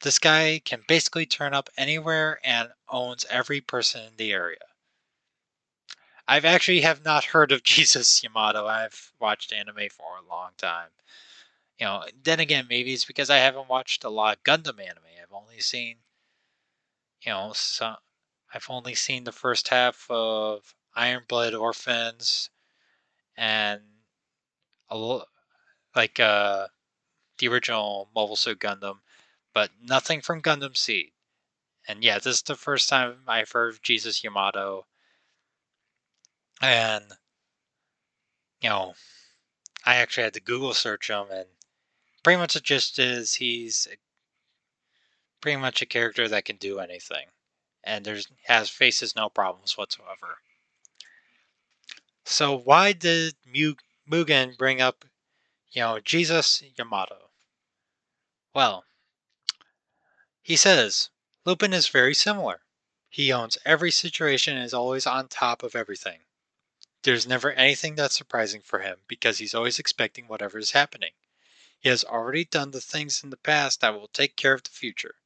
This 0.00 0.18
guy 0.18 0.60
can 0.64 0.84
basically 0.86 1.26
turn 1.26 1.54
up 1.54 1.70
anywhere 1.76 2.38
and 2.44 2.70
owns 2.88 3.24
every 3.30 3.60
person 3.60 4.02
in 4.04 4.16
the 4.16 4.32
area. 4.32 4.58
I've 6.28 6.44
actually 6.44 6.80
have 6.80 7.04
not 7.04 7.24
heard 7.24 7.52
of 7.52 7.62
Jesus 7.64 8.22
Yamato. 8.22 8.66
I've 8.66 9.12
watched 9.20 9.52
anime 9.52 9.88
for 9.90 10.16
a 10.16 10.28
long 10.28 10.50
time. 10.56 10.90
You 11.78 11.86
know, 11.86 12.04
then 12.22 12.40
again, 12.40 12.66
maybe 12.68 12.92
it's 12.92 13.04
because 13.04 13.30
I 13.30 13.36
haven't 13.36 13.68
watched 13.68 14.04
a 14.04 14.08
lot 14.08 14.38
of 14.38 14.44
Gundam 14.44 14.80
anime. 14.80 15.04
I've 15.22 15.32
only 15.32 15.60
seen, 15.60 15.98
you 17.22 17.32
know, 17.32 17.52
some. 17.54 17.96
I've 18.52 18.66
only 18.70 18.94
seen 18.94 19.24
the 19.24 19.32
first 19.32 19.68
half 19.68 20.06
of 20.08 20.74
Iron 20.94 21.24
Blood 21.28 21.52
Orphans, 21.54 22.48
and 23.36 23.82
a 24.88 25.20
like 25.94 26.18
uh, 26.18 26.68
the 27.38 27.48
original 27.48 28.08
Mobile 28.14 28.36
Suit 28.36 28.58
Gundam, 28.58 29.00
but 29.56 29.70
nothing 29.82 30.20
from 30.20 30.42
Gundam 30.42 30.76
Seed. 30.76 31.12
And 31.88 32.04
yeah, 32.04 32.18
this 32.18 32.26
is 32.26 32.42
the 32.42 32.56
first 32.56 32.90
time 32.90 33.20
I've 33.26 33.52
heard 33.52 33.78
Jesus 33.82 34.22
Yamato 34.22 34.84
and 36.60 37.04
you 38.60 38.68
know, 38.68 38.92
I 39.86 39.96
actually 39.96 40.24
had 40.24 40.34
to 40.34 40.40
Google 40.40 40.74
search 40.74 41.08
him, 41.08 41.28
and 41.30 41.46
pretty 42.22 42.38
much 42.38 42.54
it 42.54 42.64
just 42.64 42.98
is 42.98 43.36
he's 43.36 43.88
pretty 45.40 45.56
much 45.56 45.80
a 45.80 45.86
character 45.86 46.28
that 46.28 46.44
can 46.44 46.56
do 46.56 46.78
anything, 46.78 47.28
and 47.82 48.04
there's 48.04 48.28
has 48.48 48.68
faces 48.68 49.16
no 49.16 49.30
problems 49.30 49.78
whatsoever. 49.78 50.36
So 52.26 52.54
why 52.58 52.92
did 52.92 53.36
Mugen 54.06 54.58
bring 54.58 54.82
up, 54.82 55.06
you 55.70 55.80
know, 55.80 55.98
Jesus 55.98 56.62
Yamato? 56.76 57.30
Well, 58.54 58.84
he 60.46 60.54
says 60.54 61.10
Lupin 61.44 61.72
is 61.72 61.88
very 61.88 62.14
similar. 62.14 62.60
He 63.08 63.32
owns 63.32 63.58
every 63.64 63.90
situation 63.90 64.54
and 64.54 64.64
is 64.64 64.72
always 64.72 65.04
on 65.04 65.26
top 65.26 65.64
of 65.64 65.74
everything. 65.74 66.20
There's 67.02 67.26
never 67.26 67.50
anything 67.54 67.96
that's 67.96 68.14
surprising 68.14 68.60
for 68.60 68.78
him 68.78 68.98
because 69.08 69.38
he's 69.38 69.56
always 69.56 69.80
expecting 69.80 70.28
whatever 70.28 70.56
is 70.56 70.70
happening. 70.70 71.10
He 71.80 71.88
has 71.88 72.04
already 72.04 72.44
done 72.44 72.70
the 72.70 72.80
things 72.80 73.24
in 73.24 73.30
the 73.30 73.36
past 73.36 73.80
that 73.80 73.94
will 73.94 74.06
take 74.06 74.36
care 74.36 74.52
of 74.52 74.62
the 74.62 74.70
future. 74.70 75.16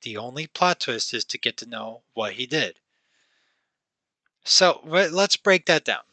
The 0.00 0.16
only 0.16 0.46
plot 0.46 0.80
twist 0.80 1.12
is 1.12 1.26
to 1.26 1.36
get 1.36 1.58
to 1.58 1.66
know 1.68 2.04
what 2.14 2.32
he 2.32 2.46
did. 2.46 2.80
So 4.42 4.80
let's 4.86 5.36
break 5.36 5.66
that 5.66 5.84
down. 5.84 6.04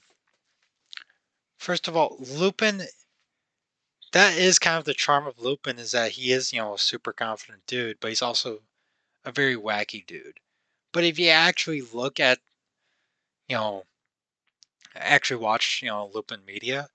First 1.55 1.87
of 1.87 1.95
all, 1.95 2.17
Lupin, 2.19 2.89
that 4.11 4.37
is 4.37 4.59
kind 4.59 4.77
of 4.77 4.85
the 4.85 4.93
charm 4.93 5.27
of 5.27 5.39
Lupin 5.39 5.77
is 5.77 5.91
that 5.91 6.11
he 6.11 6.31
is, 6.31 6.51
you 6.51 6.59
know, 6.59 6.73
a 6.73 6.79
super 6.79 7.13
confident 7.13 7.65
dude, 7.67 7.99
but 7.99 8.09
he's 8.09 8.21
also 8.21 8.59
a 9.23 9.31
very 9.31 9.55
wacky 9.55 10.05
dude. 10.05 10.39
But 10.91 11.03
if 11.03 11.19
you 11.19 11.29
actually 11.29 11.81
look 11.81 12.19
at, 12.19 12.39
you 13.47 13.55
know, 13.55 13.85
actually 14.95 15.41
watch, 15.41 15.81
you 15.81 15.89
know, 15.89 16.09
Lupin 16.13 16.43
Media, 16.45 16.89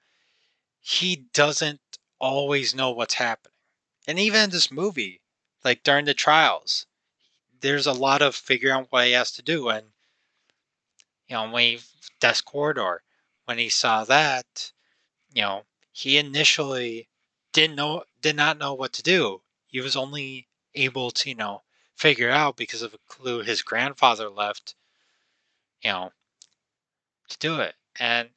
he 0.81 1.25
doesn't 1.33 1.81
always 2.19 2.75
know 2.75 2.91
what's 2.91 3.15
happening. 3.15 3.53
And 4.07 4.19
even 4.19 4.43
in 4.43 4.51
this 4.51 4.71
movie, 4.71 5.21
like 5.65 5.83
during 5.83 6.05
the 6.05 6.15
trials, 6.15 6.87
there's 7.61 7.87
a 7.87 7.93
lot 7.93 8.23
of 8.23 8.35
figuring 8.35 8.75
out 8.75 8.87
what 8.91 9.07
he 9.07 9.13
has 9.13 9.31
to 9.33 9.43
do. 9.43 9.69
And 9.69 9.87
you 11.29 11.37
know, 11.37 11.51
when 11.51 11.63
he, 11.63 11.81
desk 12.21 12.45
corridor, 12.45 13.03
when 13.47 13.59
he 13.59 13.69
saw 13.69 14.05
that, 14.05 14.73
you 15.33 15.43
know, 15.43 15.63
he 15.95 16.19
initially 16.19 17.07
didn't 17.53 17.77
know, 17.77 18.03
did 18.21 18.35
not 18.35 18.59
know 18.59 18.75
what 18.75 18.93
to 18.95 19.03
do. 19.03 19.41
He 19.69 19.81
was 19.81 19.95
only 19.95 20.49
able 20.75 21.13
to, 21.13 21.29
you 21.29 21.37
know, 21.37 21.63
figure 21.95 22.31
out 22.31 22.57
because 22.57 22.83
of 22.83 22.95
a 22.95 22.99
clue 23.09 23.43
his 23.43 23.63
grandfather 23.63 24.29
left, 24.29 24.75
you 25.85 25.93
know, 25.93 26.11
to 27.29 27.39
do 27.39 27.61
it. 27.61 27.77
And, 28.01 28.31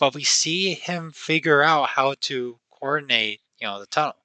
but 0.00 0.16
we 0.16 0.24
see 0.24 0.74
him 0.74 1.12
figure 1.12 1.62
out 1.62 1.90
how 1.90 2.14
to 2.22 2.58
coordinate, 2.70 3.40
you 3.60 3.68
know, 3.68 3.78
the 3.78 3.86
tunnel. 3.86 4.16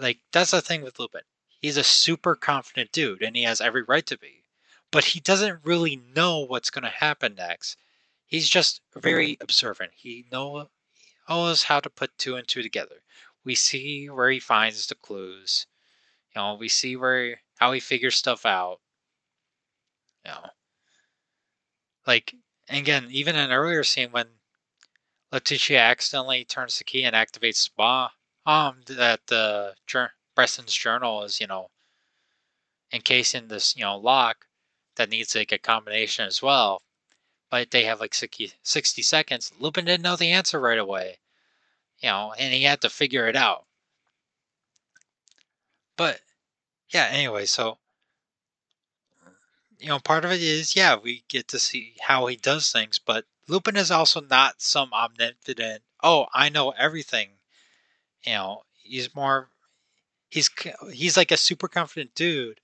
Like, 0.00 0.18
that's 0.32 0.50
the 0.50 0.60
thing 0.60 0.82
with 0.82 0.98
Lupin. 0.98 1.22
He's 1.60 1.76
a 1.76 1.84
super 1.84 2.34
confident 2.34 2.90
dude, 2.90 3.22
and 3.22 3.36
he 3.36 3.44
has 3.44 3.60
every 3.60 3.82
right 3.82 4.06
to 4.06 4.18
be. 4.18 4.42
But 4.90 5.04
he 5.04 5.20
doesn't 5.20 5.64
really 5.64 6.00
know 6.16 6.40
what's 6.40 6.70
going 6.70 6.82
to 6.82 6.88
happen 6.88 7.36
next. 7.36 7.76
He's 8.26 8.48
just 8.48 8.80
very 8.96 9.38
observant. 9.40 9.92
He 9.94 10.26
know, 10.32 10.70
knows 11.28 11.64
how 11.64 11.80
to 11.80 11.90
put 11.90 12.16
two 12.18 12.36
and 12.36 12.46
two 12.48 12.62
together. 12.62 13.02
We 13.44 13.54
see 13.54 14.08
where 14.08 14.30
he 14.30 14.40
finds 14.40 14.86
the 14.86 14.94
clues. 14.94 15.66
You 16.34 16.42
know, 16.42 16.54
we 16.54 16.68
see 16.68 16.96
where 16.96 17.42
how 17.58 17.72
he 17.72 17.80
figures 17.80 18.16
stuff 18.16 18.46
out. 18.46 18.80
You 20.24 20.32
know, 20.32 20.50
like 22.06 22.34
again, 22.68 23.08
even 23.10 23.36
in 23.36 23.42
an 23.42 23.52
earlier 23.52 23.84
scene 23.84 24.10
when 24.10 24.28
Letitia 25.32 25.78
accidentally 25.78 26.44
turns 26.44 26.78
the 26.78 26.84
key 26.84 27.04
and 27.04 27.14
activates 27.14 27.64
the 27.64 27.70
bomb 27.76 28.10
um, 28.46 28.80
that 28.86 29.26
the 29.26 29.74
uh, 29.94 30.08
Bresson's 30.34 30.74
journal 30.74 31.22
is, 31.24 31.40
you 31.40 31.46
know, 31.46 31.68
encasing 32.92 33.48
this, 33.48 33.76
you 33.76 33.82
know, 33.82 33.96
lock 33.98 34.46
that 34.96 35.10
needs 35.10 35.34
like 35.34 35.52
a 35.52 35.58
combination 35.58 36.26
as 36.26 36.40
well. 36.42 36.82
But 37.50 37.70
they 37.70 37.84
have 37.84 38.00
like 38.00 38.14
60, 38.14 38.52
60 38.62 39.02
seconds. 39.02 39.52
Lupin 39.58 39.86
didn't 39.86 40.02
know 40.02 40.16
the 40.16 40.32
answer 40.32 40.60
right 40.60 40.78
away, 40.78 41.18
you 42.00 42.08
know, 42.08 42.34
and 42.38 42.52
he 42.52 42.64
had 42.64 42.82
to 42.82 42.90
figure 42.90 43.26
it 43.26 43.36
out. 43.36 43.64
But 45.96 46.20
yeah, 46.90 47.08
anyway, 47.10 47.46
so 47.46 47.78
you 49.78 49.88
know, 49.88 49.98
part 49.98 50.24
of 50.24 50.32
it 50.32 50.42
is 50.42 50.76
yeah, 50.76 50.96
we 50.96 51.24
get 51.28 51.48
to 51.48 51.58
see 51.58 51.94
how 52.00 52.26
he 52.26 52.36
does 52.36 52.70
things, 52.70 52.98
but 52.98 53.24
Lupin 53.48 53.76
is 53.76 53.90
also 53.90 54.20
not 54.20 54.60
some 54.60 54.92
omnipotent. 54.92 55.82
Oh, 56.02 56.26
I 56.34 56.50
know 56.50 56.70
everything. 56.70 57.30
You 58.24 58.32
know, 58.34 58.62
he's 58.82 59.14
more. 59.14 59.50
He's 60.28 60.50
he's 60.92 61.16
like 61.16 61.30
a 61.30 61.36
super 61.36 61.68
confident 61.68 62.14
dude 62.14 62.60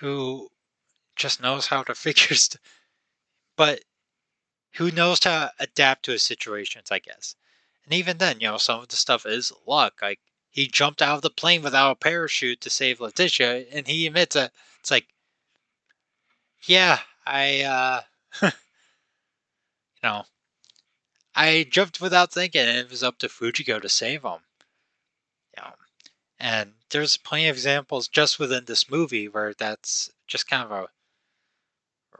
who 0.00 0.50
just 1.16 1.40
knows 1.40 1.66
how 1.66 1.82
to 1.84 1.94
figure 1.94 2.36
stuff, 2.36 2.60
but 3.56 3.82
who 4.74 4.90
knows 4.90 5.24
how 5.24 5.46
to 5.46 5.52
adapt 5.58 6.04
to 6.04 6.12
his 6.12 6.22
situations, 6.22 6.90
I 6.90 6.98
guess. 6.98 7.34
And 7.84 7.94
even 7.94 8.18
then, 8.18 8.40
you 8.40 8.48
know, 8.48 8.58
some 8.58 8.80
of 8.80 8.88
the 8.88 8.96
stuff 8.96 9.24
is 9.26 9.52
luck. 9.66 10.00
Like 10.02 10.20
he 10.50 10.66
jumped 10.66 11.02
out 11.02 11.16
of 11.16 11.22
the 11.22 11.30
plane 11.30 11.62
without 11.62 11.92
a 11.92 11.96
parachute 11.96 12.60
to 12.62 12.70
save 12.70 13.00
Letitia, 13.00 13.66
and 13.72 13.86
he 13.86 14.06
admits 14.06 14.34
that 14.34 14.52
it's 14.80 14.90
like, 14.90 15.06
yeah, 16.66 17.00
I, 17.26 17.62
uh, 17.62 18.00
you 18.42 18.52
know, 20.02 20.24
I 21.34 21.66
jumped 21.70 22.00
without 22.00 22.32
thinking, 22.32 22.62
and 22.62 22.78
it 22.78 22.90
was 22.90 23.02
up 23.02 23.18
to 23.18 23.28
Fujiko 23.28 23.80
to 23.80 23.88
save 23.88 24.22
him. 24.22 24.40
Know, 25.56 25.72
and 26.38 26.74
there's 26.90 27.16
plenty 27.16 27.48
of 27.48 27.56
examples 27.56 28.08
just 28.08 28.38
within 28.38 28.64
this 28.64 28.90
movie 28.90 29.28
where 29.28 29.54
that's 29.54 30.10
just 30.26 30.48
kind 30.48 30.64
of 30.64 30.70
a 30.70 30.88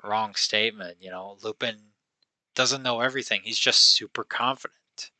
wrong 0.07 0.35
statement. 0.35 0.99
You 1.01 1.11
know, 1.11 1.37
Lupin 1.43 1.77
doesn't 2.55 2.83
know 2.83 3.01
everything. 3.01 3.43
He's 3.45 3.59
just 3.59 3.83
super 3.83 4.25
confident. 4.25 5.11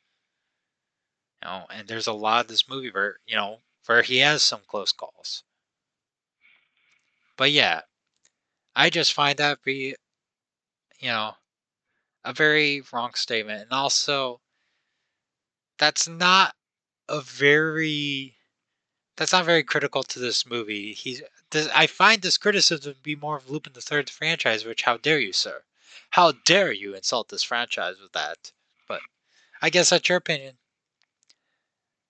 You 1.41 1.49
know, 1.49 1.65
and 1.69 1.87
there's 1.87 2.07
a 2.07 2.13
lot 2.13 2.45
of 2.45 2.47
this 2.47 2.67
movie 2.67 2.91
where, 2.91 3.17
you 3.25 3.35
know, 3.35 3.59
where 3.85 4.01
he 4.01 4.19
has 4.19 4.43
some 4.43 4.61
close 4.67 4.91
calls. 4.91 5.43
But 7.37 7.51
yeah, 7.51 7.81
I 8.75 8.89
just 8.89 9.13
find 9.13 9.37
that 9.37 9.63
be, 9.63 9.95
you 10.99 11.09
know, 11.09 11.33
a 12.25 12.33
very 12.33 12.81
wrong 12.91 13.13
statement. 13.13 13.61
And 13.61 13.71
also, 13.71 14.41
that's 15.77 16.07
not 16.07 16.55
a 17.07 17.21
very 17.21 18.35
that's 19.15 19.31
not 19.31 19.45
very 19.45 19.63
critical 19.63 20.03
to 20.03 20.19
this 20.19 20.45
movie. 20.45 20.93
He's 20.93 21.21
this, 21.51 21.69
I 21.73 21.87
find 21.87 22.21
this 22.21 22.37
criticism 22.37 22.93
to 22.93 22.99
be 22.99 23.15
more 23.15 23.37
of 23.37 23.49
Lupin 23.49 23.73
the 23.73 23.81
Third 23.81 24.09
franchise, 24.09 24.65
which 24.65 24.83
how 24.83 24.97
dare 24.97 25.19
you, 25.19 25.33
sir? 25.33 25.63
How 26.11 26.31
dare 26.31 26.71
you 26.71 26.95
insult 26.95 27.29
this 27.29 27.43
franchise 27.43 27.95
with 28.01 28.13
that? 28.13 28.51
But 28.87 29.01
I 29.61 29.69
guess 29.69 29.89
that's 29.89 30.09
your 30.09 30.17
opinion. 30.17 30.57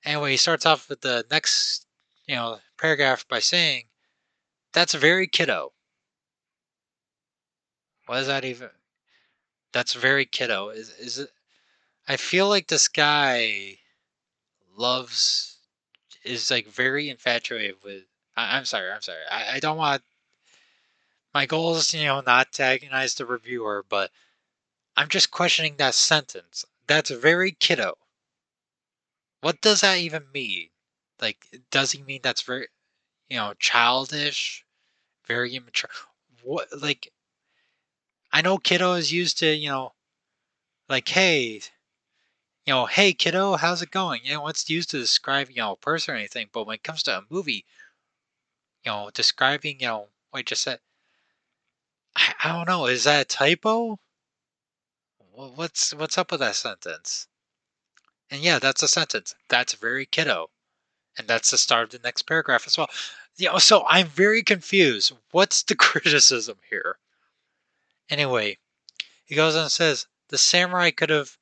Anyway, 0.03 0.31
he 0.31 0.37
starts 0.37 0.65
off 0.65 0.89
with 0.89 1.01
the 1.01 1.25
next, 1.29 1.85
you 2.27 2.35
know, 2.35 2.59
paragraph 2.77 3.27
by 3.27 3.39
saying, 3.39 3.89
"That's 4.71 4.93
very 4.93 5.27
kiddo." 5.27 5.73
What 8.05 8.19
is 8.19 8.27
that 8.27 8.45
even? 8.45 8.69
That's 9.73 9.93
very 9.93 10.25
kiddo. 10.25 10.69
Is 10.69 10.89
is 10.91 11.19
it? 11.19 11.33
I 12.07 12.17
feel 12.17 12.47
like 12.47 12.67
this 12.67 12.87
guy 12.87 13.79
loves 14.75 15.57
is 16.23 16.49
like 16.49 16.67
very 16.67 17.09
infatuated 17.09 17.83
with. 17.83 18.05
I, 18.37 18.57
am 18.57 18.65
sorry. 18.65 18.91
I'm 18.91 19.01
sorry. 19.01 19.17
I, 19.29 19.55
I 19.55 19.59
don't 19.59 19.77
want. 19.77 20.03
My 21.33 21.45
goal 21.45 21.75
is, 21.75 21.93
you 21.93 22.05
know, 22.05 22.21
not 22.21 22.53
to 22.53 22.63
agonize 22.63 23.15
the 23.15 23.25
reviewer, 23.25 23.83
but 23.89 24.11
I'm 24.95 25.09
just 25.09 25.31
questioning 25.31 25.75
that 25.77 25.95
sentence. 25.95 26.63
That's 26.87 27.09
very 27.09 27.51
kiddo. 27.51 27.97
What 29.41 29.61
does 29.61 29.81
that 29.81 29.97
even 29.97 30.31
mean? 30.33 30.69
Like, 31.19 31.47
does 31.71 31.91
he 31.91 32.01
mean 32.03 32.21
that's 32.23 32.43
very, 32.43 32.67
you 33.29 33.37
know, 33.37 33.53
childish, 33.59 34.63
very 35.25 35.55
immature? 35.55 35.89
What, 36.43 36.67
like, 36.79 37.11
I 38.31 38.41
know 38.41 38.57
kiddo 38.57 38.93
is 38.93 39.11
used 39.11 39.39
to, 39.39 39.53
you 39.53 39.69
know, 39.69 39.93
like, 40.87 41.09
hey, 41.09 41.61
you 42.65 42.73
know, 42.73 42.85
hey 42.85 43.13
kiddo, 43.13 43.55
how's 43.55 43.81
it 43.81 43.91
going? 43.91 44.21
You 44.23 44.33
know, 44.33 44.47
it's 44.47 44.69
used 44.69 44.91
to 44.91 44.99
describe, 44.99 45.49
you 45.49 45.57
know, 45.57 45.73
a 45.73 45.77
person 45.77 46.13
or 46.13 46.17
anything, 46.17 46.47
but 46.51 46.67
when 46.67 46.75
it 46.75 46.83
comes 46.83 47.03
to 47.03 47.17
a 47.17 47.23
movie, 47.29 47.65
you 48.87 48.93
know, 48.93 49.09
describing, 49.13 49.81
you 49.81 49.87
know, 49.87 50.07
what 50.29 50.39
I 50.39 50.43
just 50.43 50.61
said, 50.61 50.79
I, 52.15 52.33
I 52.41 52.53
don't 52.53 52.69
know, 52.69 52.85
is 52.85 53.03
that 53.03 53.21
a 53.21 53.25
typo? 53.25 53.99
What's 55.33 55.93
what's 55.93 56.17
up 56.17 56.31
with 56.31 56.39
that 56.39 56.55
sentence? 56.55 57.27
And 58.31 58.41
yeah, 58.41 58.59
that's 58.59 58.81
a 58.81 58.87
sentence. 58.87 59.35
That's 59.49 59.73
very 59.73 60.05
kiddo. 60.05 60.51
And 61.17 61.27
that's 61.27 61.51
the 61.51 61.57
start 61.57 61.93
of 61.93 62.01
the 62.01 62.07
next 62.07 62.21
paragraph 62.21 62.65
as 62.65 62.77
well. 62.77 62.87
You 63.35 63.51
know, 63.51 63.57
so 63.57 63.85
I'm 63.89 64.07
very 64.07 64.41
confused. 64.41 65.11
What's 65.31 65.63
the 65.63 65.75
criticism 65.87 66.59
here? 66.69 66.97
Anyway, 68.09 68.57
he 69.25 69.35
goes 69.35 69.57
on 69.57 69.63
and 69.63 69.71
says, 69.71 70.07
the 70.29 70.37
samurai 70.37 70.91
could 70.91 71.09
have 71.09 71.37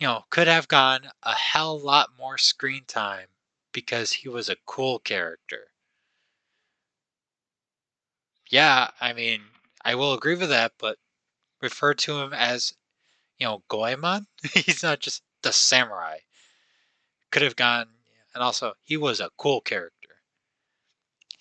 you 0.00 0.08
know, 0.08 0.24
could 0.30 0.48
have 0.48 0.66
gotten 0.66 1.10
a 1.22 1.34
hell 1.34 1.78
lot 1.78 2.08
more 2.18 2.38
screen 2.38 2.82
time 2.88 3.28
because 3.70 4.12
he 4.12 4.28
was 4.28 4.48
a 4.48 4.56
cool 4.66 4.98
character. 4.98 5.69
Yeah, 8.50 8.90
I 9.00 9.14
mean, 9.14 9.44
I 9.82 9.94
will 9.94 10.12
agree 10.12 10.34
with 10.34 10.50
that, 10.50 10.74
but 10.76 10.98
refer 11.62 11.94
to 11.94 12.20
him 12.20 12.32
as, 12.34 12.74
you 13.38 13.46
know, 13.46 13.64
Goemon. 13.68 14.28
He's 14.54 14.82
not 14.82 15.00
just 15.00 15.22
the 15.42 15.52
samurai. 15.52 16.20
Could 17.32 17.42
have 17.42 17.56
gone, 17.56 17.98
and 18.34 18.42
also, 18.44 18.74
he 18.82 18.96
was 18.96 19.18
a 19.18 19.30
cool 19.36 19.60
character. 19.60 20.20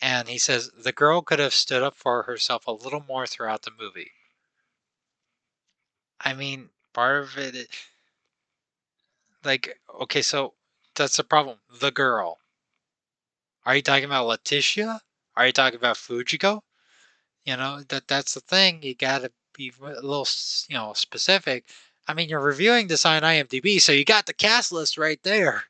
And 0.02 0.28
he 0.28 0.38
says 0.38 0.72
the 0.72 0.92
girl 0.92 1.22
could 1.22 1.40
have 1.40 1.54
stood 1.54 1.82
up 1.84 1.96
for 1.96 2.24
herself 2.24 2.68
a 2.68 2.72
little 2.74 3.00
more 3.00 3.26
throughout 3.26 3.62
the 3.62 3.72
movie. 3.72 4.12
I 6.22 6.34
mean, 6.34 6.70
part 6.94 7.24
of 7.24 7.38
it, 7.38 7.68
like, 9.44 9.80
okay, 10.02 10.22
so 10.22 10.54
that's 10.96 11.18
the 11.18 11.24
problem. 11.26 11.60
The 11.80 11.92
girl. 11.92 12.40
Are 13.66 13.74
you 13.74 13.82
talking 13.82 14.04
about 14.04 14.28
Letitia? 14.28 15.02
Are 15.38 15.46
you 15.46 15.54
talking 15.54 15.78
about 15.78 15.96
Fujiko? 15.96 16.62
You 17.46 17.58
know 17.58 17.82
that 17.90 18.08
that's 18.08 18.34
the 18.34 18.40
thing. 18.40 18.82
You 18.82 18.96
gotta 18.96 19.32
be 19.54 19.74
a 19.82 19.86
little, 19.86 20.28
you 20.70 20.76
know, 20.76 20.94
specific. 20.94 21.70
I 22.08 22.14
mean, 22.14 22.30
you're 22.30 22.40
reviewing 22.40 22.88
this 22.88 23.06
on 23.06 23.24
IMDb, 23.24 23.80
so 23.82 23.92
you 23.92 24.06
got 24.06 24.26
the 24.26 24.34
cast 24.34 24.72
list 24.72 24.98
right 24.98 25.22
there, 25.24 25.66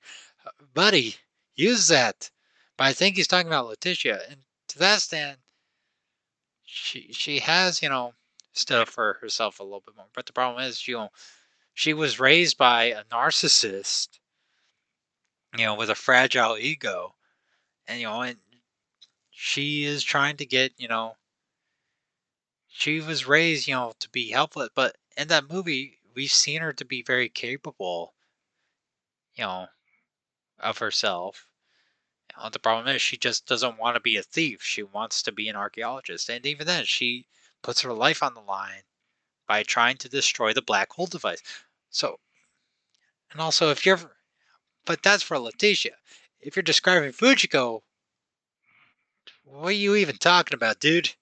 uh, 0.46 0.52
buddy. 0.74 1.16
Use 1.56 1.88
that. 1.88 2.30
But 2.78 2.86
I 2.86 2.94
think 2.94 3.16
he's 3.16 3.28
talking 3.28 3.48
about 3.48 3.68
Letitia, 3.68 4.22
and 4.30 4.46
to 4.70 4.80
that 4.80 5.02
stand, 5.02 5.38
she 6.64 7.12
she 7.12 7.40
has 7.40 7.82
you 7.82 7.90
know 7.90 8.14
stood 8.54 8.80
up 8.82 8.88
for 8.90 9.14
herself 9.22 9.60
a 9.60 9.64
little 9.64 9.82
bit 9.82 9.96
more. 9.96 10.08
But 10.14 10.26
the 10.26 10.34
problem 10.34 10.64
is, 10.64 10.88
you 10.88 10.96
know, 10.96 11.10
she 11.74 11.94
was 11.94 12.20
raised 12.20 12.58
by 12.58 12.86
a 12.86 13.04
narcissist, 13.06 14.20
you 15.58 15.66
know, 15.66 15.76
with 15.76 15.90
a 15.90 15.96
fragile 15.96 16.58
ego. 16.58 17.16
And, 17.88 18.00
you 18.00 18.08
know, 18.08 18.22
and 18.22 18.38
she 19.32 19.86
is 19.86 20.04
trying 20.04 20.38
to 20.38 20.46
get, 20.46 20.74
you 20.78 20.88
know, 20.88 21.16
she 22.70 23.02
was 23.02 23.28
raised, 23.28 23.68
you 23.68 23.74
know, 23.74 23.94
to 24.00 24.10
be 24.10 24.30
helpless, 24.30 24.70
but 24.74 24.96
in 25.18 25.28
that 25.28 25.50
movie, 25.50 26.00
we've 26.14 26.32
seen 26.32 26.62
her 26.62 26.72
to 26.74 26.86
be 26.86 27.02
very 27.02 27.28
capable, 27.28 28.14
you 29.36 29.44
know, 29.44 29.68
of 30.60 30.78
herself. 30.78 31.48
You 32.32 32.44
know, 32.44 32.50
the 32.50 32.60
problem 32.60 32.96
is 32.96 33.02
she 33.02 33.18
just 33.18 33.48
doesn't 33.48 33.80
want 33.80 33.96
to 33.96 34.00
be 34.00 34.18
a 34.18 34.24
thief. 34.24 34.62
She 34.62 34.84
wants 34.84 35.24
to 35.24 35.32
be 35.32 35.50
an 35.50 35.56
archaeologist. 35.56 36.30
And 36.30 36.46
even 36.46 36.68
then, 36.68 36.86
she 36.86 37.26
puts 37.64 37.82
her 37.82 37.92
life 37.92 38.22
on 38.22 38.36
the 38.36 38.42
line 38.42 38.84
by 39.48 39.64
trying 39.64 39.98
to 39.98 40.10
destroy 40.10 40.54
the 40.54 40.62
black 40.62 40.92
hole 40.92 41.08
device. 41.08 41.42
So, 41.90 42.20
and 43.32 43.42
also, 43.42 43.72
if 43.72 43.86
you're, 43.86 44.00
but 44.86 45.02
that's 45.02 45.24
for 45.24 45.40
Letitia. 45.40 45.96
If 46.40 46.56
you're 46.56 46.64
describing 46.64 47.12
Fujiko, 47.12 47.82
what 49.44 49.70
are 49.70 49.72
you 49.72 49.96
even 49.96 50.18
talking 50.18 50.54
about, 50.54 50.80
dude? 50.80 51.16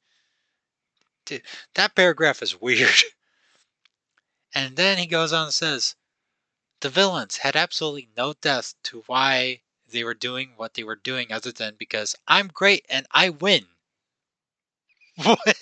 That 1.75 1.95
paragraph 1.95 2.41
is 2.41 2.59
weird. 2.59 2.93
And 4.53 4.75
then 4.75 4.97
he 4.97 5.05
goes 5.05 5.31
on 5.31 5.45
and 5.45 5.53
says, 5.53 5.95
the 6.81 6.89
villains 6.89 7.37
had 7.37 7.55
absolutely 7.55 8.09
no 8.17 8.33
depth 8.33 8.75
to 8.83 9.01
why 9.07 9.63
they 9.87 10.03
were 10.03 10.13
doing 10.13 10.55
what 10.57 10.73
they 10.75 10.83
were 10.83 10.95
doing 10.95 11.31
other 11.31 11.51
than 11.51 11.75
because 11.75 12.15
I'm 12.27 12.49
great 12.49 12.85
and 12.89 13.07
I 13.11 13.29
win. 13.29 13.67
What? 15.23 15.57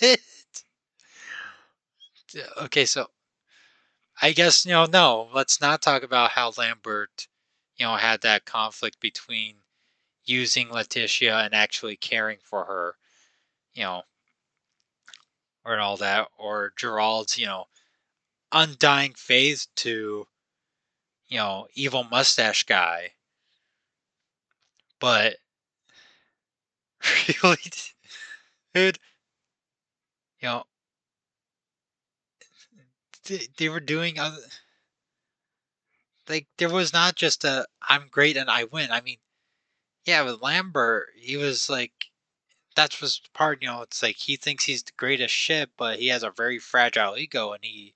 Okay, 2.58 2.86
so 2.86 3.10
I 4.22 4.34
guess, 4.34 4.66
you 4.66 4.72
know, 4.74 4.86
no, 4.86 5.30
let's 5.34 5.62
not 5.62 5.82
talk 5.82 6.04
about 6.04 6.32
how 6.32 6.52
Lambert, 6.58 7.28
you 7.78 7.86
know, 7.86 7.96
had 7.96 8.20
that 8.22 8.44
conflict 8.46 9.00
between 9.00 9.64
using 10.26 10.72
Letitia 10.72 11.38
and 11.40 11.56
actually 11.56 11.98
caring 11.98 12.40
for 12.40 12.66
her, 12.66 12.98
you 13.74 13.84
know, 13.84 14.04
or 15.66 15.80
all 15.80 15.98
that, 15.98 16.28
or 16.38 16.74
Gerald's, 16.78 17.38
you 17.38 17.48
know, 17.48 17.66
undying 18.52 19.14
faith 19.14 19.68
to, 19.78 20.28
you 21.28 21.38
know, 21.38 21.68
evil 21.74 22.04
mustache 22.04 22.64
guy. 22.64 23.14
But 25.00 25.38
really, 27.44 27.58
dude, 28.74 29.00
you 30.40 30.48
know, 30.48 30.64
they, 33.26 33.48
they 33.58 33.70
were 33.70 33.80
doing 33.80 34.20
other. 34.20 34.38
Like 36.28 36.48
there 36.58 36.70
was 36.70 36.94
not 36.94 37.16
just 37.16 37.44
a 37.44 37.68
I'm 37.82 38.08
great 38.10 38.38
and 38.38 38.50
I 38.50 38.64
win. 38.66 38.92
I 38.92 39.02
mean, 39.02 39.18
yeah, 40.06 40.22
with 40.24 40.42
Lambert, 40.42 41.10
he 41.18 41.38
was 41.38 41.70
like 41.70 42.06
that's 42.76 43.02
was 43.02 43.22
part. 43.34 43.62
You 43.62 43.70
know, 43.70 43.82
it's 43.82 44.04
like 44.04 44.18
he 44.18 44.36
thinks 44.36 44.66
he's 44.66 44.84
the 44.84 44.92
greatest 44.98 45.34
shit, 45.34 45.70
but 45.78 46.00
he 46.00 46.08
has 46.08 46.24
a 46.24 46.30
very 46.30 46.60
fragile 46.60 47.18
ego, 47.18 47.54
and 47.54 47.64
he, 47.64 47.96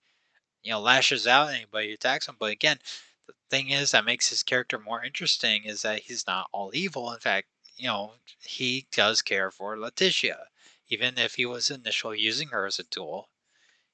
you 0.63 0.71
know, 0.71 0.79
lashes 0.79 1.27
out 1.27 1.49
at 1.49 1.55
anybody 1.55 1.93
attacks 1.93 2.27
him. 2.27 2.37
But 2.39 2.51
again, 2.51 2.79
the 3.27 3.33
thing 3.49 3.69
is 3.69 3.91
that 3.91 4.05
makes 4.05 4.29
his 4.29 4.43
character 4.43 4.79
more 4.79 5.03
interesting 5.03 5.65
is 5.65 5.81
that 5.83 6.01
he's 6.01 6.25
not 6.25 6.49
all 6.51 6.71
evil. 6.73 7.11
In 7.11 7.19
fact, 7.19 7.47
you 7.75 7.87
know, 7.87 8.13
he 8.41 8.87
does 8.91 9.21
care 9.21 9.51
for 9.51 9.77
Letitia, 9.77 10.47
even 10.89 11.17
if 11.17 11.35
he 11.35 11.45
was 11.45 11.69
initially 11.69 12.19
using 12.19 12.49
her 12.49 12.65
as 12.65 12.79
a 12.79 12.83
tool. 12.83 13.29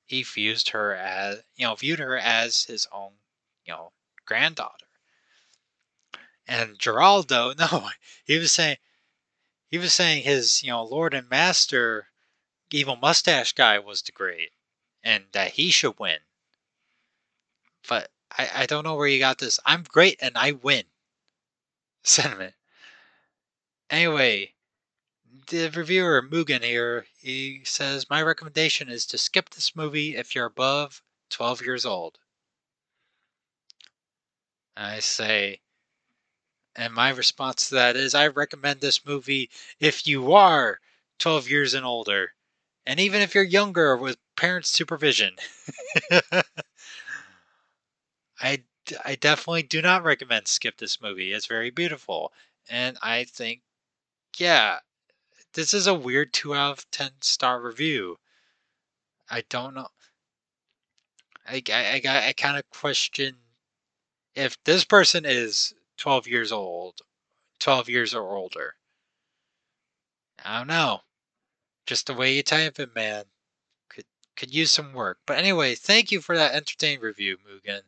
He 0.05 0.21
fused 0.23 0.69
her 0.69 0.95
as, 0.95 1.41
you 1.55 1.65
know, 1.65 1.75
viewed 1.75 1.99
her 1.99 2.17
as 2.17 2.63
his 2.63 2.87
own, 2.91 3.13
you 3.65 3.73
know, 3.73 3.91
granddaughter. 4.25 4.85
And 6.47 6.77
Geraldo, 6.77 7.57
no, 7.71 7.89
he 8.23 8.37
was 8.37 8.51
saying, 8.51 8.77
he 9.75 9.79
was 9.79 9.93
saying 9.93 10.23
his, 10.23 10.63
you 10.63 10.69
know, 10.69 10.85
lord 10.85 11.13
and 11.13 11.29
master, 11.29 12.07
evil 12.71 12.95
mustache 12.95 13.51
guy 13.51 13.77
was 13.77 14.01
the 14.01 14.13
great, 14.13 14.51
and 15.03 15.25
that 15.33 15.51
he 15.51 15.69
should 15.69 15.99
win. 15.99 16.19
But 17.85 18.09
I, 18.31 18.49
I 18.55 18.65
don't 18.67 18.85
know 18.85 18.95
where 18.95 19.05
you 19.05 19.19
got 19.19 19.37
this. 19.37 19.59
I'm 19.65 19.83
great 19.83 20.17
and 20.21 20.37
I 20.37 20.53
win. 20.53 20.85
Sentiment. 22.03 22.53
Anyway, 23.89 24.53
the 25.47 25.67
reviewer 25.67 26.21
Mugen 26.21 26.63
here, 26.63 27.05
he 27.19 27.61
says 27.65 28.09
my 28.09 28.21
recommendation 28.21 28.87
is 28.87 29.05
to 29.07 29.17
skip 29.17 29.49
this 29.49 29.75
movie 29.75 30.15
if 30.15 30.33
you're 30.33 30.45
above 30.45 31.01
12 31.31 31.63
years 31.63 31.85
old. 31.85 32.17
I 34.77 34.99
say, 35.01 35.59
and 36.75 36.93
my 36.93 37.09
response 37.09 37.69
to 37.69 37.75
that 37.75 37.95
is 37.95 38.13
I 38.13 38.27
recommend 38.27 38.81
this 38.81 39.05
movie 39.05 39.49
if 39.79 40.05
you 40.07 40.33
are 40.33 40.79
12 41.19 41.49
years 41.49 41.73
and 41.73 41.85
older, 41.85 42.33
and 42.85 42.99
even 42.99 43.21
if 43.21 43.33
you're 43.33 43.43
younger 43.43 43.95
with 43.95 44.17
parent 44.35 44.65
supervision. 44.65 45.35
I, 48.39 48.63
I 49.03 49.15
definitely 49.15 49.63
do 49.63 49.81
not 49.81 50.03
recommend 50.03 50.47
skip 50.47 50.77
this 50.77 51.01
movie. 51.01 51.33
It's 51.33 51.47
very 51.47 51.69
beautiful. 51.69 52.33
And 52.69 52.97
I 53.01 53.23
think, 53.23 53.61
yeah, 54.37 54.79
this 55.53 55.73
is 55.73 55.87
a 55.87 55.93
weird 55.93 56.33
2 56.33 56.53
out 56.55 56.79
of 56.79 56.91
10 56.91 57.11
star 57.21 57.61
review. 57.61 58.19
I 59.29 59.41
don't 59.49 59.73
know. 59.73 59.89
I, 61.47 61.61
I, 61.69 62.01
I, 62.05 62.27
I 62.27 62.33
kind 62.33 62.57
of 62.57 62.69
question 62.69 63.37
if 64.35 64.61
this 64.63 64.83
person 64.85 65.25
is 65.25 65.73
12 65.97 66.27
years 66.27 66.51
old, 66.51 67.01
12 67.59 67.89
years 67.89 68.13
or 68.13 68.35
older. 68.35 68.75
I 70.43 70.59
don't 70.59 70.67
know. 70.67 71.01
Just 71.85 72.07
the 72.07 72.13
way 72.13 72.35
you 72.35 72.43
type 72.43 72.79
it, 72.79 72.95
man. 72.95 73.25
Could 73.89 74.05
could 74.35 74.53
use 74.53 74.71
some 74.71 74.93
work. 74.93 75.19
But 75.25 75.37
anyway, 75.37 75.75
thank 75.75 76.11
you 76.11 76.21
for 76.21 76.35
that 76.35 76.53
entertaining 76.53 77.01
review, 77.01 77.37
Mugen 77.37 77.81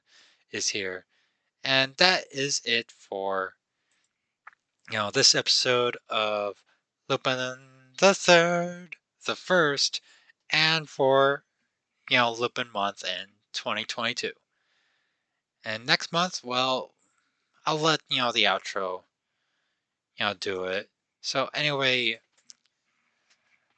is 0.52 0.70
here. 0.70 1.06
And 1.64 1.96
that 1.98 2.26
is 2.32 2.62
it 2.64 2.92
for 2.92 3.56
you 4.92 4.98
know 4.98 5.12
this 5.12 5.36
episode 5.36 5.98
of 6.10 6.64
Lupin 7.10 7.38
the 8.00 8.14
Third, 8.14 8.96
the 9.26 9.36
First, 9.36 10.02
and 10.50 10.90
for 10.90 11.44
you 12.10 12.18
know 12.18 12.32
Lupin 12.32 12.72
month 12.72 13.04
in 13.04 13.28
2022. 13.54 14.32
And 15.66 15.86
next 15.86 16.14
month, 16.14 16.44
well, 16.44 16.94
I'll 17.68 17.78
let 17.78 18.00
you 18.08 18.20
know 18.20 18.32
the 18.32 18.46
outro, 18.46 19.02
you 20.18 20.26
know, 20.26 20.34
do 20.34 20.64
it. 20.64 20.90
So 21.20 21.50
anyway, 21.54 22.22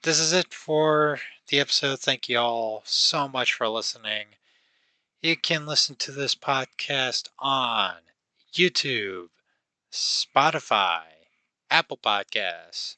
this 0.03 0.19
is 0.19 0.31
it 0.31 0.53
for 0.53 1.19
the 1.47 1.59
episode. 1.59 1.99
Thank 1.99 2.29
you 2.29 2.37
all 2.37 2.83
so 2.85 3.27
much 3.27 3.51
for 3.53 3.67
listening. 3.67 4.27
You 5.23 5.35
can 5.35 5.65
listen 5.65 5.95
to 5.95 6.11
this 6.11 6.35
podcast 6.35 7.29
on 7.39 7.95
YouTube, 8.53 9.29
Spotify, 9.91 11.01
Apple 11.71 11.97
Podcasts, 11.97 12.97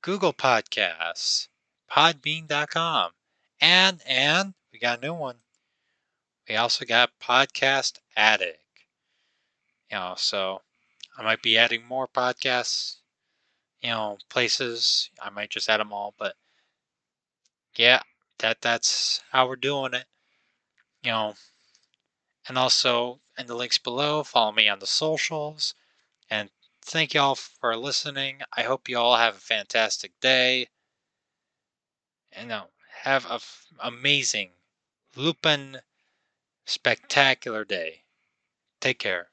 Google 0.00 0.32
Podcasts, 0.32 1.48
Podbean.com, 1.92 3.10
and 3.60 4.00
and 4.06 4.54
we 4.72 4.78
got 4.78 5.00
a 5.00 5.02
new 5.02 5.12
one. 5.12 5.36
We 6.48 6.56
also 6.56 6.86
got 6.86 7.10
Podcast 7.20 7.98
Addict. 8.16 8.64
You 9.90 9.98
know, 9.98 10.14
so 10.16 10.62
I 11.18 11.22
might 11.22 11.42
be 11.42 11.58
adding 11.58 11.84
more 11.84 12.06
podcasts, 12.06 12.96
you 13.82 13.90
know, 13.90 14.18
places. 14.28 15.10
I 15.20 15.30
might 15.30 15.50
just 15.50 15.68
add 15.68 15.80
them 15.80 15.92
all, 15.92 16.14
but 16.18 16.36
yeah, 17.74 18.02
that 18.38 18.60
that's 18.60 19.22
how 19.32 19.48
we're 19.48 19.56
doing 19.56 19.94
it. 19.94 20.06
You 21.02 21.10
know, 21.10 21.34
and 22.48 22.58
also 22.58 23.20
in 23.38 23.46
the 23.46 23.54
links 23.54 23.78
below, 23.78 24.22
follow 24.22 24.52
me 24.52 24.68
on 24.68 24.78
the 24.78 24.86
socials. 24.86 25.74
And 26.28 26.50
thank 26.82 27.14
you 27.14 27.20
all 27.20 27.34
for 27.34 27.76
listening. 27.76 28.42
I 28.56 28.62
hope 28.62 28.88
you 28.88 28.98
all 28.98 29.16
have 29.16 29.36
a 29.36 29.40
fantastic 29.40 30.18
day. 30.20 30.68
And 32.32 32.48
now 32.48 32.68
have 33.02 33.30
an 33.30 33.40
amazing 33.80 34.52
Lupin 35.16 35.80
spectacular 36.66 37.64
day. 37.64 38.04
Take 38.80 38.98
care. 38.98 39.29